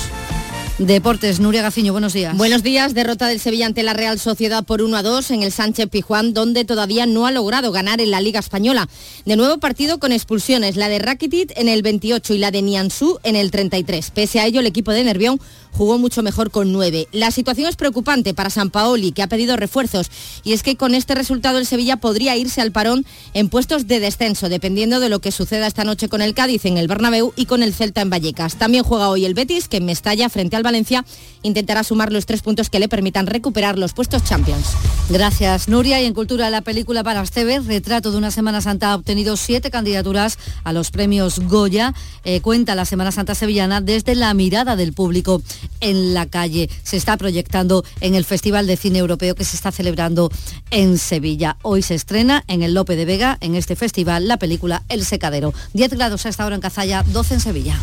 Deportes, 0.80 1.40
Nuria 1.40 1.64
Gaciño, 1.64 1.92
buenos 1.92 2.14
días. 2.14 2.38
Buenos 2.38 2.62
días, 2.62 2.94
derrota 2.94 3.28
del 3.28 3.40
Sevilla 3.40 3.66
ante 3.66 3.82
la 3.82 3.94
Real 3.94 4.20
Sociedad 4.20 4.64
por 4.64 4.84
1 4.84 4.96
a 4.96 5.02
2 5.02 5.32
en 5.32 5.42
el 5.42 5.52
Sánchez 5.52 5.90
Pijuán, 5.90 6.36
donde 6.36 6.66
todavía 6.66 7.08
no 7.08 7.26
ha 7.26 7.32
logrado 7.32 7.72
ganar 7.72 8.00
en 8.00 8.12
la 8.12 8.22
Liga 8.22 8.40
Española. 8.40 8.88
De 9.26 9.36
nuevo 9.38 9.58
partido 9.58 9.98
con 9.98 10.12
expulsiones, 10.12 10.76
la 10.76 10.88
de 10.88 11.00
Rakitic 11.00 11.52
en 11.58 11.68
el 11.68 11.82
28 11.82 12.36
y 12.36 12.38
la 12.38 12.52
de 12.52 12.62
Nianzú 12.62 13.18
en 13.24 13.36
el 13.36 13.50
33. 13.50 14.12
Pese 14.12 14.40
a 14.40 14.46
ello, 14.46 14.60
el 14.60 14.68
equipo 14.68 14.92
de 14.92 15.04
Nervión 15.04 15.40
jugó 15.78 16.00
mucho 16.00 16.24
mejor 16.24 16.50
con 16.50 16.72
9. 16.72 17.08
La 17.12 17.30
situación 17.30 17.70
es 17.70 17.76
preocupante 17.76 18.34
para 18.34 18.50
San 18.50 18.72
Paoli, 18.72 19.12
que 19.12 19.22
ha 19.22 19.28
pedido 19.28 19.56
refuerzos, 19.58 20.10
y 20.44 20.54
es 20.54 20.64
que 20.64 20.76
con 20.76 20.96
este 20.96 21.14
resultado 21.14 21.60
el 21.60 21.68
Sevilla 21.68 21.98
podría 21.98 22.36
irse 22.36 22.62
al 22.62 22.72
parón 22.72 23.06
en 23.34 23.50
puestos 23.50 23.86
de 23.86 24.00
descenso, 24.00 24.50
dependiendo 24.50 25.00
de 25.00 25.10
lo 25.10 25.20
que 25.20 25.32
suceda 25.32 25.68
esta 25.68 25.84
noche 25.84 26.10
con 26.10 26.22
el 26.22 26.34
Cádiz 26.34 26.66
en 26.66 26.78
el 26.78 26.88
Bernabéu 26.88 27.32
y 27.36 27.46
con 27.46 27.62
el 27.62 27.76
Celta 27.76 28.02
en 28.02 28.10
Vallecas. 28.10 28.56
También 28.56 28.84
juega 28.84 29.10
hoy 29.10 29.26
el 29.26 29.36
Betis, 29.36 29.68
que 29.68 29.78
en 29.78 29.86
Mestalla, 29.86 30.30
frente 30.30 30.56
al 30.56 30.64
Valencia, 30.64 31.06
intentará 31.44 31.84
sumar 31.84 32.12
los 32.12 32.26
tres 32.26 32.42
puntos 32.42 32.70
que 32.72 32.80
le 32.80 32.90
permitan 32.90 33.28
recuperar 33.28 33.78
los 33.78 33.94
puestos 33.94 34.24
Champions. 34.24 34.70
Gracias, 35.10 35.68
Nuria. 35.68 36.02
Y 36.02 36.06
en 36.06 36.14
Cultura, 36.14 36.50
la 36.50 36.62
película 36.62 37.04
para 37.04 37.22
Esteves, 37.22 37.66
Retrato 37.68 38.12
de 38.12 38.18
una 38.18 38.32
Semana 38.32 38.62
Santa, 38.62 38.92
ha 38.92 38.96
obtenido 38.96 39.38
siete 39.38 39.70
candidaturas 39.70 40.40
a 40.64 40.74
los 40.74 40.90
premios 40.90 41.40
Goya. 41.40 41.94
Eh, 42.24 42.42
cuenta 42.42 42.74
la 42.74 42.86
Semana 42.86 43.12
Santa 43.12 43.36
Sevillana 43.36 43.80
desde 43.82 44.16
la 44.16 44.34
mirada 44.34 44.76
del 44.76 44.94
público 44.94 45.42
en 45.82 46.14
la 46.14 46.26
calle. 46.26 46.70
Se 46.84 46.98
está 46.98 47.18
proyectando 47.18 47.84
en 48.02 48.16
el 48.16 48.26
Festival 48.26 48.68
de 48.68 48.78
Cine 48.78 49.00
Europeo 49.00 49.36
que 49.36 49.46
se 49.46 49.56
está 49.56 49.72
celebrando 49.72 50.32
en 50.72 50.98
Sevilla. 50.98 51.58
Hoy 51.62 51.82
se 51.82 51.96
estrena 51.96 52.44
en 52.48 52.64
el 52.64 52.74
Lope 52.74 52.96
de 52.96 53.06
Vega, 53.06 53.38
en 53.42 53.56
este 53.56 53.76
festival, 53.76 54.28
la 54.28 54.38
película 54.38 54.84
El 54.90 55.06
Secadero. 55.06 55.54
10 55.74 55.94
grados 55.94 56.26
a 56.26 56.30
esta 56.30 56.46
hora 56.46 56.56
en 56.56 56.62
Cazalla, 56.62 57.04
12 57.04 57.36
en 57.36 57.40
Sevilla. 57.40 57.80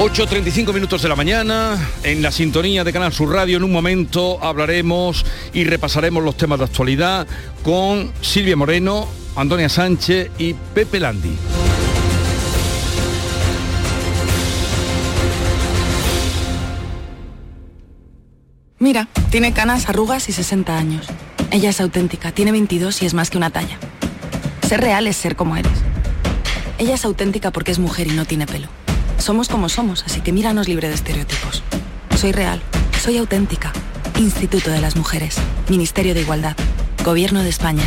8.35 0.00 0.72
minutos 0.72 1.02
de 1.02 1.10
la 1.10 1.14
mañana, 1.14 1.76
en 2.04 2.22
la 2.22 2.32
sintonía 2.32 2.84
de 2.84 2.90
Canal 2.90 3.12
Sur 3.12 3.34
Radio, 3.34 3.58
en 3.58 3.64
un 3.64 3.70
momento 3.70 4.42
hablaremos 4.42 5.26
y 5.52 5.64
repasaremos 5.64 6.24
los 6.24 6.38
temas 6.38 6.58
de 6.58 6.64
actualidad 6.64 7.26
con 7.62 8.10
Silvia 8.22 8.56
Moreno, 8.56 9.06
Antonia 9.36 9.68
Sánchez 9.68 10.30
y 10.38 10.54
Pepe 10.54 11.00
Landi. 11.00 11.36
Mira, 18.78 19.06
tiene 19.30 19.52
canas, 19.52 19.86
arrugas 19.90 20.30
y 20.30 20.32
60 20.32 20.78
años. 20.78 21.06
Ella 21.50 21.68
es 21.68 21.78
auténtica, 21.78 22.32
tiene 22.32 22.52
22 22.52 23.02
y 23.02 23.06
es 23.06 23.12
más 23.12 23.28
que 23.28 23.36
una 23.36 23.50
talla. 23.50 23.76
Ser 24.66 24.80
real 24.80 25.06
es 25.06 25.18
ser 25.18 25.36
como 25.36 25.58
eres. 25.58 25.70
Ella 26.78 26.94
es 26.94 27.04
auténtica 27.04 27.50
porque 27.50 27.70
es 27.70 27.78
mujer 27.78 28.06
y 28.06 28.12
no 28.12 28.24
tiene 28.24 28.46
pelo. 28.46 28.68
Somos 29.20 29.48
como 29.48 29.68
somos, 29.68 30.02
así 30.04 30.20
que 30.22 30.32
míranos 30.32 30.66
libre 30.66 30.88
de 30.88 30.94
estereotipos. 30.94 31.62
Soy 32.16 32.32
real, 32.32 32.62
soy 32.98 33.18
auténtica. 33.18 33.70
Instituto 34.18 34.70
de 34.70 34.80
las 34.80 34.96
Mujeres, 34.96 35.36
Ministerio 35.68 36.14
de 36.14 36.22
Igualdad, 36.22 36.56
Gobierno 37.04 37.42
de 37.42 37.50
España. 37.50 37.84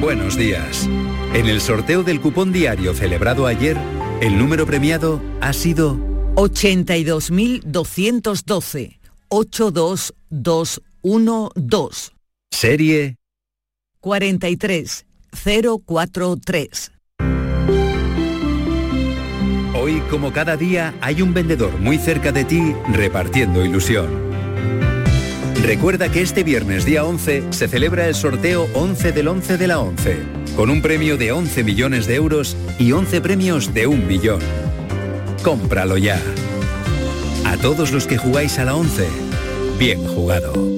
Buenos 0.00 0.36
días. 0.36 0.86
En 1.32 1.46
el 1.46 1.62
sorteo 1.62 2.02
del 2.02 2.20
cupón 2.20 2.52
diario 2.52 2.92
celebrado 2.94 3.46
ayer, 3.46 3.78
el 4.20 4.36
número 4.38 4.66
premiado 4.66 5.22
ha 5.40 5.54
sido 5.54 5.96
82.212. 6.36 8.98
82212. 9.30 12.12
Serie 12.50 13.16
43043. 14.00 16.97
Hoy, 19.88 20.02
como 20.10 20.34
cada 20.34 20.58
día, 20.58 20.92
hay 21.00 21.22
un 21.22 21.32
vendedor 21.32 21.78
muy 21.80 21.96
cerca 21.96 22.30
de 22.30 22.44
ti 22.44 22.74
repartiendo 22.92 23.64
ilusión. 23.64 24.06
Recuerda 25.62 26.10
que 26.10 26.20
este 26.20 26.44
viernes 26.44 26.84
día 26.84 27.06
11 27.06 27.44
se 27.48 27.68
celebra 27.68 28.06
el 28.06 28.14
sorteo 28.14 28.68
11 28.74 29.12
del 29.12 29.28
11 29.28 29.56
de 29.56 29.66
la 29.66 29.80
11, 29.80 30.16
con 30.56 30.68
un 30.68 30.82
premio 30.82 31.16
de 31.16 31.32
11 31.32 31.64
millones 31.64 32.06
de 32.06 32.16
euros 32.16 32.54
y 32.78 32.92
11 32.92 33.22
premios 33.22 33.72
de 33.72 33.86
un 33.86 34.06
millón. 34.06 34.40
Cómpralo 35.42 35.96
ya. 35.96 36.20
A 37.46 37.56
todos 37.56 37.90
los 37.90 38.06
que 38.06 38.18
jugáis 38.18 38.58
a 38.58 38.66
la 38.66 38.74
11, 38.74 39.06
bien 39.78 40.06
jugado. 40.06 40.77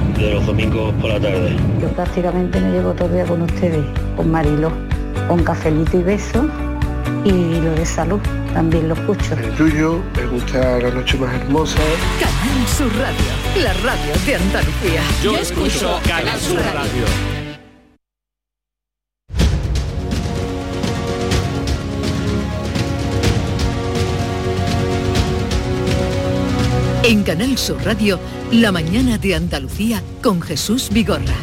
de 0.21 0.33
los 0.33 0.45
domingos 0.45 0.93
por 1.01 1.09
la 1.09 1.19
tarde. 1.19 1.55
Yo 1.81 1.87
prácticamente 1.89 2.59
me 2.59 2.71
llevo 2.71 2.93
todo 2.93 3.07
el 3.07 3.13
día 3.13 3.25
con 3.25 3.41
ustedes, 3.41 3.83
con 4.15 4.31
Marilo, 4.31 4.71
con 5.27 5.43
cafelito 5.43 5.97
y 5.97 6.03
beso 6.03 6.45
y 7.23 7.59
lo 7.61 7.73
de 7.75 7.85
salud, 7.85 8.19
también 8.53 8.87
lo 8.87 8.95
escucho. 8.95 9.35
El 9.35 9.51
tuyo, 9.55 10.01
me 10.15 10.25
gusta 10.27 10.79
la 10.79 10.89
noche 10.89 11.17
más 11.17 11.33
hermosa. 11.35 11.79
Canal 12.19 12.67
Sur 12.67 12.91
Radio, 12.97 13.63
la 13.63 13.73
radio 13.73 14.13
de 14.25 14.35
Andalucía. 14.35 15.01
Yo, 15.23 15.37
escucho 15.37 15.99
Canal 16.07 16.39
Sur 16.39 16.57
Radio. 16.57 17.40
En 27.11 27.23
Canal 27.23 27.57
Sur 27.57 27.83
Radio, 27.83 28.17
la 28.53 28.71
mañana 28.71 29.17
de 29.17 29.35
Andalucía 29.35 30.01
con 30.23 30.41
Jesús 30.41 30.87
Vigorra. 30.93 31.35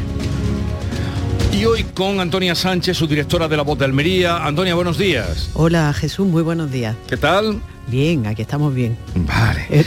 Y 1.53 1.67
hoy 1.67 1.85
con 1.85 2.21
Antonia 2.21 2.55
Sánchez, 2.55 2.97
su 2.97 3.07
directora 3.07 3.49
de 3.49 3.57
La 3.59 3.65
Voz 3.65 3.79
de 3.79 3.85
Almería. 3.85 4.47
Antonia, 4.47 4.75
buenos 4.75 4.97
días. 4.97 5.51
Hola 5.53 5.93
Jesús, 5.93 6.27
muy 6.27 6.43
buenos 6.43 6.71
días. 6.71 6.97
¿Qué 7.07 7.19
tal? 7.19 7.61
Bien, 7.87 8.27
aquí 8.27 8.41
estamos 8.41 8.75
bien. 8.75 8.97
Vale. 9.15 9.85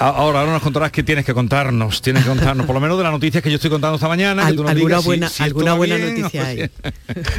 Ahora, 0.00 0.40
ahora 0.40 0.52
nos 0.52 0.62
contarás 0.62 0.92
qué 0.92 1.02
tienes 1.02 1.24
que 1.24 1.34
contarnos. 1.34 2.02
Tienes 2.02 2.22
que 2.22 2.28
contarnos, 2.28 2.66
por 2.66 2.74
lo 2.74 2.80
menos 2.80 2.96
de 2.98 3.02
las 3.02 3.10
noticias 3.12 3.42
que 3.42 3.48
yo 3.50 3.56
estoy 3.56 3.70
contando 3.70 3.96
esta 3.96 4.06
mañana. 4.06 4.46
que 4.46 4.52
tú 4.52 4.62
nos 4.62 4.70
alguna 4.70 4.88
digas 4.90 5.04
buena, 5.04 5.28
si 5.28 5.42
alguna 5.42 5.74
buena 5.74 5.96
bien, 5.96 6.20
noticia 6.20 6.46
hay. 6.46 6.58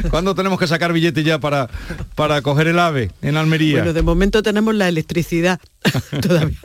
si- 0.02 0.08
¿Cuándo 0.10 0.34
tenemos 0.34 0.58
que 0.58 0.66
sacar 0.66 0.92
billetes 0.92 1.24
ya 1.24 1.38
para, 1.38 1.70
para 2.16 2.42
coger 2.42 2.66
el 2.66 2.78
ave 2.78 3.12
en 3.22 3.38
Almería? 3.38 3.76
Bueno, 3.78 3.92
de 3.94 4.02
momento 4.02 4.42
tenemos 4.42 4.74
la 4.74 4.88
electricidad 4.88 5.58
todavía. 6.22 6.58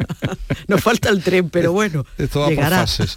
Nos 0.68 0.82
falta 0.82 1.10
el 1.10 1.24
tren, 1.24 1.50
pero 1.50 1.72
bueno, 1.72 2.06
Esto 2.18 2.40
va 2.42 2.46
por 2.48 2.56
llegará. 2.56 2.78
fases. 2.80 3.16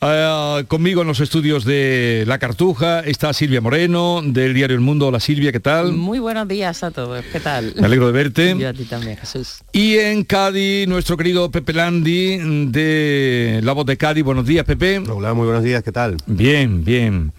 Ah, 0.00 0.62
conmigo 0.68 1.02
en 1.02 1.08
los 1.08 1.20
estudios 1.20 1.64
de 1.64 2.24
La 2.26 2.38
Cartuja 2.38 3.00
está 3.00 3.32
Silvia 3.32 3.60
Moreno, 3.60 4.20
del 4.24 4.54
diario 4.54 4.76
El 4.76 4.82
Mundo. 4.82 5.08
Hola 5.08 5.20
Silvia, 5.20 5.52
¿qué 5.52 5.60
tal? 5.60 5.92
Muy 5.92 6.18
buenos 6.18 6.46
días 6.48 6.82
a 6.82 6.90
todos. 6.90 7.24
¿Qué 7.32 7.40
tal? 7.40 7.74
Me 7.76 7.86
alegro 7.86 8.06
de 8.06 8.12
verte. 8.12 8.56
Yo 8.58 8.68
a 8.68 8.72
ti 8.72 8.84
también, 8.84 9.16
Jesús. 9.16 9.58
Y 9.72 9.96
en 9.98 10.24
Cádiz, 10.24 10.86
nuestro 10.88 11.16
querido 11.16 11.50
Pepe 11.50 11.72
Landi, 11.72 12.38
de 12.70 13.60
La 13.62 13.72
Voz 13.72 13.86
de 13.86 13.96
Cádiz. 13.96 14.24
Buenos 14.24 14.46
días, 14.46 14.64
Pepe. 14.64 14.98
Hola, 14.98 15.34
muy 15.34 15.46
buenos 15.46 15.64
días, 15.64 15.82
¿qué 15.82 15.92
tal? 15.92 16.16
Bien, 16.26 16.84
bien. 16.84 17.32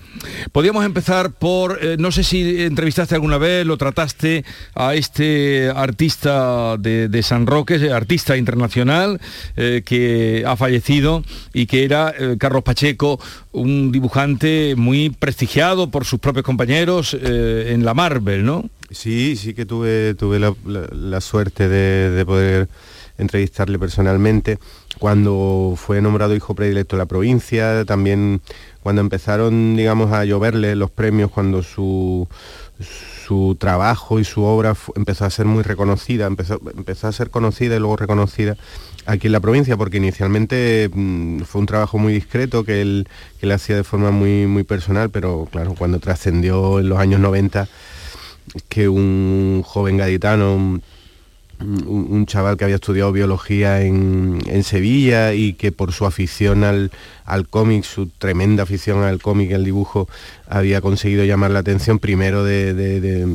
Podríamos 0.52 0.86
empezar 0.86 1.32
por, 1.32 1.80
eh, 1.82 1.98
no 1.98 2.12
sé 2.12 2.24
si 2.24 2.62
entrevistaste 2.62 3.16
alguna 3.16 3.38
vez, 3.38 3.66
lo 3.66 3.78
trataste 3.78 4.46
a 4.76 4.96
este 4.96 5.72
artista 5.76 6.78
de, 6.78 7.24
San 7.24 7.48
Roque, 7.48 7.92
artista 7.92 8.38
internacional, 8.38 9.20
eh, 9.56 9.82
que 9.86 10.44
ha 10.46 10.56
fallecido 10.56 11.24
y 11.54 11.66
que 11.66 11.84
era 11.84 12.14
eh, 12.18 12.36
Carlos 12.38 12.64
Pacheco, 12.64 13.20
un 13.52 13.92
dibujante 13.92 14.76
muy 14.76 15.10
prestigiado 15.10 15.90
por 15.90 16.06
sus 16.06 16.20
propios 16.20 16.44
compañeros 16.44 17.14
en 17.14 17.86
la 17.86 17.94
Marvel, 17.94 18.46
¿no? 18.46 18.70
Sí, 18.90 19.36
sí 19.36 19.54
que 19.54 19.66
tuve, 19.66 20.16
tuve 20.16 20.40
la, 20.40 21.22
suerte 21.22 21.70
de 21.70 22.26
poder 22.26 22.68
entrevistarle 23.18 23.80
personalmente 23.80 24.58
cuando 25.00 25.76
fue 25.78 26.02
nombrado 26.02 26.36
hijo 26.36 26.56
predilecto 26.56 26.96
de 26.96 27.02
la 27.02 27.06
provincia, 27.06 27.86
también 27.86 28.42
cuando 28.82 29.02
empezaron, 29.02 29.76
digamos, 29.76 30.12
a 30.12 30.26
lloverle 30.26 30.76
los 30.76 30.92
premios, 30.92 31.32
cuando 31.32 31.64
su, 31.64 32.28
su 33.26 33.56
trabajo 33.60 34.20
y 34.20 34.24
su 34.24 34.44
obra 34.44 34.76
empezó 34.96 35.26
a 35.26 35.30
ser 35.30 35.46
muy 35.46 35.64
reconocida, 35.64 36.28
empezó, 36.28 36.60
empezó 36.76 37.08
a 37.08 37.12
ser 37.12 37.30
conocida 37.30 37.76
y 37.76 37.80
luego 37.80 37.96
reconocida 37.96 38.58
aquí 39.06 39.28
en 39.28 39.34
la 39.34 39.40
provincia, 39.40 39.78
porque 39.78 39.98
inicialmente 39.98 40.90
mm, 40.94 41.42
fue 41.42 41.62
un 41.62 41.68
trabajo 41.68 41.98
muy 41.98 42.14
discreto 42.14 42.64
que 42.64 42.82
él, 42.82 43.08
que 43.40 43.46
él 43.46 43.52
hacía 43.52 43.76
de 43.76 43.84
forma 43.84 44.12
muy, 44.12 44.48
muy 44.48 44.64
personal, 44.64 45.10
pero 45.10 45.48
claro, 45.52 45.76
cuando 45.78 46.00
trascendió 46.00 46.80
en 46.80 46.90
los 46.90 47.00
años 47.00 47.20
90 47.20 47.68
que 48.70 48.90
un 48.90 49.64
joven 49.66 49.98
gaditano, 49.98 50.82
un, 51.64 52.26
chaval 52.26 52.58
que 52.58 52.64
había 52.64 52.76
estudiado 52.76 53.12
biología 53.12 53.82
en, 53.82 54.64
Sevilla 54.64 55.34
y 55.34 55.54
que 55.54 55.72
por 55.72 55.92
su 55.92 56.06
afición 56.06 56.64
al, 56.64 56.92
cómic, 57.50 57.84
su 57.84 58.08
tremenda 58.08 58.64
afición 58.64 59.04
al 59.04 59.22
cómic, 59.22 59.52
el 59.52 59.64
dibujo, 59.64 60.08
había 60.48 60.82
conseguido 60.82 61.26
llamar 61.26 61.52
la 61.52 61.60
atención 61.60 62.00
primero 62.00 62.44
de, 62.44 63.28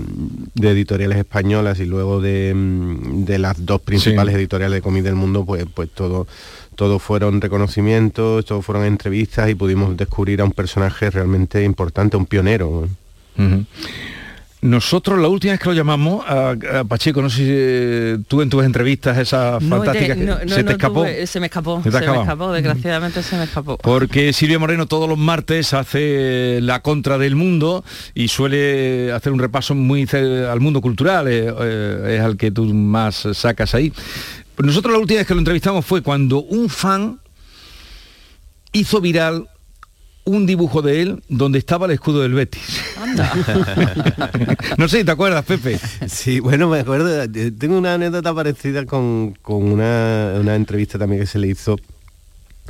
editoriales 0.60 1.18
españolas 1.18 1.80
y 1.80 1.86
luego 1.86 2.20
de, 2.20 2.54
las 3.38 3.64
dos 3.64 3.80
principales 3.80 4.34
editoriales 4.34 4.76
de 4.76 4.82
cómic 4.82 5.04
del 5.04 5.14
mundo, 5.14 5.44
pues, 5.44 5.66
pues 5.74 5.90
todo, 5.90 6.26
todo 6.76 6.98
fueron 6.98 7.40
reconocimientos, 7.40 8.44
todo 8.44 8.62
fueron 8.62 8.84
entrevistas 8.84 9.50
y 9.50 9.54
pudimos 9.54 9.96
descubrir 9.96 10.40
a 10.40 10.44
un 10.44 10.52
personaje 10.52 11.10
realmente 11.10 11.64
importante, 11.64 12.16
un 12.16 12.26
pionero. 12.26 12.88
Nosotros 14.60 15.20
la 15.20 15.28
última 15.28 15.52
vez 15.52 15.60
que 15.60 15.68
lo 15.68 15.74
llamamos 15.74 16.24
a, 16.26 16.56
Pacheco, 16.88 17.22
no 17.22 17.30
sé 17.30 17.36
si 17.36 17.44
eh, 17.46 18.18
tú 18.26 18.42
en 18.42 18.50
tus 18.50 18.64
entrevistas 18.64 19.16
esa 19.16 19.60
fantástica 19.60 20.16
se 20.46 20.64
te 20.64 20.72
escapó. 20.72 21.04
se 21.26 21.38
me 21.38 21.46
escapó, 21.46 21.80
se, 21.82 21.90
me 21.90 21.98
escapó, 21.98 22.52
desgraciadamente 22.52 23.22
se 23.22 23.36
me 23.36 23.44
escapó. 23.44 23.78
Porque 23.78 24.32
Silvio 24.32 24.58
Moreno 24.58 24.86
todos 24.86 25.08
los 25.08 25.16
martes 25.16 25.74
hace 25.74 26.58
la 26.60 26.80
contra 26.80 27.18
del 27.18 27.36
mundo 27.36 27.84
y 28.14 28.28
suele 28.28 29.12
hacer 29.12 29.32
un 29.32 29.38
repaso 29.38 29.76
muy 29.76 30.08
al 30.12 30.60
mundo 30.60 30.80
cultural, 30.80 31.28
eh, 31.28 31.54
eh, 31.60 32.16
es 32.18 32.20
al 32.20 32.36
que 32.36 32.50
tú 32.50 32.64
más 32.64 33.28
sacas 33.34 33.76
ahí. 33.76 33.92
Nosotros 34.58 34.92
la 34.92 34.98
última 34.98 35.18
vez 35.18 35.26
que 35.28 35.34
lo 35.34 35.40
entrevistamos 35.40 35.86
fue 35.86 36.02
cuando 36.02 36.42
un 36.42 36.68
fan 36.68 37.20
hizo 38.72 39.00
viral 39.00 39.48
un 40.36 40.46
dibujo 40.46 40.82
de 40.82 41.02
él 41.02 41.22
donde 41.28 41.58
estaba 41.58 41.86
el 41.86 41.92
escudo 41.92 42.22
del 42.22 42.34
Betis. 42.34 42.80
no 44.76 44.88
sé, 44.88 45.04
¿te 45.04 45.10
acuerdas, 45.10 45.44
Pepe? 45.44 45.78
Sí, 46.06 46.40
bueno, 46.40 46.68
me 46.68 46.80
acuerdo. 46.80 47.28
Tengo 47.58 47.78
una 47.78 47.94
anécdota 47.94 48.34
parecida 48.34 48.84
con, 48.86 49.34
una, 49.46 50.54
entrevista 50.54 50.98
también 50.98 51.20
que 51.20 51.26
se 51.26 51.38
le 51.38 51.48
hizo 51.48 51.76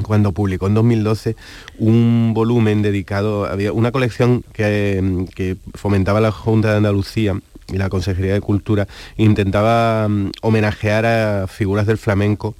cuando 0.02 0.30
publicó 0.30 0.68
en 0.68 0.74
2012 0.74 1.34
un 1.78 2.32
volumen 2.32 2.82
dedicado, 2.82 3.46
había 3.46 3.72
una 3.72 3.90
colección 3.90 4.44
que, 4.52 5.26
que 5.34 5.56
fomentaba 5.74 6.20
la 6.20 6.30
Junta 6.30 6.70
de 6.70 6.76
Andalucía 6.76 7.40
y 7.72 7.78
la 7.78 7.88
Consejería 7.88 8.32
de 8.32 8.40
Cultura, 8.40 8.86
intentaba 9.16 10.08
mm, 10.08 10.30
homenajear 10.42 11.04
a 11.04 11.46
figuras 11.48 11.86
del 11.86 11.98
flamenco 11.98 12.54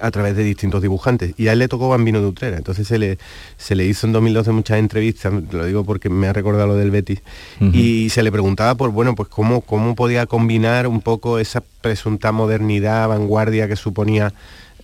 a 0.00 0.10
través 0.10 0.36
de 0.36 0.44
distintos 0.44 0.82
dibujantes. 0.82 1.34
Y 1.36 1.48
a 1.48 1.52
él 1.52 1.58
le 1.60 1.68
tocó 1.68 1.88
Bambino 1.88 2.20
de 2.20 2.26
Utrera. 2.26 2.56
Entonces 2.56 2.86
se 2.86 2.98
le, 2.98 3.18
se 3.56 3.74
le 3.74 3.84
hizo 3.84 4.06
en 4.06 4.12
2012 4.12 4.52
muchas 4.52 4.78
entrevistas, 4.78 5.32
lo 5.50 5.64
digo 5.64 5.84
porque 5.84 6.08
me 6.08 6.28
ha 6.28 6.32
recordado 6.32 6.68
lo 6.68 6.74
del 6.76 6.90
Betis, 6.90 7.22
y 7.60 8.10
se 8.10 8.22
le 8.22 8.32
preguntaba 8.32 8.74
por, 8.74 8.90
bueno, 8.90 9.14
pues 9.14 9.28
cómo, 9.28 9.60
cómo 9.60 9.94
podía 9.94 10.26
combinar 10.26 10.86
un 10.86 11.00
poco 11.00 11.38
esa 11.38 11.62
presunta 11.80 12.32
modernidad, 12.32 13.08
vanguardia 13.08 13.68
que 13.68 13.76
suponía 13.76 14.32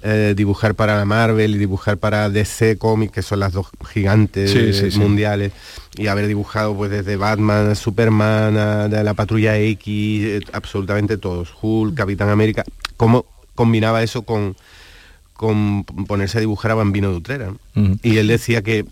eh, 0.05 0.35
dibujar 0.37 0.75
para 0.75 0.97
la 0.97 1.05
Marvel 1.05 1.55
y 1.55 1.59
dibujar 1.59 1.97
para 1.97 2.29
DC 2.29 2.77
Comics, 2.77 3.13
que 3.13 3.23
son 3.23 3.39
las 3.39 3.53
dos 3.53 3.69
gigantes 3.89 4.97
mundiales, 4.97 5.53
y 5.97 6.09
haber 6.09 6.27
dibujado 6.27 6.75
pues 6.77 6.91
desde 6.91 7.15
Batman, 7.15 7.77
Superman, 7.77 8.91
de 8.91 9.05
la 9.05 9.15
Patrulla 9.15 9.57
X, 9.59 10.25
eh, 10.25 10.41
absolutamente 10.53 11.19
todos, 11.19 11.55
Hulk, 11.61 11.97
Capitán 11.97 12.31
América, 12.31 12.65
cómo 12.97 13.27
combinaba 13.55 14.03
eso 14.03 14.23
con 14.23 14.57
con 15.33 15.85
ponerse 15.85 16.39
a 16.39 16.41
dibujar 16.41 16.71
a 16.71 16.75
Bambino 16.75 17.11
de 17.11 17.17
Utrera. 17.17 17.53
Y 18.03 18.19
él 18.19 18.29
decía 18.29 18.63
que 18.63 18.85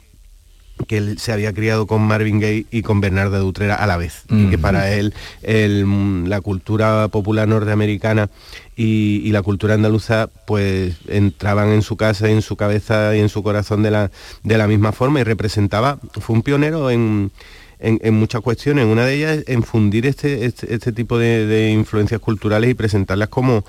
que 0.86 0.98
él 0.98 1.18
se 1.18 1.32
había 1.32 1.52
criado 1.52 1.86
con 1.86 2.02
Marvin 2.02 2.40
Gaye 2.40 2.66
y 2.70 2.82
con 2.82 3.00
Bernardo 3.00 3.36
de 3.36 3.42
Utrera 3.42 3.74
a 3.74 3.86
la 3.86 3.96
vez. 3.96 4.24
Y 4.28 4.48
que 4.48 4.58
para 4.58 4.92
él 4.92 5.14
la 5.42 6.40
cultura 6.40 7.08
popular 7.08 7.48
norteamericana 7.48 8.30
y, 8.76 9.30
la 9.30 9.42
cultura 9.42 9.74
andaluza 9.74 10.28
pues 10.46 10.96
entraban 11.06 11.70
en 11.70 11.82
su 11.82 11.96
casa, 11.96 12.28
en 12.28 12.42
su 12.42 12.56
cabeza 12.56 13.14
y 13.16 13.20
en 13.20 13.28
su 13.28 13.42
corazón 13.42 13.82
de 13.82 13.90
la, 13.90 14.10
de 14.42 14.58
la 14.58 14.66
misma 14.66 14.92
forma 14.92 15.20
y 15.20 15.24
representaba, 15.24 15.98
fue 16.20 16.34
un 16.34 16.42
pionero 16.42 16.90
en, 16.90 17.30
en, 17.78 18.14
muchas 18.14 18.40
cuestiones. 18.40 18.86
Una 18.86 19.04
de 19.04 19.14
ellas 19.14 19.38
es 19.38 19.48
en 19.48 19.62
fundir 19.62 20.06
este, 20.06 20.46
este, 20.46 20.74
este 20.74 20.92
tipo 20.92 21.18
de 21.18 21.70
influencias 21.70 22.20
culturales 22.20 22.70
y 22.70 22.74
presentarlas 22.74 23.28
como 23.28 23.64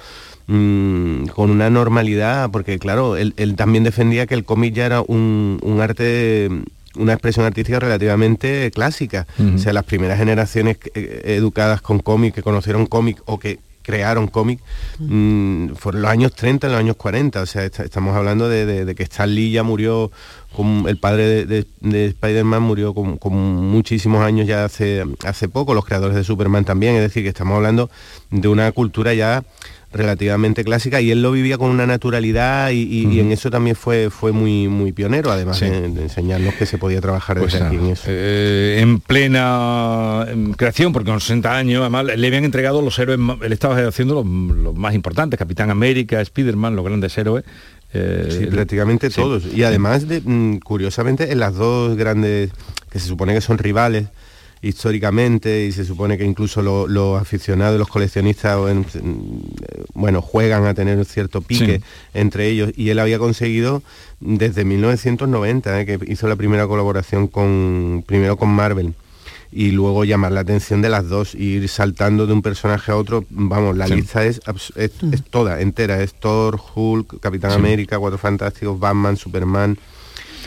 Mm, 0.54 1.28
con 1.28 1.50
una 1.50 1.70
normalidad, 1.70 2.52
porque 2.52 2.78
claro, 2.78 3.16
él, 3.16 3.34
también 3.56 3.86
defendía 3.86 4.28
que 4.28 4.34
el 4.34 4.44
cómic 4.44 4.74
ya 4.74 4.86
era 4.86 5.02
un, 5.02 5.78
arte 5.82 6.50
una 6.96 7.14
expresión 7.14 7.46
artística 7.46 7.80
relativamente 7.80 8.70
clásica. 8.72 9.28
O 9.56 9.58
sea, 9.58 9.72
las 9.72 9.86
primeras 9.86 10.18
generaciones 10.18 10.78
eh, 10.94 11.22
educadas 11.38 11.82
con 11.82 12.00
cómic, 12.00 12.36
que 12.36 12.44
conocieron 12.44 12.86
cómic 12.86 13.22
o 13.28 13.40
que 13.40 13.60
crearon 13.82 14.28
cómic, 14.28 14.60
mm, 15.00 15.70
fueron 15.76 16.02
los 16.02 16.12
años 16.12 16.36
30, 16.36 16.68
los 16.68 16.78
años 16.78 16.98
40. 16.98 17.42
O 17.42 17.46
sea, 17.46 17.64
estamos 17.64 18.14
hablando 18.14 18.50
de, 18.50 18.94
que 18.94 19.04
Stan 19.04 19.34
Lee 19.34 19.52
ya 19.52 19.64
murió, 19.64 20.12
con, 20.54 20.84
el 20.90 20.98
padre 20.98 21.46
de, 21.46 21.66
Spider-Man 22.08 22.62
murió 22.62 22.94
con, 22.94 23.18
con, 23.18 23.34
muchísimos 23.34 24.22
años 24.22 24.48
ya 24.48 24.66
hace, 24.66 25.06
hace 25.26 25.48
poco, 25.48 25.74
los 25.74 25.86
creadores 25.86 26.18
de 26.18 26.26
Superman 26.26 26.66
también. 26.66 26.96
Es 26.96 27.04
decir, 27.04 27.24
que 27.24 27.30
estamos 27.30 27.56
hablando 27.56 27.90
de 28.32 28.50
una 28.50 28.70
cultura 28.74 29.14
ya 29.14 29.46
relativamente 29.94 30.64
clásica 30.64 31.02
y 31.02 31.12
él 31.12 31.22
lo 31.22 31.32
vivía 31.32 31.58
con 31.58 31.70
una 31.70 31.86
naturalidad 31.86 32.72
y, 32.72 33.20
en 33.20 33.32
eso 33.32 33.50
también 33.50 33.76
fue, 33.76 34.10
fue 34.10 34.32
muy, 34.32 34.68
muy 34.68 34.92
pionero, 34.92 35.32
además 35.32 35.60
de, 35.60 35.86
enseñarnos 35.86 36.54
que 36.56 36.66
se 36.66 36.78
podía 36.78 37.02
trabajar 37.02 37.38
pues 37.38 37.54
desde 37.54 37.66
aquí 37.66 37.76
en 37.76 37.86
eso. 37.88 38.04
Eh, 38.08 38.78
en 38.80 39.00
plena 39.00 40.26
creación, 40.56 40.94
porque 40.94 41.10
con 41.10 41.20
60 41.20 41.56
años, 41.56 41.82
además 41.82 42.06
le 42.06 42.28
habían 42.28 42.46
entregado 42.46 42.82
los 42.82 42.98
héroes, 43.00 43.20
él 43.42 43.54
estaba 43.54 43.76
haciendo 43.88 44.16
los, 44.16 44.76
más 44.76 44.96
importantes, 44.96 45.38
Capitán 45.38 45.70
América, 45.70 46.24
Spiderman, 46.24 46.76
los 46.76 46.86
grandes 46.86 47.18
héroes, 47.18 47.44
eh, 47.94 48.48
prácticamente 48.50 49.10
todos. 49.10 49.46
Y 49.54 49.64
además, 49.64 50.08
de, 50.08 50.22
mm, 50.24 50.60
curiosamente, 50.60 51.32
en 51.32 51.40
las 51.40 51.56
dos 51.56 51.98
grandes, 51.98 52.52
que 52.90 53.00
se 53.00 53.08
supone 53.08 53.34
que 53.34 53.42
son 53.42 53.58
rivales, 53.58 54.08
históricamente 54.62 55.66
y 55.66 55.72
se 55.72 55.86
supone 55.86 56.18
que 56.18 56.24
incluso 56.24 56.62
los 56.62 57.22
aficionados, 57.22 57.80
los 57.80 57.88
coleccionistas, 57.88 58.58
bueno, 59.94 60.22
juegan 60.22 60.66
a 60.66 60.74
tener 60.74 60.98
un 60.98 61.06
cierto 61.06 61.42
pique 61.42 61.82
entre 62.14 62.48
ellos. 62.48 62.72
Y 62.76 62.90
él 62.90 63.00
había 63.00 63.18
conseguido 63.20 63.82
desde 64.20 64.64
1990, 64.64 65.82
eh, 65.82 65.86
que 65.86 66.00
hizo 66.08 66.28
la 66.28 66.36
primera 66.36 66.68
colaboración 66.68 67.28
con, 67.28 68.04
primero 68.06 68.38
con 68.38 68.50
Marvel 68.50 68.94
y 69.52 69.72
luego 69.72 70.06
llamar 70.06 70.32
la 70.32 70.42
atención 70.42 70.82
de 70.82 70.90
las 70.90 71.10
dos, 71.10 71.36
ir 71.36 71.68
saltando 71.68 72.26
de 72.26 72.34
un 72.34 72.42
personaje 72.42 72.92
a 72.92 72.96
otro, 72.96 73.26
vamos, 73.30 73.76
la 73.76 73.88
lista 73.88 74.24
es, 74.24 74.40
es, 74.76 74.92
toda, 75.30 75.60
entera, 75.60 76.02
es 76.02 76.14
Thor, 76.14 76.60
Hulk, 76.74 77.20
Capitán 77.20 77.52
América, 77.52 78.00
Cuatro 78.00 78.18
Fantásticos, 78.18 78.80
Batman, 78.80 79.18
Superman, 79.18 79.78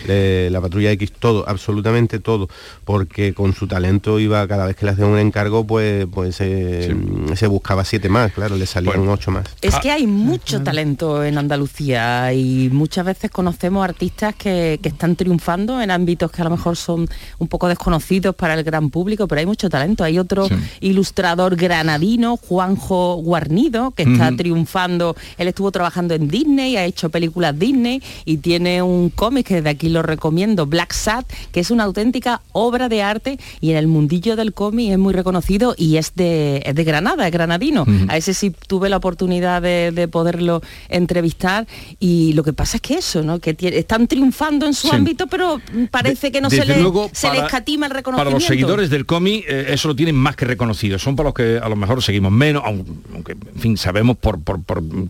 la 0.06 0.60
patrulla 0.60 0.90
X, 0.92 1.12
todo, 1.12 1.48
absolutamente 1.48 2.18
todo, 2.18 2.48
porque 2.84 3.34
con 3.34 3.54
su 3.54 3.66
talento 3.66 4.18
iba, 4.18 4.46
cada 4.46 4.66
vez 4.66 4.76
que 4.76 4.86
le 4.86 4.92
hacían 4.92 5.08
un 5.08 5.18
encargo, 5.18 5.66
pues, 5.66 6.06
pues 6.12 6.36
se 6.36 7.46
buscaba 7.46 7.84
siete 7.84 8.08
más, 8.08 8.32
claro, 8.32 8.56
le 8.56 8.66
salían 8.66 9.08
ocho 9.08 9.30
más. 9.30 9.44
Es 9.60 9.78
que 9.80 9.90
hay 9.90 10.06
mucho 10.06 10.62
talento 10.62 11.24
en 11.24 11.38
Andalucía 11.38 12.32
y 12.32 12.68
muchas 12.72 13.04
veces 13.04 13.30
conocemos 13.30 13.84
artistas 13.84 14.34
que, 14.34 14.80
están 14.84 15.16
triunfando 15.16 15.80
en 15.80 15.90
ámbitos 15.90 16.30
que 16.30 16.42
a 16.42 16.44
lo 16.44 16.50
mejor 16.50 16.76
son 16.76 17.08
un 17.38 17.48
poco 17.48 17.68
desconocidos 17.68 18.34
para 18.34 18.54
el 18.54 18.62
gran 18.62 18.90
público, 18.90 19.26
pero 19.26 19.40
hay 19.40 19.46
mucho 19.46 19.68
talento. 19.68 20.04
Hay 20.04 20.18
otro 20.18 20.46
ilustrador 20.80 21.56
granadino, 21.56 22.36
Juanjo 22.36 23.16
Guarnido, 23.16 23.90
que 23.92 24.04
está 24.04 24.34
triunfando. 24.36 25.16
Él 25.38 25.48
estuvo 25.48 25.72
trabajando 25.72 26.14
en 26.14 26.28
Disney, 26.28 26.76
ha 26.76 26.84
hecho 26.84 27.08
películas 27.08 27.58
Disney 27.58 28.02
y 28.24 28.36
tiene 28.38 28.82
un 28.82 29.10
cómic 29.10 29.46
que 29.46 29.56
desde 29.56 29.70
aquí 29.70 29.88
lo 29.94 30.02
recomiendo, 30.02 30.66
Black 30.66 30.92
Sat, 30.92 31.24
que 31.52 31.60
es 31.60 31.70
una 31.70 31.84
auténtica 31.84 32.42
obra 32.52 32.88
de 32.88 33.02
arte 33.02 33.38
y 33.60 33.70
en 33.70 33.76
el 33.78 33.86
mundillo 33.86 34.36
del 34.36 34.52
cómic 34.52 34.90
es 34.90 34.98
muy 34.98 35.14
reconocido 35.14 35.74
y 35.78 35.96
es 35.96 36.14
de, 36.14 36.70
de 36.74 36.84
Granada, 36.84 37.26
es 37.26 37.32
granadino. 37.32 37.86
A 38.08 38.16
ese 38.16 38.34
sí 38.34 38.52
tuve 38.66 38.88
la 38.88 38.98
oportunidad 38.98 39.62
de, 39.62 40.08
poderlo 40.10 40.60
entrevistar 40.88 41.66
y 41.98 42.34
lo 42.34 42.42
que 42.44 42.52
pasa 42.52 42.76
es 42.76 42.82
que 42.82 42.94
eso, 42.94 43.22
¿no? 43.22 43.38
que 43.38 43.56
están 43.60 44.06
triunfando 44.06 44.66
en 44.66 44.74
su 44.74 44.92
ámbito, 44.92 45.26
pero 45.26 45.60
parece 45.90 46.30
que 46.30 46.40
no 46.40 46.50
se, 46.50 46.64
le, 46.64 46.76
se 47.12 47.28
escatima 47.28 47.86
el 47.86 47.92
reconocimiento. 47.92 48.16
Para 48.16 48.30
los 48.30 48.44
seguidores 48.44 48.90
del 48.90 49.06
cómic 49.06 49.44
eh, 49.48 49.66
eso 49.70 49.88
lo 49.88 49.96
tienen 49.96 50.14
más 50.14 50.36
que 50.36 50.44
reconocido. 50.44 50.98
Son 50.98 51.16
para 51.16 51.28
los 51.28 51.34
que 51.34 51.58
a 51.62 51.68
lo 51.68 51.76
mejor 51.76 52.02
seguimos 52.02 52.32
menos, 52.32 52.62
aunque 52.64 53.32
en 53.32 53.60
fin 53.60 53.76
sabemos 53.76 54.16
por, 54.16 54.40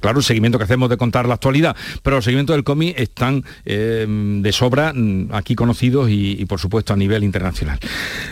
claro 0.01 0.19
el 0.19 0.25
seguimiento 0.25 0.59
que 0.59 0.65
hacemos 0.65 0.89
de 0.91 0.97
contar 0.97 1.27
la 1.27 1.35
actualidad, 1.35 1.77
pero 2.03 2.17
los 2.17 2.25
seguimientos 2.25 2.55
del 2.55 2.65
cómic 2.65 2.99
están 2.99 3.45
eh, 3.65 4.07
de 4.09 4.53
sobra 4.53 4.74
mm, 4.75 5.33
aquí 5.33 5.55
conocidos 5.55 6.09
y, 6.11 6.45
por 6.47 6.61
supuesto 6.61 6.93
a 6.93 6.97
nivel 6.97 7.25
internacional. 7.25 7.79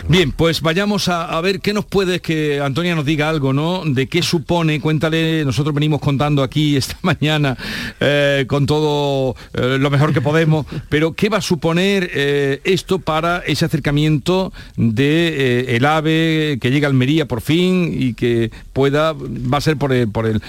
Bien, 0.09 0.32
pues 0.32 0.61
vayamos 0.61 1.09
a, 1.09 1.40
ver 1.40 1.61
qué 1.61 1.72
nos 1.72 1.84
puede 1.84 2.20
que 2.20 2.61
Antonia 2.61 2.95
nos 2.95 3.05
diga 3.05 3.28
algo, 3.28 3.53
¿no? 3.53 3.82
De 3.84 4.07
qué 4.07 4.22
supone, 4.22 4.80
cuéntale, 4.80 5.45
nosotros 5.45 5.74
venimos 5.74 6.01
contando 6.01 6.43
aquí 6.43 6.76
esta 6.82 6.97
mañana 7.03 7.57
eh, 8.01 8.45
con 8.47 8.66
todo 8.66 9.34
eh, 9.55 9.78
lo 9.78 9.90
mejor 9.90 10.12
que 10.12 10.20
podemos, 10.20 10.66
pero 10.88 11.12
¿qué 11.12 11.28
va 11.28 11.38
a 11.38 11.43
suponer 11.43 12.11
eh, 12.14 12.61
esto 12.64 12.99
para 12.99 13.38
ese 13.38 13.64
acercamiento 13.64 14.53
de 14.76 15.76
el 15.76 15.84
AVE 15.84 16.59
que 16.61 16.70
llega 16.70 16.86
a 16.86 16.90
Almería 16.90 17.26
por 17.26 17.40
fin 17.40 17.95
y 17.97 18.14
que 18.14 18.51
pueda, 18.72 19.12
va 19.12 19.59
a 19.59 19.61
ser 19.61 19.76
por 19.76 19.93
el, 19.93 20.09
por 20.09 20.26
el 20.26 20.43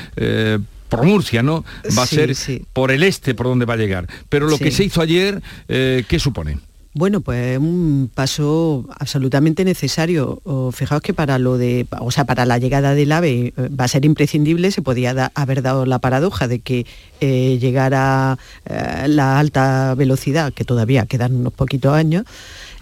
por 0.97 1.05
Murcia, 1.05 1.43
¿no? 1.43 1.63
Va 1.97 2.03
a 2.03 2.07
Sí, 2.07 2.15
ser 2.15 2.35
sí. 2.35 2.61
por 2.73 2.91
el 2.91 3.03
este 3.03 3.33
por 3.35 3.47
donde 3.47 3.65
va 3.65 3.73
a 3.73 3.77
llegar. 3.77 4.07
Pero 4.29 4.47
lo 4.47 4.57
Sí. 4.57 4.63
que 4.65 4.71
se 4.71 4.83
hizo 4.85 5.01
ayer, 5.01 5.41
eh, 5.67 6.03
¿qué 6.07 6.19
supone? 6.19 6.57
Bueno, 6.95 7.21
pues 7.21 7.57
un 7.57 8.07
paso 8.13 8.85
absolutamente 8.99 9.65
necesario. 9.65 10.39
Fijaos 10.73 11.01
que 11.01 11.11
para 11.11 11.39
lo 11.39 11.57
de, 11.57 11.87
o 11.99 12.11
sea, 12.11 12.25
para 12.25 12.45
la 12.45 12.59
llegada 12.59 12.93
del 12.93 13.11
AVE 13.11 13.47
eh, 13.47 13.69
va 13.69 13.85
a 13.85 13.87
ser 13.87 14.05
imprescindible. 14.05 14.69
Se 14.69 14.83
podía 14.83 15.15
da- 15.15 15.31
haber 15.33 15.63
dado 15.63 15.87
la 15.87 15.97
paradoja 15.97 16.47
de 16.47 16.59
que 16.59 16.85
eh, 17.19 17.57
llegara 17.59 18.37
eh, 18.67 19.07
la 19.07 19.39
alta 19.39 19.95
velocidad, 19.95 20.53
que 20.53 20.65
todavía 20.65 21.07
quedan 21.07 21.33
unos 21.35 21.53
poquitos 21.53 21.93
años. 21.95 22.25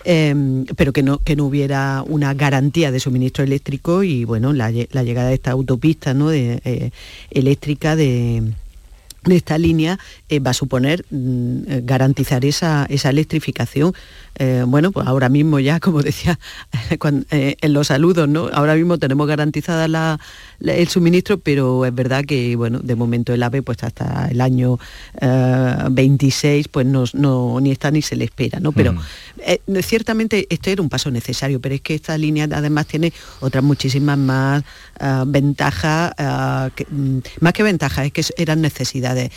Eh, 0.05 0.65
pero 0.75 0.93
que 0.93 1.03
no, 1.03 1.19
que 1.19 1.35
no 1.35 1.45
hubiera 1.45 2.03
una 2.07 2.33
garantía 2.33 2.91
de 2.91 2.99
suministro 2.99 3.43
eléctrico 3.43 4.03
y 4.03 4.25
bueno, 4.25 4.53
la 4.53 4.71
llegada 4.71 5.29
de 5.29 5.35
esta 5.35 5.51
autopista 5.51 6.13
¿no? 6.13 6.29
de, 6.29 6.61
eh, 6.63 6.91
eléctrica 7.31 7.95
de, 7.95 8.43
de 9.23 9.35
esta 9.35 9.57
línea 9.57 9.99
eh, 10.29 10.39
va 10.39 10.51
a 10.51 10.53
suponer 10.53 11.05
mm, 11.11 11.57
eh, 11.67 11.81
garantizar 11.83 12.43
esa, 12.45 12.85
esa 12.89 13.09
electrificación. 13.09 13.93
Eh, 14.39 14.63
bueno, 14.65 14.91
pues 14.91 15.05
ahora 15.07 15.27
mismo 15.29 15.59
ya, 15.59 15.79
como 15.79 16.01
decía 16.01 16.39
eh, 17.31 17.55
en 17.61 17.73
los 17.73 17.87
saludos, 17.87 18.27
¿no? 18.29 18.49
Ahora 18.53 18.75
mismo 18.75 18.97
tenemos 18.97 19.27
garantizada 19.27 19.87
la- 19.87 20.19
la- 20.59 20.73
el 20.73 20.87
suministro, 20.87 21.37
pero 21.37 21.85
es 21.85 21.93
verdad 21.93 22.23
que, 22.25 22.55
bueno, 22.55 22.79
de 22.79 22.95
momento 22.95 23.33
el 23.33 23.43
AVE, 23.43 23.61
pues 23.61 23.83
hasta 23.83 24.27
el 24.31 24.39
año 24.41 24.79
eh, 25.19 25.75
26, 25.91 26.67
pues 26.69 26.85
no, 26.85 27.03
no- 27.13 27.59
ni 27.61 27.71
está 27.71 27.91
ni 27.91 28.01
se 28.01 28.15
le 28.15 28.25
espera, 28.25 28.59
¿no? 28.59 28.71
Pero 28.71 28.93
eh, 29.45 29.59
ciertamente 29.83 30.47
este 30.49 30.71
era 30.71 30.81
un 30.81 30.89
paso 30.89 31.11
necesario, 31.11 31.59
pero 31.59 31.75
es 31.75 31.81
que 31.81 31.93
esta 31.95 32.17
línea 32.17 32.47
además 32.51 32.87
tiene 32.87 33.11
otras 33.41 33.63
muchísimas 33.63 34.17
más 34.17 34.63
ah, 34.99 35.25
ventajas, 35.27 36.13
mm, 36.89 37.17
más 37.41 37.53
que 37.53 37.63
ventajas, 37.63 38.05
es 38.07 38.11
que 38.13 38.23
eran 38.41 38.61
necesidades 38.61 39.10
de 39.13 39.31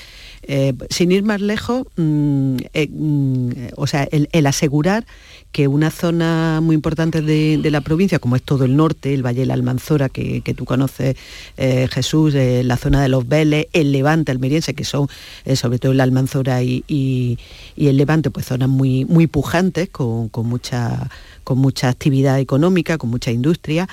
eh, 0.46 0.74
sin 0.90 1.10
ir 1.10 1.22
más 1.22 1.40
lejos, 1.40 1.86
mm, 1.96 2.56
eh, 2.74 2.88
mm, 2.90 3.50
o 3.76 3.86
sea, 3.86 4.06
el, 4.10 4.46
asegurar 4.46 5.06
que 5.52 5.68
una 5.68 5.90
zona 5.90 6.60
muy 6.62 6.74
importante 6.74 7.22
de, 7.22 7.58
la 7.70 7.80
provincia, 7.80 8.18
como 8.18 8.36
es 8.36 8.42
todo 8.42 8.64
el 8.64 8.76
norte, 8.76 9.14
el 9.14 9.24
Valle 9.24 9.40
de 9.40 9.46
la 9.46 9.54
Almanzora, 9.54 10.08
que, 10.10 10.42
que 10.42 10.52
tú 10.52 10.64
conoces, 10.64 11.16
eh, 11.56 11.88
Jesús, 11.90 12.34
la 12.34 12.76
zona 12.76 13.00
de 13.02 13.08
los 13.08 13.26
Vélez, 13.26 13.68
el 13.72 13.92
Levante 13.92 14.32
almeriense, 14.32 14.74
que 14.74 14.84
son 14.84 15.08
sobre 15.54 15.78
todo 15.78 15.94
la 15.94 16.02
Almanzora 16.02 16.62
y, 16.62 16.84
y- 16.88 17.38
el 17.76 17.96
Levante, 17.96 18.30
pues 18.30 18.46
zonas 18.46 18.68
muy, 18.68 19.04
muy 19.04 19.26
pujantes, 19.26 19.88
con, 19.88 20.28
con 20.28 20.46
mucha 20.46 21.08
con 21.44 21.58
mucha 21.58 21.90
actividad 21.90 22.40
económica, 22.40 22.96
con 22.96 23.10
mucha 23.10 23.30
industria, 23.30 23.86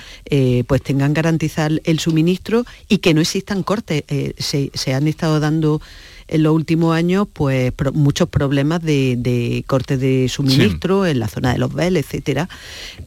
pues 0.66 0.82
tengan 0.82 1.12
garantizar 1.12 1.70
el 1.84 1.98
suministro 1.98 2.64
y 2.88 2.98
que 2.98 3.12
no 3.12 3.20
existan 3.20 3.62
cortes. 3.62 4.04
Se, 4.38 4.70
se 4.72 4.94
han 4.94 5.06
estado 5.06 5.38
dando 5.38 5.82
en 6.28 6.42
los 6.42 6.54
últimos 6.54 6.94
años 6.94 7.26
pues 7.32 7.72
pro- 7.72 7.92
muchos 7.92 8.28
problemas 8.28 8.82
de, 8.82 9.16
de 9.18 9.64
cortes 9.66 10.00
de 10.00 10.28
suministro 10.28 11.06
en 11.06 11.18
la 11.18 11.28
zona 11.28 11.52
de 11.52 11.58
los 11.58 11.72
Vélez, 11.74 12.06
etcétera. 12.06 12.48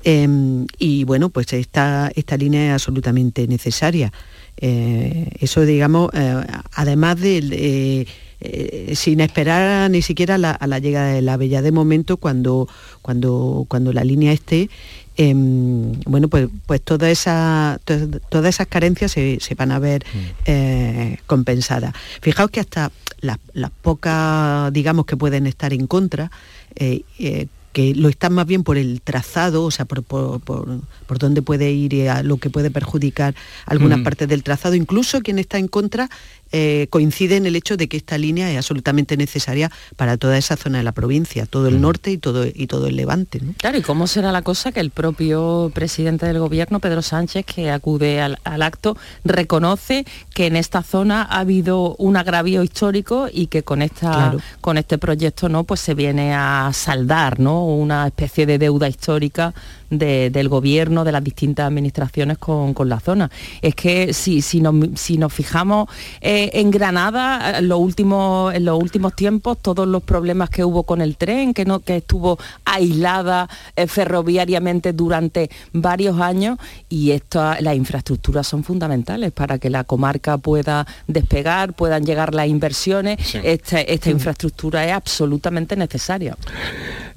Em, 0.03 0.65
y 0.77 1.03
bueno, 1.03 1.29
pues 1.29 1.51
esta, 1.53 2.11
esta 2.15 2.37
línea 2.37 2.67
es 2.67 2.73
absolutamente 2.73 3.47
necesaria. 3.47 4.11
Eh, 4.57 5.29
eso, 5.39 5.61
digamos, 5.65 6.09
eh, 6.13 6.35
además 6.73 7.19
de, 7.19 7.41
de, 7.41 8.07
eh, 8.41 8.93
sin 8.95 9.19
esperar 9.21 9.89
ni 9.91 10.01
siquiera 10.01 10.37
la- 10.37 10.51
a 10.51 10.67
la 10.67 10.79
llegada 10.79 11.13
de 11.13 11.21
la 11.21 11.37
bella 11.37 11.61
de 11.61 11.71
momento 11.71 12.17
cuando, 12.17 12.67
cuando, 13.01 13.65
cuando 13.67 13.91
la 13.93 14.03
línea 14.03 14.31
esté, 14.31 14.69
em, 15.17 15.93
bueno, 16.05 16.27
pues, 16.27 16.47
pues 16.65 16.81
toda 16.81 17.09
esa, 17.09 17.79
to- 17.85 18.19
todas 18.29 18.55
esas 18.55 18.67
carencias 18.67 19.11
se, 19.11 19.39
se 19.39 19.55
van 19.55 19.71
a 19.71 19.79
ver 19.79 20.05
eh, 20.45 21.17
compensadas. 21.27 21.93
Fijaos 22.21 22.51
que 22.51 22.59
hasta 22.59 22.91
las, 23.21 23.37
las 23.53 23.71
pocas, 23.71 24.71
digamos, 24.73 25.05
que 25.05 25.17
pueden 25.17 25.47
estar 25.47 25.73
en 25.73 25.87
contra, 25.87 26.31
eh, 26.75 27.01
eh, 27.19 27.47
que 27.73 27.93
lo 27.93 28.07
están 28.07 28.31
más 28.31 28.45
bien 28.47 28.63
por 28.63 28.77
el 28.77 29.01
trazado, 29.01 29.63
o 29.65 29.71
sea, 29.71 29.83
por, 29.83 30.01
por, 30.01 30.39
por, 30.39 30.79
por 31.07 31.17
dónde 31.19 31.41
puede 31.41 31.71
ir 31.73 31.93
y 31.93 32.07
a 32.07 32.23
lo 32.23 32.37
que 32.37 32.49
puede 32.49 32.71
perjudicar 32.71 33.35
algunas 33.65 33.99
Mm. 33.99 34.03
partes 34.03 34.27
del 34.29 34.43
trazado. 34.43 34.75
Incluso 34.75 35.19
quien 35.21 35.39
está 35.39 35.57
en 35.57 35.67
contra 35.67 36.09
eh, 36.51 36.87
coincide 36.89 37.35
en 37.37 37.45
el 37.45 37.55
hecho 37.55 37.77
de 37.77 37.87
que 37.87 37.97
esta 37.97 38.17
línea 38.17 38.49
es 38.51 38.57
absolutamente 38.57 39.17
necesaria 39.17 39.71
para 39.95 40.17
toda 40.17 40.37
esa 40.37 40.55
zona 40.55 40.77
de 40.79 40.83
la 40.83 40.91
provincia, 40.91 41.45
todo 41.45 41.67
el 41.67 41.81
norte 41.81 42.11
y 42.11 42.17
todo, 42.17 42.45
y 42.45 42.67
todo 42.67 42.87
el 42.87 42.95
levante. 42.95 43.39
¿no? 43.41 43.53
Claro, 43.57 43.77
¿y 43.77 43.81
cómo 43.81 44.07
será 44.07 44.31
la 44.31 44.41
cosa 44.41 44.71
que 44.71 44.79
el 44.79 44.91
propio 44.91 45.71
presidente 45.73 46.25
del 46.25 46.39
gobierno, 46.39 46.79
Pedro 46.79 47.01
Sánchez, 47.01 47.45
que 47.45 47.71
acude 47.71 48.21
al, 48.21 48.39
al 48.43 48.61
acto, 48.61 48.95
reconoce 49.23 50.05
que 50.33 50.47
en 50.47 50.55
esta 50.55 50.81
zona 50.83 51.21
ha 51.23 51.39
habido 51.39 51.95
un 51.97 52.17
agravio 52.17 52.63
histórico 52.63 53.27
y 53.31 53.47
que 53.47 53.63
con, 53.63 53.81
esta, 53.81 54.11
Claro. 54.11 54.39
con 54.61 54.77
este 54.77 54.97
proyecto 54.97 55.49
¿no? 55.49 55.63
pues 55.63 55.79
se 55.79 55.93
viene 55.93 56.33
a 56.33 56.71
saldar 56.73 57.39
¿no? 57.39 57.65
una 57.65 58.07
especie 58.07 58.45
de 58.45 58.57
deuda 58.57 58.87
histórica 58.87 59.53
de- 59.89 60.29
del 60.29 60.49
gobierno, 60.49 61.03
de 61.03 61.11
las 61.11 61.23
distintas 61.23 61.67
administraciones 61.67 62.37
con, 62.37 62.73
con 62.73 62.89
la 62.89 62.99
zona. 62.99 63.29
Es 63.61 63.75
que 63.75 64.13
si, 64.13 64.41
si, 64.41 64.61
nos, 64.61 64.75
si 64.95 65.17
nos 65.17 65.33
fijamos 65.33 65.87
eh, 66.21 66.49
en 66.53 66.71
Granada, 66.71 67.59
en 67.59 67.67
los, 67.67 67.79
últimos, 67.79 68.53
en 68.53 68.65
los 68.65 68.81
últimos 68.81 69.15
tiempos, 69.15 69.57
todos 69.61 69.87
los 69.87 70.03
problemas 70.03 70.49
que 70.49 70.63
hubo 70.63 70.83
con 70.83 71.01
el 71.01 71.17
tren, 71.17 71.53
que, 71.53 71.65
no, 71.65 71.79
que 71.79 71.97
estuvo 71.97 72.37
aislada 72.65 73.49
eh, 73.75 73.87
ferroviariamente 73.87 74.93
durante 74.93 75.49
varios 75.73 76.19
años, 76.19 76.57
y 76.89 77.11
esto, 77.11 77.41
las 77.59 77.75
infraestructuras 77.75 78.47
son 78.47 78.63
fundamentales 78.63 79.31
para 79.31 79.57
que 79.59 79.69
la 79.69 79.83
comarca 79.83 80.37
pueda 80.37 80.85
despegar, 81.07 81.73
puedan 81.73 82.05
llegar 82.05 82.33
las 82.33 82.47
inversiones. 82.47 83.17
Sí. 83.25 83.39
Esta, 83.43 83.81
esta 83.81 84.09
infraestructura 84.09 84.85
es 84.85 84.91
absolutamente 84.93 85.75
necesaria. 85.75 86.37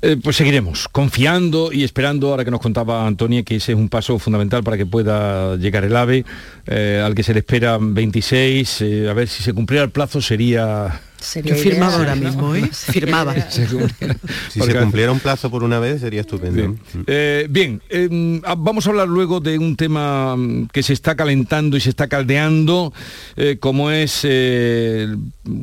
Eh, 0.01 0.17
pues 0.23 0.37
seguiremos 0.37 0.87
confiando 0.87 1.73
y 1.73 1.83
esperando, 1.83 2.29
ahora 2.29 2.45
que 2.45 2.53
nos 2.53 2.61
contaba 2.61 3.05
Antonia, 3.05 3.43
que 3.43 3.57
ese 3.57 3.73
es 3.73 3.79
un 3.79 3.89
paso 3.89 4.17
fundamental 4.21 4.63
para 4.63 4.77
que 4.77 4.87
pueda 4.87 5.57
llegar 5.57 5.85
el 5.85 5.97
AVE, 5.97 6.25
eh, 6.67 7.03
al 7.05 7.17
que 7.17 7.25
se 7.25 7.33
le 7.33 7.41
espera 7.41 7.79
26, 7.81 8.83
eh, 8.83 9.09
a 9.11 9.13
ver 9.13 9.27
si 9.27 9.43
se 9.43 9.53
cumpliera 9.53 9.85
el 9.85 9.91
plazo 9.91 10.21
sería... 10.21 11.01
Yo 11.45 11.55
firmaba 11.57 11.95
ahora 11.95 12.15
mismo, 12.15 12.55
¿eh? 12.55 12.69
Firmaba. 12.73 13.35
Si 14.51 14.61
se 14.61 14.75
cumpliera 14.75 15.13
un 15.13 15.21
plazo 15.21 15.51
por 15.51 15.63
una 15.63 15.79
vez 15.79 16.01
sería 16.01 16.23
estupendo. 16.23 16.77
Eh, 17.07 17.47
bien, 17.51 17.81
eh, 17.91 18.41
ah, 18.45 18.55
vamos 18.57 18.87
a 18.87 18.91
hablar 18.91 19.09
luego 19.09 19.41
de 19.41 19.59
un 19.59 19.77
tema 19.77 20.37
mm, 20.37 20.69
que 20.73 20.83
se 20.83 20.93
está 20.93 21.15
calentando 21.15 21.77
y 21.77 21.81
se 21.81 21.91
está 21.91 22.09
caldeando, 22.09 22.93
eh, 23.37 23.59
como 23.61 23.91
es 23.91 24.21
eh, 24.25 25.15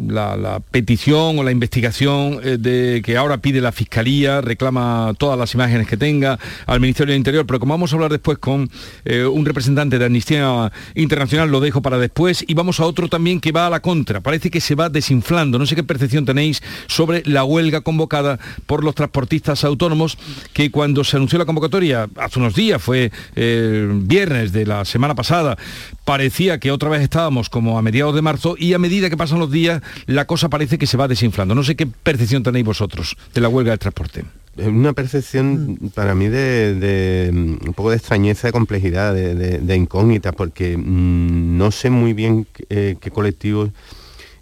la, 0.08 0.36
la 0.38 0.60
petición 0.60 1.39
o 1.39 1.43
la 1.43 1.51
investigación 1.51 2.39
eh, 2.43 2.58
de 2.60 3.01
que 3.03 3.18
ahora 3.18 3.38
pide 3.38 3.62
la 3.62 3.72
Fiscalía, 3.72 4.41
reclama 4.41 5.14
todas 5.18 5.38
las 5.38 5.53
imágenes 5.53 5.88
que 5.88 5.97
tenga 5.97 6.39
al 6.66 6.80
Ministerio 6.80 7.12
del 7.12 7.20
Interior, 7.20 7.45
pero 7.45 7.60
como 7.60 7.74
vamos 7.74 7.91
a 7.91 7.95
hablar 7.95 8.12
después 8.12 8.38
con 8.38 8.70
eh, 9.06 9.26
un 9.26 9.45
representante 9.45 9.99
de 9.99 10.06
Amnistía 10.06 10.72
Internacional, 10.95 11.49
lo 11.49 11.60
dejo 11.60 11.82
para 11.82 11.97
después, 11.97 12.43
y 12.47 12.53
vamos 12.53 12.80
a 12.80 12.86
otro 12.86 13.08
también 13.08 13.39
que 13.39 13.51
va 13.51 13.68
a 13.68 13.70
la 13.70 13.82
contra, 13.82 14.22
parece 14.22 14.49
que 14.49 14.62
se 14.62 14.76
va 14.76 14.89
desinflando, 14.89 15.45
no 15.52 15.66
sé 15.66 15.76
qué 15.76 15.84
percepción 15.84 16.26
tenéis 16.26 16.62
sobre 16.88 17.24
la 17.26 17.43
huelga 17.43 17.82
convocada 17.82 18.39
por 18.66 18.84
los 18.84 18.96
transportistas 18.96 19.64
autónomos, 19.64 20.18
que 20.54 20.72
cuando 20.72 21.04
se 21.04 21.18
anunció 21.18 21.39
la 21.39 21.46
convocatoria 21.46 22.08
hace 22.18 22.39
unos 22.39 22.56
días, 22.56 22.82
fue 22.82 23.12
el 23.36 24.02
viernes 24.04 24.52
de 24.52 24.66
la 24.66 24.86
semana 24.86 25.16
pasada, 25.16 25.58
parecía 26.04 26.60
que 26.60 26.72
otra 26.72 26.89
vez 26.89 27.02
estábamos 27.02 27.50
como 27.50 27.78
a 27.78 27.82
mediados 27.82 28.16
de 28.16 28.22
marzo 28.22 28.56
y 28.58 28.74
a 28.74 28.80
medida 28.80 29.10
que 29.10 29.18
pasan 29.18 29.39
los 29.39 29.52
días 29.52 29.82
la 30.06 30.26
cosa 30.26 30.50
parece 30.50 30.78
que 30.78 30.88
se 30.88 30.98
va 30.98 31.08
desinflando. 31.08 31.56
No 31.56 31.64
sé 31.64 31.76
qué 31.76 31.88
percepción 31.88 32.43
tenéis 32.43 32.66
vosotros 32.66 33.18
de 33.34 33.41
la 33.41 33.50
huelga 33.50 33.72
del 33.72 33.80
transporte. 33.80 34.26
Una 34.58 34.93
percepción 34.93 35.91
para 35.93 36.16
mí 36.16 36.30
de, 36.30 37.30
un 37.34 37.74
poco 37.74 37.89
de 37.89 37.98
extrañeza, 37.98 38.48
de 38.48 38.54
complejidad, 38.54 39.14
de 39.14 39.76
incógnita, 39.76 40.32
porque 40.32 40.78
mm, 40.78 41.58
no 41.58 41.72
sé 41.72 41.89
muy 41.89 42.14
bien 42.14 42.48
eh, 42.70 42.96
qué 43.02 43.12
colectivos 43.12 43.72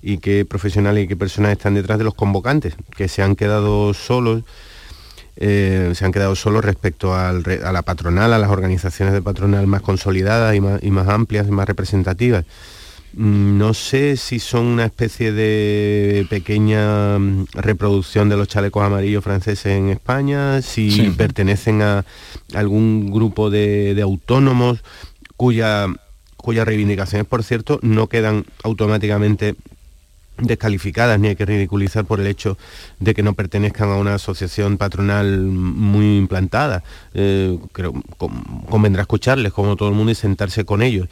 y 0.03 0.17
qué 0.17 0.43
profesionales 0.45 1.05
y 1.05 1.07
qué 1.07 1.15
personas 1.15 1.53
están 1.53 1.73
detrás 1.75 1.97
de 1.97 2.03
los 2.03 2.13
convocantes, 2.13 2.75
que 2.95 3.07
se 3.07 3.23
han 3.23 3.35
quedado 3.35 3.93
solos, 3.93 4.43
eh, 5.37 5.91
se 5.95 6.05
han 6.05 6.11
quedado 6.11 6.35
solos 6.35 6.63
respecto 6.63 7.15
al 7.15 7.43
a 7.63 7.71
la 7.71 7.81
patronal, 7.81 8.33
a 8.33 8.37
las 8.37 8.49
organizaciones 8.51 9.13
de 9.13 9.21
patronal 9.21 9.65
más 9.65 9.81
consolidadas 9.81 10.55
y 10.55 10.61
más, 10.61 10.83
y 10.83 10.91
más 10.91 11.07
amplias 11.07 11.47
y 11.47 11.51
más 11.51 11.67
representativas. 11.67 12.45
Mm, 13.15 13.57
No 13.57 13.73
sé 13.73 14.17
si 14.17 14.39
son 14.39 14.65
una 14.65 14.85
especie 14.85 15.31
de 15.31 16.25
pequeña 16.29 17.17
mm, 17.17 17.45
reproducción 17.53 18.27
de 18.27 18.35
los 18.37 18.47
chalecos 18.47 18.83
amarillos 18.83 19.23
franceses 19.23 19.67
en 19.67 19.89
España, 19.89 20.61
si 20.61 20.91
Sí. 20.91 21.09
pertenecen 21.15 21.81
a 21.81 22.03
algún 22.53 23.09
grupo 23.11 23.49
de, 23.49 23.93
de 23.95 24.01
autónomos 24.01 24.83
cuya, 25.37 25.87
cuyas 26.37 26.65
reivindicaciones, 26.65 27.25
por 27.27 27.43
cierto, 27.43 27.79
no 27.81 28.07
quedan 28.07 28.45
automáticamente 28.63 29.55
descalificadas 30.37 31.19
ni 31.19 31.27
hay 31.27 31.35
que 31.35 31.45
ridiculizar 31.45 32.05
por 32.05 32.19
el 32.19 32.27
hecho 32.27 32.57
de 32.99 33.13
que 33.13 33.21
no 33.23 33.33
pertenezcan 33.33 33.89
a 33.89 33.97
una 33.97 34.15
asociación 34.15 34.77
patronal 34.77 35.39
muy 35.41 36.17
implantada. 36.17 36.83
Eh, 37.13 37.57
creo, 37.71 37.93
con- 38.17 38.43
convendrá 38.69 39.01
escucharles 39.03 39.53
como 39.53 39.75
todo 39.75 39.89
el 39.89 39.95
mundo 39.95 40.11
y 40.11 40.15
sentarse 40.15 40.65
con 40.65 40.81
ellos. 40.81 41.07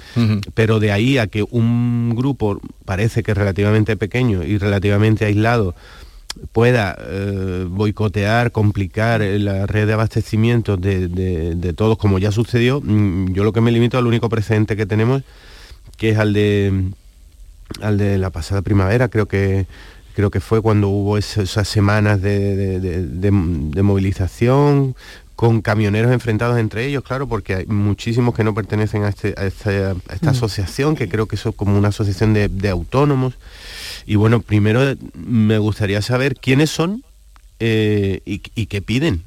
Pero 0.53 0.79
de 0.79 0.91
ahí 0.91 1.17
a 1.17 1.27
que 1.27 1.43
un 1.49 2.13
grupo 2.15 2.59
parece 2.85 3.21
que 3.23 3.31
es 3.31 3.37
relativamente 3.37 3.95
pequeño 3.95 4.43
y 4.43 4.57
relativamente 4.57 5.25
aislado 5.25 5.75
pueda 6.53 6.97
eh, 6.99 7.65
boicotear, 7.69 8.51
complicar 8.51 9.21
eh, 9.21 9.37
la 9.37 9.65
red 9.67 9.85
de 9.85 9.93
abastecimiento 9.93 10.77
de, 10.77 11.07
de- 11.09 11.55
de 11.55 11.73
todos, 11.73 11.97
como 11.97 12.19
ya 12.19 12.31
sucedió, 12.31 12.79
mm, 12.81 13.33
yo 13.33 13.43
lo 13.43 13.51
que 13.53 13.59
me 13.61 13.71
limito 13.71 13.97
al 13.97 14.07
único 14.07 14.29
precedente 14.29 14.75
que 14.77 14.85
tenemos, 14.85 15.23
que 15.97 16.09
es 16.11 16.17
al 16.17 16.31
de 16.33 16.85
al 17.81 17.97
de 17.97 18.17
la 18.17 18.29
pasada 18.29 18.61
primavera, 18.61 19.07
creo 19.07 19.27
que 19.27 19.65
creo 20.13 20.29
que 20.29 20.41
fue 20.41 20.61
cuando 20.61 20.89
hubo 20.89 21.17
es- 21.17 21.37
esas 21.37 21.67
semanas 21.69 22.21
de, 22.21 22.79
de- 22.81 23.01
de- 23.01 23.81
movilización 23.81 24.93
con 25.37 25.61
camioneros 25.61 26.11
enfrentados 26.11 26.59
entre 26.59 26.85
ellos, 26.85 27.03
claro, 27.03 27.27
porque 27.27 27.55
hay 27.55 27.65
muchísimos 27.65 28.35
que 28.35 28.43
no 28.43 28.53
pertenecen 28.53 29.03
a, 29.03 29.09
este- 29.09 29.33
a 29.37 29.45
esta, 29.45 29.69
a 29.91 30.13
esta 30.13 30.27
Mm. 30.31 30.35
asociación, 30.35 30.95
que 30.95 31.07
creo 31.09 31.27
que 31.27 31.35
es 31.37 31.43
como 31.55 31.77
una 31.77 31.87
asociación 31.87 32.33
de, 32.33 32.49
de 32.49 32.69
autónomos. 32.69 33.35
Y 34.05 34.15
bueno, 34.15 34.41
primero 34.41 34.81
me 35.15 35.57
gustaría 35.57 36.01
saber 36.01 36.35
quiénes 36.35 36.69
son 36.69 37.03
eh, 37.59 38.21
y, 38.25 38.41
y 38.53 38.65
qué 38.65 38.81
piden. 38.81 39.23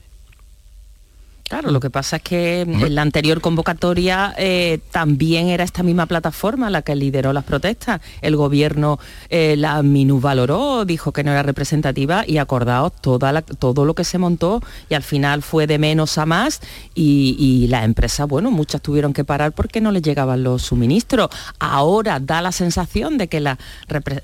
Claro, 1.46 1.70
lo 1.70 1.78
que 1.78 1.90
pasa 1.90 2.16
es 2.16 2.22
que 2.22 2.60
en 2.62 2.94
la 2.94 3.02
anterior 3.02 3.42
convocatoria 3.42 4.34
eh, 4.38 4.78
también 4.90 5.48
era 5.48 5.62
esta 5.62 5.82
misma 5.82 6.06
plataforma 6.06 6.70
la 6.70 6.80
que 6.80 6.96
lideró 6.96 7.34
las 7.34 7.44
protestas. 7.44 8.00
El 8.22 8.34
gobierno 8.34 8.98
eh, 9.28 9.54
la 9.58 9.82
minusvaloró, 9.82 10.86
dijo 10.86 11.12
que 11.12 11.22
no 11.22 11.32
era 11.32 11.42
representativa 11.42 12.24
y 12.26 12.38
acordaos 12.38 12.92
toda 13.00 13.30
la- 13.30 13.42
todo 13.42 13.84
lo 13.84 13.94
que 13.94 14.04
se 14.04 14.16
montó 14.16 14.62
y 14.88 14.94
al 14.94 15.02
final 15.02 15.42
fue 15.42 15.66
de 15.66 15.78
menos 15.78 16.16
a 16.16 16.24
más 16.24 16.60
y, 16.94 17.36
y 17.38 17.68
las 17.68 17.84
empresas, 17.84 18.26
bueno, 18.26 18.50
muchas 18.50 18.80
tuvieron 18.80 19.12
que 19.12 19.24
parar 19.24 19.52
porque 19.52 19.82
no 19.82 19.92
les 19.92 20.00
llegaban 20.02 20.42
los 20.42 20.62
suministros. 20.62 21.28
Ahora 21.58 22.20
da 22.20 22.40
la 22.40 22.52
sensación 22.52 23.18
de 23.18 23.28
que 23.28 23.40
la 23.40 23.58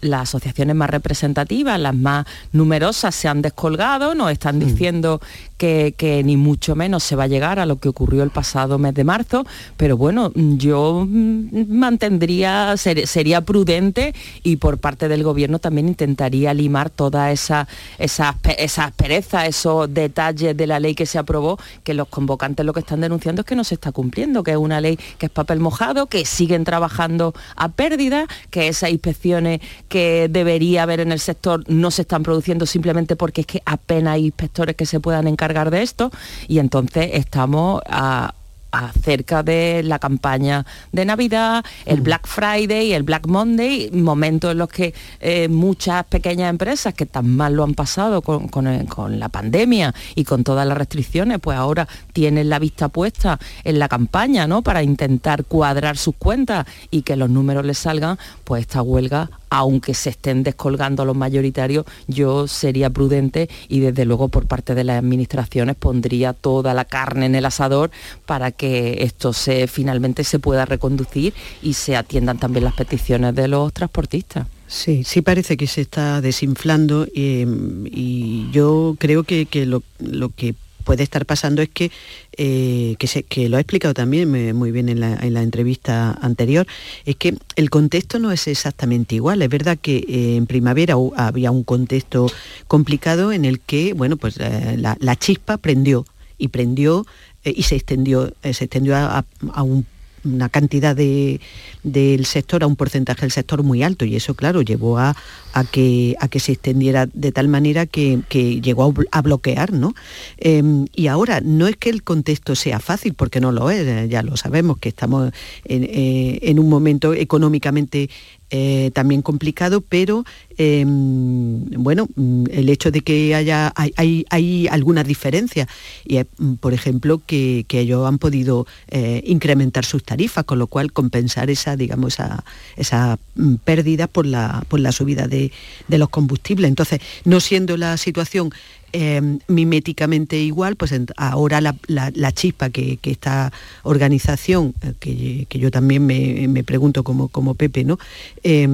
las 0.01 0.23
asociaciones 0.23 0.75
más 0.75 0.89
representativas, 0.89 1.79
las 1.79 1.95
más 1.95 2.25
numerosas, 2.53 3.15
se 3.15 3.29
han 3.29 3.43
descolgado, 3.43 4.15
nos 4.15 4.33
están 4.33 4.59
diciendo 4.59 5.21
que, 5.61 6.23
ni 6.25 6.39
mucho 6.39 6.75
menos 6.75 7.03
se 7.05 7.17
va 7.17 7.25
a 7.25 7.27
llegar 7.27 7.59
a 7.59 7.67
lo 7.67 7.77
que 7.77 7.91
ocurrió 7.91 8.23
el 8.23 8.31
pasado 8.31 8.79
mes 8.79 8.95
de 8.95 9.05
marzo, 9.05 9.45
pero 9.77 9.95
bueno, 9.99 10.33
yo 10.35 11.05
mm, 11.07 11.67
mantendría, 11.69 12.75
ser- 12.79 13.07
sería 13.07 13.43
prudente 13.43 14.15
y 14.43 14.57
por 14.57 14.79
parte 14.79 15.07
del 15.09 15.23
gobierno 15.23 15.59
también 15.59 15.87
intentaría 15.89 16.55
limar 16.55 16.89
toda 16.89 17.31
esa, 17.31 17.69
esa, 17.99 18.37
esa 18.57 18.85
aspereza, 18.87 19.45
esos 19.47 19.93
detalles 19.93 20.57
de 20.57 20.67
la 20.67 20.81
ley 20.81 20.95
que 20.95 21.05
se 21.05 21.19
aprobó, 21.19 21.59
que 21.85 21.93
los 21.93 22.09
convocantes 22.09 22.65
lo 22.65 22.73
que 22.73 22.81
están 22.81 23.03
denunciando 23.03 23.41
es 23.43 23.47
que 23.47 23.55
no 23.55 23.65
se 23.65 23.75
está 23.75 23.93
cumpliendo, 23.93 24.43
que 24.43 24.53
es 24.53 24.57
una 24.57 24.81
ley 24.81 24.99
que 25.19 25.27
es 25.27 25.33
papel 25.33 25.61
mojado, 25.61 26.07
que 26.07 26.25
siguen 26.25 26.65
trabajando 26.65 27.35
a 27.57 27.69
pérdida, 27.69 28.27
que 28.49 28.69
esas 28.69 28.91
inspecciones 28.91 29.61
que 29.89 30.29
debería 30.31 30.85
haber 30.85 31.01
en 31.01 31.13
el 31.13 31.21
sector 31.21 31.65
no 31.69 31.91
se 31.91 32.03
están 32.03 32.23
produciendo 32.23 32.65
simplemente 32.65 33.15
porque 33.15 33.43
es 33.43 33.47
que 33.47 33.63
apenas 33.67 34.15
hay 34.15 34.25
inspectores 34.27 34.75
que 34.75 34.87
se 34.87 35.01
puedan 35.01 35.29
encargar 35.29 35.50
de 35.51 35.83
esto 35.83 36.11
y 36.49 36.59
entonces 36.59 37.11
estamos 37.13 37.83
a 37.87 38.35
acerca 38.73 39.43
de 39.43 39.83
la 39.83 39.99
campaña 39.99 40.65
de 40.93 41.05
Navidad, 41.05 41.65
el 41.87 42.01
Black 42.01 42.27
Friday, 42.27 42.93
el 42.93 43.03
Black 43.03 43.27
Monday, 43.27 43.91
momentos 43.91 44.53
en 44.53 44.59
los 44.59 44.69
que 44.69 44.95
eh, 45.21 45.49
muchas 45.49 46.05
pequeñas 46.05 46.51
empresas 46.51 46.95
que 46.95 47.07
tan 47.07 47.29
mal 47.37 47.55
lo 47.55 47.65
han 47.65 47.75
pasado 47.75 48.23
con, 48.23 48.49
con, 48.49 48.69
eh, 48.69 48.87
con 48.87 49.19
la 49.19 49.29
pandemia 49.29 49.95
y 50.15 50.25
con 50.25 50.45
todas 50.45 50.67
las 50.67 50.79
restricciones, 50.79 51.39
pues 51.41 51.59
ahora 51.59 51.89
tienen 52.13 52.49
la 52.49 52.59
vista 52.59 52.89
puesta 52.89 53.39
en 53.65 53.79
la 53.79 53.89
campaña, 53.89 54.47
¿no? 54.47 54.63
Para 54.63 54.83
intentar 54.83 55.45
cuadrar 55.45 55.97
sus 55.97 56.15
cuentas 56.15 56.67
y 56.91 57.03
que 57.03 57.17
los 57.17 57.31
números 57.31 57.65
les 57.65 57.79
salgan, 57.79 58.19
pues 58.45 58.63
esta 58.63 58.83
huelga 58.83 59.31
aunque 59.51 59.95
se 59.95 60.11
estén 60.11 60.43
descolgando 60.43 61.05
los 61.05 61.17
mayoritarios, 61.17 61.85
yo 62.07 62.47
sería 62.47 62.89
prudente 62.91 63.49
y 63.69 63.81
desde 63.81 64.05
luego 64.05 64.29
por 64.29 64.47
parte 64.47 64.75
de 64.75 64.85
las 64.85 64.99
administraciones 64.99 65.77
pondría 65.77 66.33
toda 66.33 66.73
la 66.73 66.85
carne 66.85 67.27
en 67.27 67.35
el 67.35 67.45
asador 67.45 67.91
para 68.27 68.53
que 68.53 69.03
esto 69.03 69.33
finalmente 69.69 70.25
se 70.25 70.39
pueda 70.39 70.65
reconducir 70.65 71.35
y 71.63 71.75
se 71.75 71.97
atiendan 71.97 72.39
también 72.39 72.65
las 72.65 72.75
peticiones 72.75 73.35
de 73.35 73.49
los 73.49 73.73
transportistas. 73.73 74.47
Sí, 74.69 75.03
sí 75.03 75.21
parece 75.21 75.57
que 75.57 75.67
se 75.67 75.81
está 75.81 76.21
desinflando 76.21 77.07
eh, 77.13 77.45
y 77.87 78.49
yo 78.53 78.95
creo 79.01 79.25
que, 79.25 79.49
lo 79.67 80.29
que 80.29 80.55
puede 80.91 81.05
estar 81.05 81.25
pasando 81.25 81.63
es 81.63 81.69
que, 81.69 81.93
eh, 82.37 82.97
que, 82.99 83.07
se- 83.07 83.23
que 83.23 83.49
lo 83.49 83.57
ha 83.59 83.61
explicado 83.61 83.95
también 83.95 84.57
muy 84.57 84.73
bien 84.73 84.89
en 84.89 84.99
la, 84.99 85.15
en 85.23 85.35
la 85.35 85.43
entrevista 85.43 86.19
anterior, 86.21 86.67
es 87.07 87.15
que 87.15 87.37
el 87.55 87.71
contexto 87.71 88.19
no 88.19 88.33
es 88.33 88.49
exactamente 88.49 89.15
igual. 89.15 89.41
Es 89.41 89.49
verdad 89.49 89.79
que 89.81 89.99
eh, 89.99 90.35
en 90.37 90.47
primavera 90.47 90.97
había 91.15 91.53
un 91.53 91.63
contexto 91.63 92.27
complicado 92.67 93.31
en 93.31 93.45
el 93.45 93.61
que, 93.61 93.93
bueno, 93.93 94.17
pues 94.17 94.35
eh, 94.41 94.77
la, 94.79 95.15
chispa 95.15 95.59
prendió 95.59 96.05
y 96.39 96.49
prendió 96.49 97.07
y 97.45 97.63
se 97.63 97.77
extendió, 97.77 98.33
se 98.43 98.65
extendió 98.65 98.97
a, 98.97 99.19
a- 99.21 99.25
a 99.55 99.63
un 99.63 99.87
una 100.25 100.49
cantidad 100.49 100.95
de- 100.95 101.41
del 101.83 102.27
sector, 102.27 102.63
a 102.63 102.67
un 102.67 102.77
porcentaje 102.77 103.23
del 103.23 103.31
sector 103.31 103.63
muy 103.63 103.83
alto 103.83 104.05
y 104.05 104.17
eso, 104.17 104.35
claro, 104.35 104.63
llevó 104.63 104.99
a, 104.99 105.17
a 105.55 105.65
que, 105.65 106.15
a 106.21 106.29
que 106.29 106.41
se 106.41 106.53
extendiera 106.53 107.07
de 107.13 107.33
tal 107.33 107.49
manera 107.49 107.87
que, 107.87 108.21
que 108.29 108.61
llegó 108.61 108.85
a, 108.85 108.89
bl- 108.89 109.09
a 109.11 109.23
bloquear, 109.23 109.73
¿no? 109.73 109.95
Eh, 110.39 110.63
y 110.95 111.07
ahora, 111.07 111.41
no 111.43 111.67
es 111.69 111.77
que 111.77 111.91
el 111.91 112.03
contexto 112.03 112.55
sea 112.55 112.81
fácil, 112.81 113.15
porque 113.15 113.41
no 113.41 113.51
lo 113.53 113.71
es, 113.71 114.09
ya 114.11 114.23
lo 114.23 114.37
sabemos, 114.37 114.79
que 114.79 114.91
estamos 114.91 115.33
en, 115.65 115.85
eh, 115.85 116.39
en 116.43 116.59
un 116.59 116.69
momento 116.69 117.15
económicamente 117.15 118.11
eh, 118.51 118.91
también 118.93 119.23
complicado, 119.23 119.81
pero 119.81 120.25
eh, 120.63 120.85
bueno, 120.87 122.07
mm, 122.17 122.45
el 122.51 122.69
hecho 122.69 122.91
de 122.91 123.01
que 123.01 123.35
haya 123.35 123.73
hay, 123.75 124.27
hay, 124.29 124.69
algunas 124.69 125.07
diferencias, 125.07 125.69
y, 126.05 126.19
eh, 126.19 126.27
mm, 126.37 126.55
por 126.57 126.75
ejemplo, 126.75 127.23
que, 127.25 127.65
que 127.67 127.81
ellos 127.81 128.07
han 128.07 128.19
podido 128.19 128.67
eh, 128.89 129.23
incrementar 129.25 129.87
sus 129.87 130.05
tarifas, 130.05 130.45
con 130.45 130.59
lo 130.59 130.67
cual 130.67 130.93
compensar 130.93 131.49
esa, 131.49 131.77
digamos, 131.77 132.13
esa, 132.13 132.45
esa 132.77 133.19
mm, 133.37 133.55
pérdida 133.65 134.07
por 134.07 134.27
la, 134.27 134.63
por 134.69 134.81
la 134.81 134.93
subida 134.93 135.29
de, 135.29 135.51
de 135.89 135.99
los 135.99 136.11
combustibles. 136.11 136.69
Entonces, 136.69 137.01
no 137.25 137.41
siendo 137.41 137.79
la 137.79 137.97
situación 137.97 138.53
eh, 138.93 139.39
miméticamente 139.49 140.39
igual, 140.39 140.77
pues 140.77 140.95
ahora 141.17 141.61
la, 141.61 141.75
la- 141.87 142.11
la 142.15 142.33
chispa 142.33 142.71
que, 142.71 142.97
que 142.97 143.11
esta 143.11 143.53
organización, 143.83 144.75
eh, 144.83 144.93
que, 144.99 145.47
que 145.49 145.59
yo 145.59 145.71
también 145.71 146.07
me, 146.07 146.47
me 146.49 146.65
pregunto 146.65 147.05
como, 147.05 147.29
como 147.29 147.55
Pepe, 147.55 147.85
¿no? 147.85 147.99
Eh, 148.43 148.67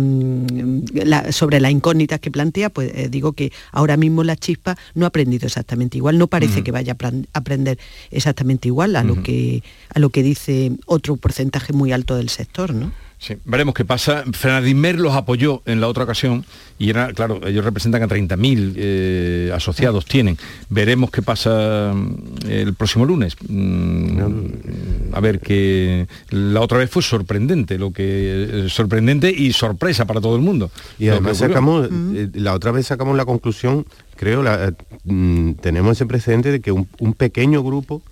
la- 0.92 1.32
sobre 1.32 1.60
las 1.60 1.70
incógnitas 1.72 2.20
que 2.20 2.30
plantea, 2.30 2.70
pues 2.70 2.90
eh, 2.94 3.08
digo 3.10 3.32
que 3.32 3.52
ahora 3.72 3.96
mismo 3.96 4.24
la 4.24 4.36
chispa 4.36 4.76
no 4.94 5.04
ha 5.04 5.08
aprendido 5.08 5.46
exactamente 5.46 5.96
igual, 5.98 6.18
no 6.18 6.26
parece 6.26 6.62
que 6.62 6.70
vaya 6.72 6.92
a 6.92 6.96
apren- 6.98 7.26
aprender 7.32 7.78
exactamente 8.10 8.68
igual 8.68 8.96
a 8.96 9.04
lo 9.04 9.22
que 9.22 9.62
a 9.94 9.98
lo 9.98 10.10
que 10.10 10.22
dice 10.22 10.72
otro 10.86 11.16
porcentaje 11.16 11.72
muy 11.72 11.92
alto 11.92 12.16
del 12.16 12.28
sector, 12.28 12.74
¿no? 12.74 12.92
Sí, 13.18 13.36
veremos 13.46 13.74
qué 13.74 13.84
pasa. 13.84 14.24
Fernandimer 14.32 14.98
los 14.98 15.14
apoyó 15.14 15.62
en 15.64 15.80
la 15.80 15.88
otra 15.88 16.04
ocasión 16.04 16.44
y 16.78 16.90
era, 16.90 17.12
claro, 17.14 17.40
ellos 17.46 17.64
representan 17.64 18.02
a 18.02 18.08
30.000 18.08 18.74
eh, 18.76 19.52
asociados, 19.54 20.04
tienen. 20.04 20.36
Veremos 20.68 21.10
qué 21.10 21.22
pasa 21.22 21.94
mm, 21.94 22.50
el 22.50 22.74
próximo 22.74 23.06
lunes. 23.06 23.34
Mm, 23.48 25.14
a 25.14 25.20
ver, 25.20 25.40
que 25.40 26.06
la 26.28 26.60
otra 26.60 26.76
vez 26.76 26.90
fue 26.90 27.02
sorprendente, 27.02 27.78
lo 27.78 27.90
que 27.90 28.66
eh, 28.66 28.68
sorprendente 28.68 29.30
y 29.30 29.52
sorpresa 29.54 30.04
para 30.04 30.20
todo 30.20 30.36
el 30.36 30.42
mundo. 30.42 30.70
Y 30.98 31.08
además 31.08 31.38
sacamos, 31.38 31.88
eh, 32.14 32.28
la 32.34 32.52
otra 32.52 32.70
vez 32.70 32.86
sacamos 32.86 33.16
la 33.16 33.24
conclusión, 33.24 33.86
creo, 34.16 34.42
la, 34.42 34.66
eh, 34.66 34.72
mm, 35.04 35.52
tenemos 35.54 35.96
ese 35.96 36.04
precedente 36.04 36.52
de 36.52 36.60
que 36.60 36.70
un, 36.70 36.86
un 36.98 37.14
pequeño 37.14 37.62
grupo, 37.62 38.02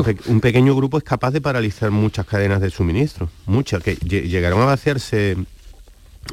un, 0.00 0.04
pe- 0.04 0.30
un 0.30 0.40
pequeño 0.40 0.74
grupo 0.76 0.98
es 0.98 1.04
capaz 1.04 1.30
de 1.32 1.40
paralizar 1.40 1.90
muchas 1.90 2.26
cadenas 2.26 2.60
de 2.60 2.70
suministro, 2.70 3.28
muchas, 3.46 3.82
que 3.82 3.96
lle- 3.98 4.28
llegaron 4.28 4.60
a 4.62 4.66
vaciarse 4.66 5.36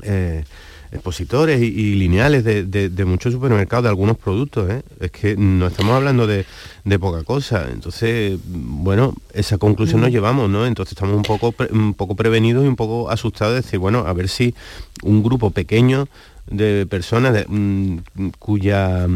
eh, 0.04 0.44
expositores 0.92 1.62
y, 1.62 1.66
y 1.66 1.96
lineales 1.96 2.44
de, 2.44 2.64
de- 2.64 2.90
de 2.90 3.06
muchos 3.06 3.34
supermercados, 3.34 3.84
de 3.84 3.90
algunos 3.90 4.18
productos. 4.18 4.70
¿eh? 4.70 4.84
Es 5.00 5.12
que 5.12 5.36
no 5.36 5.68
estamos 5.68 5.94
hablando 5.94 6.28
de, 6.28 6.46
de 6.84 7.00
poca 7.00 7.24
cosa. 7.24 7.68
Entonces, 7.72 8.40
bueno, 8.46 9.14
esa 9.34 9.58
conclusión 9.58 10.02
nos 10.02 10.12
llevamos, 10.12 10.50
¿no? 10.50 10.66
Entonces 10.66 10.94
estamos 10.94 11.16
un 11.18 11.24
poco, 11.24 11.52
pre- 11.52 11.72
un 11.74 11.94
poco 11.96 12.16
prevenidos 12.16 12.64
y 12.64 12.68
un 12.68 12.76
poco 12.76 13.10
asustados 13.10 13.56
de 13.56 13.62
decir, 13.62 13.80
bueno, 13.80 14.06
a 14.08 14.14
ver 14.14 14.30
si 14.30 14.54
un 15.04 15.24
grupo 15.24 15.50
pequeño 15.52 16.08
de 16.50 16.86
personas 16.86 17.34
de- 17.34 17.46
mm, 17.48 17.98
cuya 18.40 19.08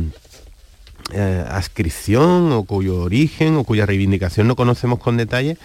eh, 1.11 1.43
adscripción 1.49 2.51
o 2.51 2.63
cuyo 2.63 3.01
origen 3.01 3.55
o 3.55 3.63
cuya 3.63 3.85
reivindicación 3.85 4.47
no 4.47 4.55
conocemos 4.55 4.99
con 4.99 5.17
detalle 5.17 5.57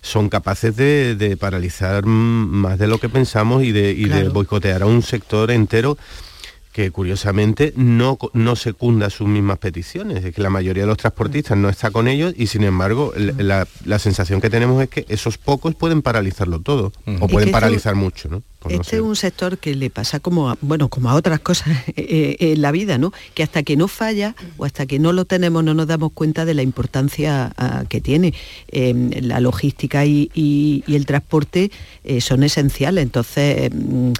son 0.00 0.28
capaces 0.28 0.76
de, 0.76 1.14
de 1.14 1.36
paralizar 1.36 2.04
más 2.06 2.78
de 2.78 2.88
lo 2.88 2.98
que 2.98 3.08
pensamos 3.08 3.62
y 3.62 3.72
de, 3.72 3.92
y 3.92 4.04
de 4.04 4.28
boicotear 4.28 4.82
a 4.82 4.86
un 4.86 5.02
sector 5.02 5.50
entero 5.50 5.96
que 6.72 6.90
curiosamente 6.90 7.72
no, 7.76 8.18
no 8.32 8.56
secunda 8.56 9.10
sus 9.10 9.28
mismas 9.28 9.58
peticiones. 9.58 10.24
Es 10.24 10.34
que 10.34 10.40
la 10.42 10.48
mayoría 10.50 10.84
de 10.84 10.86
los 10.86 10.96
transportistas 10.96 11.58
no 11.58 11.68
está 11.68 11.90
con 11.90 12.08
ellos 12.08 12.32
y 12.36 12.46
sin 12.46 12.64
embargo 12.64 13.12
la, 13.16 13.66
la 13.84 13.98
sensación 13.98 14.40
que 14.40 14.48
tenemos 14.48 14.82
es 14.82 14.88
que 14.88 15.04
esos 15.08 15.36
pocos 15.38 15.74
pueden 15.74 16.00
paralizarlo 16.00 16.60
todo 16.60 16.92
o 17.06 17.10
Es 17.10 17.18
pueden 17.18 17.30
que 17.30 17.38
esto- 17.44 17.52
paralizar 17.52 17.94
mucho. 17.94 18.28
¿no? 18.30 18.42
Este 18.68 18.96
es 18.96 19.02
un 19.02 19.16
sector 19.16 19.58
que 19.58 19.74
le 19.74 19.90
pasa 19.90 20.20
como 20.20 20.48
a, 20.48 20.56
bueno, 20.60 20.88
como 20.88 21.10
a 21.10 21.14
otras 21.14 21.40
cosas 21.40 21.68
eh, 21.96 22.36
en 22.38 22.62
la 22.62 22.70
vida, 22.72 22.96
¿no? 22.96 23.12
Que 23.34 23.42
hasta 23.42 23.64
que 23.64 23.76
no 23.76 23.88
falla 23.88 24.34
o 24.56 24.64
hasta 24.64 24.86
que 24.86 24.98
no 25.00 25.12
lo 25.12 25.24
tenemos 25.24 25.64
no 25.64 25.74
nos 25.74 25.88
damos 25.88 26.12
cuenta 26.12 26.44
de 26.44 26.54
la 26.54 26.62
importancia 26.62 27.52
ah, 27.58 27.84
que 27.88 28.00
tiene. 28.00 28.34
Eh, 28.68 28.94
la 29.20 29.40
logística 29.40 30.06
y, 30.06 30.30
y- 30.32 30.84
y 30.86 30.94
el 30.94 31.06
transporte 31.06 31.70
eh, 32.04 32.20
son 32.20 32.44
esenciales. 32.44 33.02
Entonces, 33.02 33.70
mm, 33.74 34.12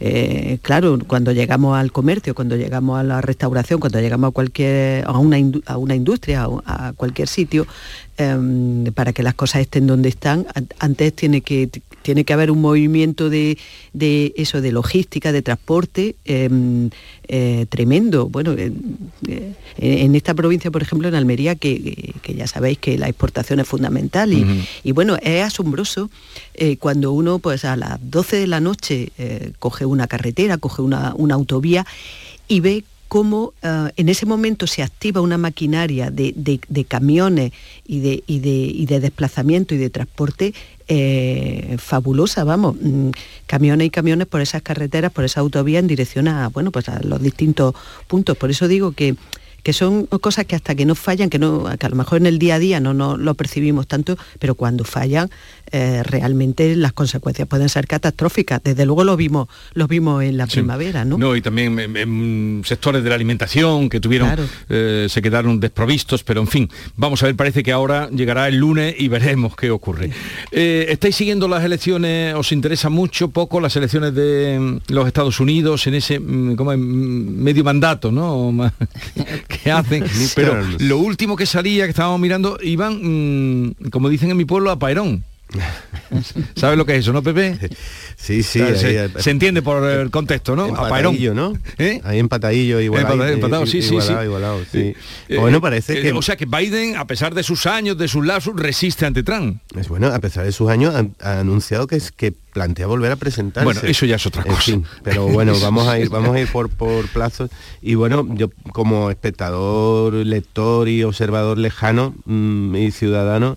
eh, 0.00 0.58
claro, 0.62 0.98
cuando 1.06 1.32
llegamos 1.32 1.76
al 1.76 1.90
comercio, 1.92 2.34
cuando 2.34 2.56
llegamos 2.56 2.98
a 3.00 3.02
la 3.02 3.20
restauración, 3.20 3.80
cuando 3.80 4.00
llegamos 4.00 4.28
a 4.28 4.32
cualquier 4.32 5.04
a 5.06 5.18
una, 5.18 5.36
a 5.66 5.76
una 5.76 5.94
industria, 5.94 6.46
a, 6.64 6.88
a 6.88 6.92
cualquier 6.92 7.26
sitio, 7.28 7.66
em, 8.16 8.84
para 8.92 9.12
que 9.12 9.22
las 9.22 9.34
cosas 9.34 9.62
estén 9.62 9.86
donde 9.86 10.08
están, 10.08 10.46
an- 10.54 10.68
antes 10.78 11.12
tiene 11.14 11.40
que 11.40 11.68
tiene 12.08 12.24
que 12.24 12.32
haber 12.32 12.50
un 12.50 12.62
movimiento 12.62 13.28
de, 13.28 13.58
de 13.92 14.32
eso, 14.38 14.62
de 14.62 14.72
logística, 14.72 15.30
de 15.30 15.42
transporte 15.42 16.16
em, 16.24 16.88
eh, 17.28 17.66
tremendo. 17.68 18.30
Bueno, 18.30 18.52
en, 18.52 18.96
eh, 19.28 19.52
en 19.76 20.14
esta 20.14 20.32
provincia, 20.32 20.70
por 20.70 20.80
ejemplo, 20.80 21.06
en 21.08 21.14
Almería, 21.14 21.54
que, 21.54 22.14
que 22.22 22.32
ya 22.34 22.46
sabéis 22.46 22.78
que 22.78 22.96
la 22.96 23.10
exportación 23.10 23.60
es 23.60 23.68
fundamental 23.68 24.32
y, 24.32 24.42
y 24.84 24.92
bueno, 24.92 25.18
es 25.20 25.42
asombroso 25.44 26.08
eh, 26.54 26.78
cuando 26.78 27.12
uno 27.12 27.40
pues 27.40 27.66
a 27.66 27.76
las 27.76 27.98
12 28.00 28.36
de 28.38 28.46
la 28.46 28.60
noche 28.60 29.10
coge 29.58 29.84
una 29.84 30.06
carretera, 30.06 30.56
coge 30.56 30.80
una, 30.80 31.12
una 31.14 31.34
autovía 31.34 31.84
y 32.48 32.60
ve 32.60 32.84
cómo 33.08 33.52
en 33.96 34.08
ese 34.08 34.26
momento 34.26 34.66
se 34.66 34.82
activa 34.82 35.20
una 35.22 35.38
maquinaria 35.38 36.10
de, 36.10 36.32
de- 36.36 36.60
de 36.68 36.84
camiones 36.84 37.52
y 37.86 38.00
de, 38.00 38.22
y, 38.26 38.38
de, 38.40 38.50
y 38.50 38.84
de 38.86 39.00
desplazamiento 39.00 39.74
y 39.74 39.78
de 39.78 39.88
transporte 39.90 40.52
eh, 40.88 41.76
fabulosa, 41.78 42.44
vamos, 42.44 42.76
mm, 42.80 43.10
camiones 43.46 43.86
y 43.86 43.90
camiones 43.90 44.26
por 44.26 44.40
esas 44.40 44.62
carreteras, 44.62 45.12
por 45.12 45.24
esa 45.24 45.40
autovía 45.40 45.78
en 45.78 45.86
dirección 45.86 46.28
a, 46.28 46.48
bueno, 46.48 46.70
pues 46.70 46.88
a 46.88 47.00
los 47.02 47.20
distintos 47.22 47.74
puntos. 48.06 48.36
Por 48.36 48.50
eso 48.50 48.68
digo 48.68 48.92
que 48.92 49.14
que 49.62 49.72
son 49.72 50.06
cosas 50.06 50.46
que 50.46 50.56
hasta 50.56 50.74
que 50.74 50.86
no 50.86 50.94
fallan, 50.94 51.28
que, 51.28 51.38
no, 51.38 51.64
que 51.78 51.86
a 51.86 51.88
lo 51.90 51.96
mejor 51.96 52.18
en 52.18 52.26
el 52.26 52.38
día 52.38 52.54
a 52.54 52.58
día 52.58 52.80
no, 52.80 52.94
no 52.94 53.16
lo 53.16 53.34
percibimos 53.34 53.86
tanto, 53.86 54.16
pero 54.38 54.54
cuando 54.54 54.84
fallan 54.84 55.30
eh, 55.72 56.02
realmente 56.02 56.76
las 56.76 56.92
consecuencias 56.92 57.48
pueden 57.48 57.68
ser 57.68 57.86
catastróficas. 57.86 58.60
Desde 58.62 58.86
luego 58.86 59.04
lo 59.04 59.16
vimos, 59.16 59.48
lo 59.74 59.86
vimos 59.88 60.22
en 60.22 60.36
la 60.36 60.46
primavera, 60.46 61.04
¿no? 61.04 61.18
No, 61.18 61.36
y 61.36 61.42
también 61.42 61.78
en, 61.78 61.96
en 61.96 62.62
sectores 62.64 63.02
de 63.02 63.08
la 63.08 63.14
alimentación 63.14 63.88
que 63.88 64.00
tuvieron, 64.00 64.28
Claro. 64.28 64.44
eh, 64.68 65.06
se 65.08 65.22
quedaron 65.22 65.60
desprovistos, 65.60 66.22
pero 66.24 66.40
en 66.40 66.46
fin, 66.48 66.68
vamos 66.96 67.22
a 67.22 67.26
ver, 67.26 67.36
parece 67.36 67.62
que 67.62 67.72
ahora 67.72 68.08
llegará 68.10 68.48
el 68.48 68.56
lunes 68.56 68.94
y 68.98 69.08
veremos 69.08 69.54
qué 69.56 69.70
ocurre. 69.70 70.10
Eh, 70.50 70.86
¿Estáis 70.88 71.16
siguiendo 71.16 71.48
las 71.48 71.64
elecciones? 71.64 72.34
¿Os 72.34 72.52
interesa 72.52 72.88
mucho, 72.88 73.28
poco 73.28 73.60
las 73.60 73.74
elecciones 73.76 74.14
de 74.14 74.58
mm, 74.60 74.92
los 74.92 75.06
Estados 75.06 75.40
Unidos 75.40 75.86
en 75.86 75.94
ese 75.94 76.18
mm, 76.20 76.56
como 76.56 76.72
en, 76.72 76.80
mm, 76.80 77.42
medio 77.42 77.64
mandato, 77.64 78.10
¿no? 78.12 78.52
Que 79.48 79.70
hacen. 79.70 80.04
Pero 80.34 80.62
lo 80.80 80.98
último 80.98 81.36
que 81.36 81.46
salía, 81.46 81.84
que 81.84 81.90
estábamos 81.90 82.20
mirando, 82.20 82.58
iban, 82.62 83.74
como 83.90 84.08
dicen 84.08 84.30
en 84.30 84.36
mi 84.36 84.44
pueblo, 84.44 84.70
a 84.70 84.78
Pairón. 84.78 85.24
¿Sabes 86.56 86.76
lo 86.76 86.84
que 86.84 86.94
es 86.94 87.00
eso, 87.00 87.12
no, 87.12 87.22
Pepe? 87.22 87.58
Sí, 88.16 88.42
sí. 88.42 88.58
Claro, 88.58 88.76
se, 88.76 89.00
ahí- 89.00 89.10
se 89.18 89.30
entiende 89.30 89.62
por 89.62 89.82
el 89.88 90.10
contexto, 90.10 90.54
¿no? 90.54 90.66
Empatadillo, 90.66 91.34
¿no? 91.34 91.54
¿Eh? 91.78 92.00
Ahí 92.04 92.18
empatadillo, 92.18 92.80
igualado. 92.80 93.14
Empatado, 93.14 93.34
empatado, 93.34 93.66
sí, 93.66 93.80
sí, 93.82 93.94
igualado, 93.94 94.20
sí. 94.20 94.24
igualado, 94.26 94.60
sí. 94.70 94.94
Eh, 95.28 95.38
bueno, 95.38 95.60
parece 95.60 95.98
eh, 95.98 96.02
que... 96.02 96.12
O 96.12 96.22
sea 96.22 96.36
que 96.36 96.46
Biden, 96.46 96.96
a 96.96 97.06
pesar 97.06 97.34
de 97.34 97.42
sus 97.42 97.66
años, 97.66 97.96
de 97.96 98.08
sus 98.08 98.26
lazos, 98.26 98.54
resiste 98.56 99.06
ante 99.06 99.22
Trump. 99.22 99.60
Es 99.76 99.88
bueno, 99.88 100.08
a 100.08 100.18
pesar 100.18 100.44
de 100.44 100.52
sus 100.52 100.68
años, 100.68 100.94
ha, 100.94 101.06
ha 101.26 101.40
anunciado 101.40 101.86
que 101.86 101.96
es 101.96 102.12
que 102.12 102.32
plantea 102.52 102.86
volver 102.86 103.12
a 103.12 103.16
presentarse. 103.16 103.64
Bueno, 103.64 103.80
eso 103.84 104.04
ya 104.04 104.16
es 104.16 104.26
otra 104.26 104.42
En 104.42 104.48
cosa. 104.48 104.62
fin, 104.62 104.84
pero 105.04 105.28
bueno, 105.28 105.54
vamos 105.62 105.86
a 105.86 105.98
ir, 105.98 106.08
vamos 106.08 106.34
a 106.34 106.40
ir 106.40 106.48
por, 106.48 106.68
por 106.68 107.06
plazos. 107.08 107.50
Y 107.80 107.94
bueno, 107.94 108.26
yo 108.34 108.50
como 108.72 109.10
espectador, 109.10 110.14
lector 110.14 110.88
y 110.88 111.04
observador 111.04 111.56
lejano 111.58 112.14
mm, 112.24 112.74
y 112.76 112.90
ciudadano, 112.90 113.56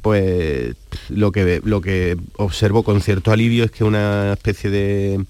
pues 0.00 0.76
lo 1.08 1.32
que 1.32 1.60
lo 1.64 1.80
que 1.80 2.16
observo 2.36 2.82
con 2.82 3.00
cierto 3.00 3.32
alivio 3.32 3.64
es 3.64 3.70
que 3.70 3.84
una 3.84 4.32
especie 4.32 4.70
de 4.70 5.24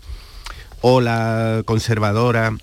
ola 0.82 1.62
conservadora 1.64 2.54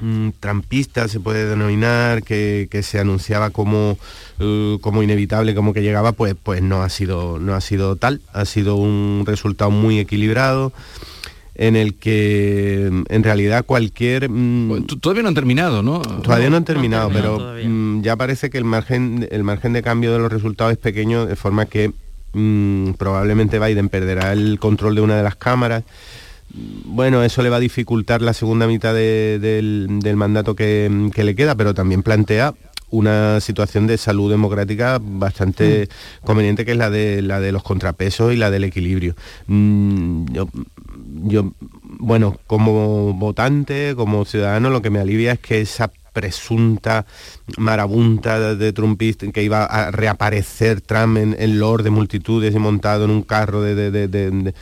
mm, 0.00 0.30
trampista 0.40 1.06
se 1.08 1.20
puede 1.20 1.46
denominar 1.46 2.22
que, 2.22 2.68
que 2.70 2.82
se 2.82 2.98
anunciaba 2.98 3.50
como 3.50 3.98
eh, 4.40 4.78
como 4.80 5.02
inevitable 5.02 5.54
como 5.54 5.72
que 5.72 5.82
llegaba 5.82 6.12
pues 6.12 6.34
pues 6.42 6.60
no 6.60 6.82
ha 6.82 6.88
sido 6.88 7.38
no 7.38 7.54
ha 7.54 7.60
sido 7.60 7.96
tal. 7.96 8.20
Ha 8.32 8.44
sido 8.44 8.76
un 8.76 9.24
resultado 9.26 9.70
muy 9.70 9.98
equilibrado 10.00 10.72
en 11.62 11.76
el 11.76 11.94
que 11.94 12.86
en 13.08 13.22
realidad 13.22 13.66
cualquier 13.66 14.30
mm, 14.30 14.86
Todavía 15.00 15.22
no 15.22 15.28
han 15.28 15.34
terminado, 15.34 15.82
¿no? 15.82 16.00
Todavía 16.00 16.48
no 16.48 16.56
han 16.56 16.64
terminado, 16.64 17.08
terminado 17.08 17.36
pero 17.36 17.38
todavía. 17.44 17.68
mm, 17.68 18.02
ya 18.02 18.16
parece 18.16 18.48
que 18.48 18.56
el 18.56 18.64
margen, 18.64 19.28
el 19.30 19.44
margen 19.44 19.74
de 19.74 19.82
cambio 19.82 20.10
de 20.12 20.18
los 20.20 20.32
resultados 20.32 20.72
es 20.72 20.78
pequeño, 20.78 21.26
de 21.26 21.36
forma 21.36 21.66
que 21.66 21.92
mm, 22.32 22.92
probablemente 22.92 23.58
Biden 23.58 23.90
perderá 23.90 24.32
el 24.32 24.58
control 24.58 24.94
de 24.94 25.02
una 25.02 25.16
de 25.18 25.22
las 25.22 25.36
cámaras. 25.36 25.84
Bueno, 26.52 27.22
eso 27.22 27.42
le 27.42 27.50
va 27.50 27.56
a 27.58 27.60
dificultar 27.60 28.22
la 28.22 28.32
segunda 28.32 28.66
mitad 28.66 28.94
de- 28.94 29.38
del, 29.38 30.00
del 30.00 30.16
mandato 30.16 30.56
que, 30.56 31.10
que 31.14 31.24
le 31.24 31.34
queda, 31.34 31.54
pero 31.54 31.74
también 31.74 32.02
plantea 32.02 32.54
una 32.92 33.38
situación 33.38 33.86
de 33.86 33.96
salud 33.98 34.28
democrática 34.32 34.98
bastante 35.00 35.88
conveniente 36.24 36.64
que 36.64 36.72
es 36.72 36.76
la 36.76 36.90
de 36.90 37.22
la 37.22 37.38
de 37.38 37.52
los 37.52 37.62
contrapesos 37.62 38.32
y 38.32 38.36
la 38.36 38.50
del 38.50 38.64
equilibrio. 38.64 39.14
Mm, 39.46 40.24
yo, 40.32 40.48
yo, 41.24 41.52
bueno, 41.98 42.36
como 42.46 43.12
votante, 43.14 43.94
como 43.96 44.24
ciudadano, 44.24 44.70
lo 44.70 44.82
que 44.82 44.90
me 44.90 44.98
alivia 45.00 45.32
es 45.32 45.38
que 45.40 45.60
esa 45.60 45.90
presunta 46.12 47.06
marabunta 47.56 48.54
de, 48.56 48.72
trumpista 48.72 49.30
que 49.30 49.44
iba 49.44 49.64
a 49.64 49.90
reaparecer 49.92 50.80
Trump 50.80 51.16
en, 51.18 51.36
en 51.38 51.60
Lord 51.60 51.84
de 51.84 51.90
multitudes 51.90 52.54
y 52.54 52.58
montado 52.58 53.04
en 53.04 53.10
un 53.10 53.22
carro 53.22 53.62
de, 53.62 53.74
de- 53.74 54.54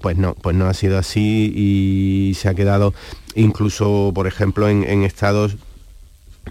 pues 0.00 0.16
no, 0.16 0.34
pues 0.34 0.54
no 0.54 0.66
ha 0.66 0.74
sido 0.74 0.98
así 0.98 1.52
y 1.54 2.34
se 2.34 2.48
ha 2.48 2.54
quedado 2.54 2.94
incluso, 3.34 4.12
por 4.14 4.26
ejemplo, 4.26 4.68
en 4.68 5.02
estados 5.02 5.56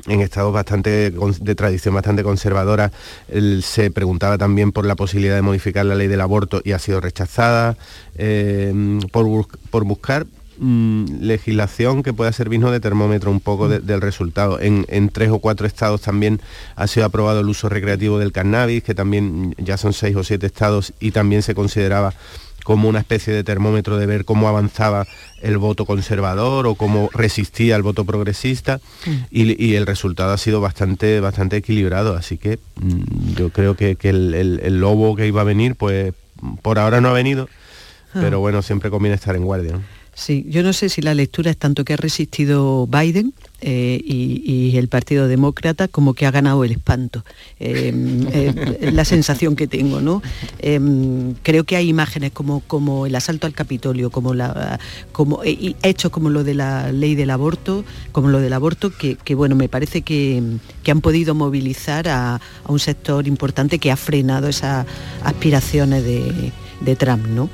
en 0.08 0.22
estados 0.22 0.54
bastante 0.54 1.12
de 1.12 1.56
tradición 1.56 1.94
bastante 1.96 2.24
conservadora 2.24 2.92
él 3.30 3.64
se 3.64 3.92
preguntaba 3.92 4.38
también 4.38 4.72
por 4.72 4.86
la 4.86 4.96
posibilidad 4.96 5.36
de 5.36 5.42
modificar 5.42 5.86
la 5.86 5.96
ley 5.96 6.08
del 6.08 6.22
aborto 6.22 6.62
y 6.64 6.72
ha 6.74 6.80
sido 6.80 7.00
rechazada 7.02 7.78
eh, 8.16 9.00
por, 9.12 9.26
bus- 9.26 9.48
por 9.70 9.86
buscar 9.86 10.26
mm, 10.58 11.06
legislación 11.22 12.04
que 12.04 12.14
pueda 12.14 12.32
servirnos 12.32 12.72
de 12.72 12.80
termómetro 12.80 13.32
un 13.32 13.40
poco 13.40 13.70
de- 13.70 13.80
del 13.80 14.02
resultado. 14.02 14.60
En, 14.60 14.86
en 14.90 15.10
tres 15.10 15.30
o 15.30 15.40
cuatro 15.40 15.68
estados 15.68 16.02
también 16.02 16.42
ha 16.76 16.88
sido 16.88 17.06
aprobado 17.06 17.40
el 17.40 17.48
uso 17.50 17.70
recreativo 17.70 18.20
del 18.20 18.32
cannabis, 18.32 18.84
que 18.84 18.94
también 18.96 19.56
ya 19.58 19.78
son 19.78 19.94
seis 19.94 20.16
o 20.16 20.24
siete 20.24 20.48
estados 20.48 20.94
y 21.00 21.12
también 21.12 21.42
se 21.44 21.56
consideraba 21.56 22.14
como 22.64 22.88
una 22.90 23.00
especie 23.00 23.34
de 23.34 23.44
termómetro 23.44 23.98
de 23.98 24.06
ver 24.06 24.26
cómo 24.26 24.48
avanzaba 24.48 25.06
el 25.42 25.58
voto 25.58 25.86
conservador 25.86 26.66
o 26.68 26.76
cómo 26.76 27.10
resistía 27.14 27.76
el 27.76 27.82
voto 27.84 28.06
progresista 28.06 28.80
y, 29.32 29.62
y 29.64 29.76
el 29.76 29.86
resultado 29.86 30.32
ha 30.34 30.38
sido 30.38 30.62
bastante 30.62 31.20
bastante 31.20 31.58
equilibrado 31.58 32.16
así 32.16 32.38
que 32.38 32.60
mm, 32.82 33.34
yo 33.36 33.50
creo 33.50 33.76
que, 33.76 33.96
que 33.98 34.10
el, 34.10 34.34
el- 34.34 34.60
el 34.64 34.80
lobo 34.80 35.16
que 35.16 35.28
iba 35.28 35.42
a 35.42 35.44
venir 35.44 35.76
pues 35.76 36.14
por 36.62 36.80
ahora 36.80 37.02
no 37.02 37.10
ha 37.10 37.14
venido 37.14 37.50
Ah. 38.16 38.20
pero 38.22 38.40
bueno 38.40 38.62
siempre 38.62 38.92
conviene 38.92 39.16
estar 39.16 39.36
en 39.36 39.44
guardia 39.44 39.72
¿no? 39.74 39.82
Sí, 40.14 40.46
yo 40.48 40.62
no 40.62 40.72
sé 40.74 40.90
si 40.90 41.02
la 41.02 41.16
lectura 41.16 41.50
es 41.50 41.58
tanto 41.58 41.84
que 41.84 41.94
ha 41.94 41.98
resistido 41.98 42.86
Biden 42.86 43.34
eh, 43.66 44.02
y, 44.04 44.74
el 44.74 44.90
Partido 44.90 45.28
Demócrata 45.28 45.88
como 45.88 46.14
que 46.16 46.26
ha 46.26 46.32
ganado 46.32 46.64
el 46.64 46.72
espanto. 46.72 47.24
Em, 47.60 48.28
eh, 48.32 48.90
la 48.92 49.06
sensación 49.06 49.56
que 49.56 49.68
tengo, 49.68 50.02
¿no? 50.02 50.22
Creo 51.44 51.64
que 51.64 51.76
hay 51.78 51.88
imágenes 51.88 52.32
como, 52.32 52.60
como 52.62 53.06
el 53.06 53.16
asalto 53.16 53.48
al 53.48 53.54
Capitolio, 53.54 54.10
como 54.10 54.34
la 54.34 54.80
como 55.12 55.42
hechos 55.44 56.12
como 56.12 56.30
lo 56.30 56.44
de 56.44 56.56
la 56.56 56.92
ley 56.92 57.16
del 57.16 57.30
aborto, 57.30 57.86
como 58.12 58.30
lo 58.30 58.40
del 58.40 58.52
aborto, 58.52 58.92
que, 58.92 59.36
bueno, 59.36 59.56
me 59.56 59.70
parece 59.70 60.02
que, 60.02 60.42
han 60.88 61.02
podido 61.02 61.34
movilizar 61.34 62.10
a, 62.10 62.42
un 62.68 62.80
sector 62.80 63.28
importante 63.28 63.80
que 63.80 63.92
ha 63.92 63.96
frenado 63.96 64.50
esas 64.50 64.86
aspiraciones 65.24 66.04
de, 66.04 66.52
de 66.82 66.96
Trump, 66.96 67.28
¿no? 67.28 67.50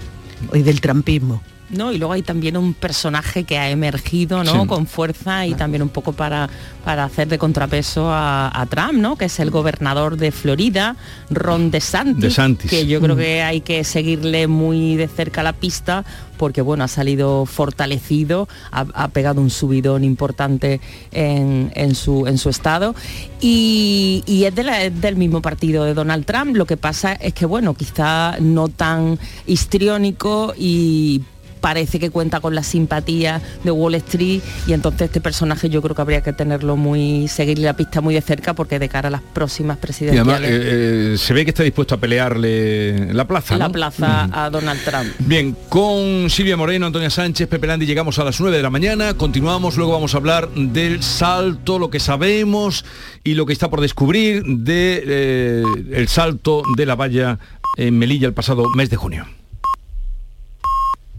Y 0.53 0.61
del 0.61 0.81
trumpismo. 0.81 1.41
¿No? 1.69 1.91
Y 1.91 1.97
luego 1.97 2.13
hay 2.13 2.21
también 2.21 2.57
un 2.57 2.73
personaje 2.73 3.43
que 3.43 3.57
ha 3.57 3.69
emergido 3.69 4.43
¿no? 4.43 4.67
con 4.67 4.87
fuerza 4.87 5.45
y 5.45 5.53
también 5.53 5.81
un 5.81 5.89
poco 5.89 6.13
para, 6.13 6.49
para 6.83 7.03
hacer 7.03 7.27
de 7.27 7.37
contrapeso 7.37 8.09
a, 8.11 8.65
Trump, 8.69 8.93
¿no? 8.93 9.15
que 9.15 9.25
es 9.25 9.39
el 9.39 9.49
gobernador 9.49 10.17
de 10.17 10.31
Florida, 10.31 10.95
Ron 11.29 11.71
DeSantis, 11.71 12.37
que 12.69 12.85
yo 12.85 12.99
creo 13.01 13.15
mm. 13.15 13.19
que 13.19 13.41
hay 13.41 13.61
que 13.61 13.83
seguirle 13.83 14.47
muy 14.47 14.95
de 14.95 15.07
cerca 15.07 15.43
la 15.43 15.53
pista 15.53 16.05
porque 16.39 16.61
bueno, 16.61 16.85
ha 16.85 16.87
salido 16.87 17.45
fortalecido, 17.45 18.47
ha, 18.71 19.09
pegado 19.09 19.41
un 19.41 19.49
subidón 19.49 20.05
importante 20.05 20.79
en, 21.11 21.95
su, 21.95 22.25
en 22.27 22.37
su 22.37 22.49
estado 22.49 22.95
y, 23.41 24.23
es, 24.25 25.01
del 25.01 25.17
mismo 25.17 25.41
partido 25.41 25.83
de 25.83 25.93
Donald 25.93 26.25
Trump. 26.25 26.55
Lo 26.55 26.65
que 26.65 26.77
pasa 26.77 27.13
es 27.13 27.33
que 27.33 27.45
bueno, 27.45 27.73
quizá 27.73 28.37
no 28.39 28.69
tan 28.69 29.19
histriónico 29.45 30.53
y 30.57 31.23
parece 31.59 31.99
que 31.99 32.09
cuenta 32.09 32.39
con 32.39 32.55
la 32.55 32.63
simpatía 32.63 33.41
de 33.63 33.71
Wall 33.71 33.95
Street 33.95 34.41
y 34.67 34.73
entonces 34.73 35.01
este 35.07 35.21
personaje 35.21 35.69
yo 35.69 35.81
creo 35.81 35.95
que 35.95 36.01
habría 36.01 36.21
que 36.21 36.33
tenerlo 36.33 36.77
muy, 36.77 37.27
seguirle 37.27 37.65
la 37.65 37.75
pista 37.75 38.01
muy 38.01 38.13
de 38.13 38.21
cerca 38.21 38.53
porque 38.53 38.79
de 38.79 38.89
cara 38.89 39.07
a 39.07 39.11
las 39.11 39.21
próximas 39.21 39.77
presidenciales. 39.77 40.49
Eh, 40.49 41.13
eh, 41.13 41.17
se 41.17 41.33
ve 41.33 41.43
que 41.43 41.49
está 41.51 41.63
dispuesto 41.63 41.95
a 41.95 41.97
pelearle 41.97 43.13
la 43.13 43.27
plaza. 43.27 43.57
La 43.57 43.69
plaza 43.69 44.29
a 44.31 44.49
Donald 44.49 44.83
Trump. 44.83 45.07
Bien, 45.19 45.55
con 45.69 46.29
Silvia 46.29 46.57
Moreno, 46.57 46.85
Antonia 46.85 47.09
Sánchez, 47.09 47.47
Pepe 47.47 47.67
Landi 47.67 47.85
llegamos 47.85 48.19
a 48.19 48.23
las 48.23 48.39
9 48.39 48.57
de 48.57 48.63
la 48.63 48.69
mañana, 48.69 49.13
continuamos, 49.15 49.77
luego 49.77 49.93
vamos 49.93 50.13
a 50.13 50.17
hablar 50.17 50.49
del 50.49 51.03
salto, 51.03 51.79
lo 51.79 51.89
que 51.89 51.99
sabemos 51.99 52.85
y 53.23 53.33
lo 53.35 53.45
que 53.45 53.53
está 53.53 53.69
por 53.69 53.81
descubrir 53.81 54.43
de 54.43 55.03
eh, 55.05 55.63
el 55.91 56.07
salto 56.07 56.63
de 56.75 56.85
la 56.85 56.95
valla 56.95 57.39
en 57.77 57.97
Melilla 57.97 58.27
el 58.27 58.33
pasado 58.33 58.69
mes 58.75 58.89
de 58.89 58.97
junio. 58.97 59.25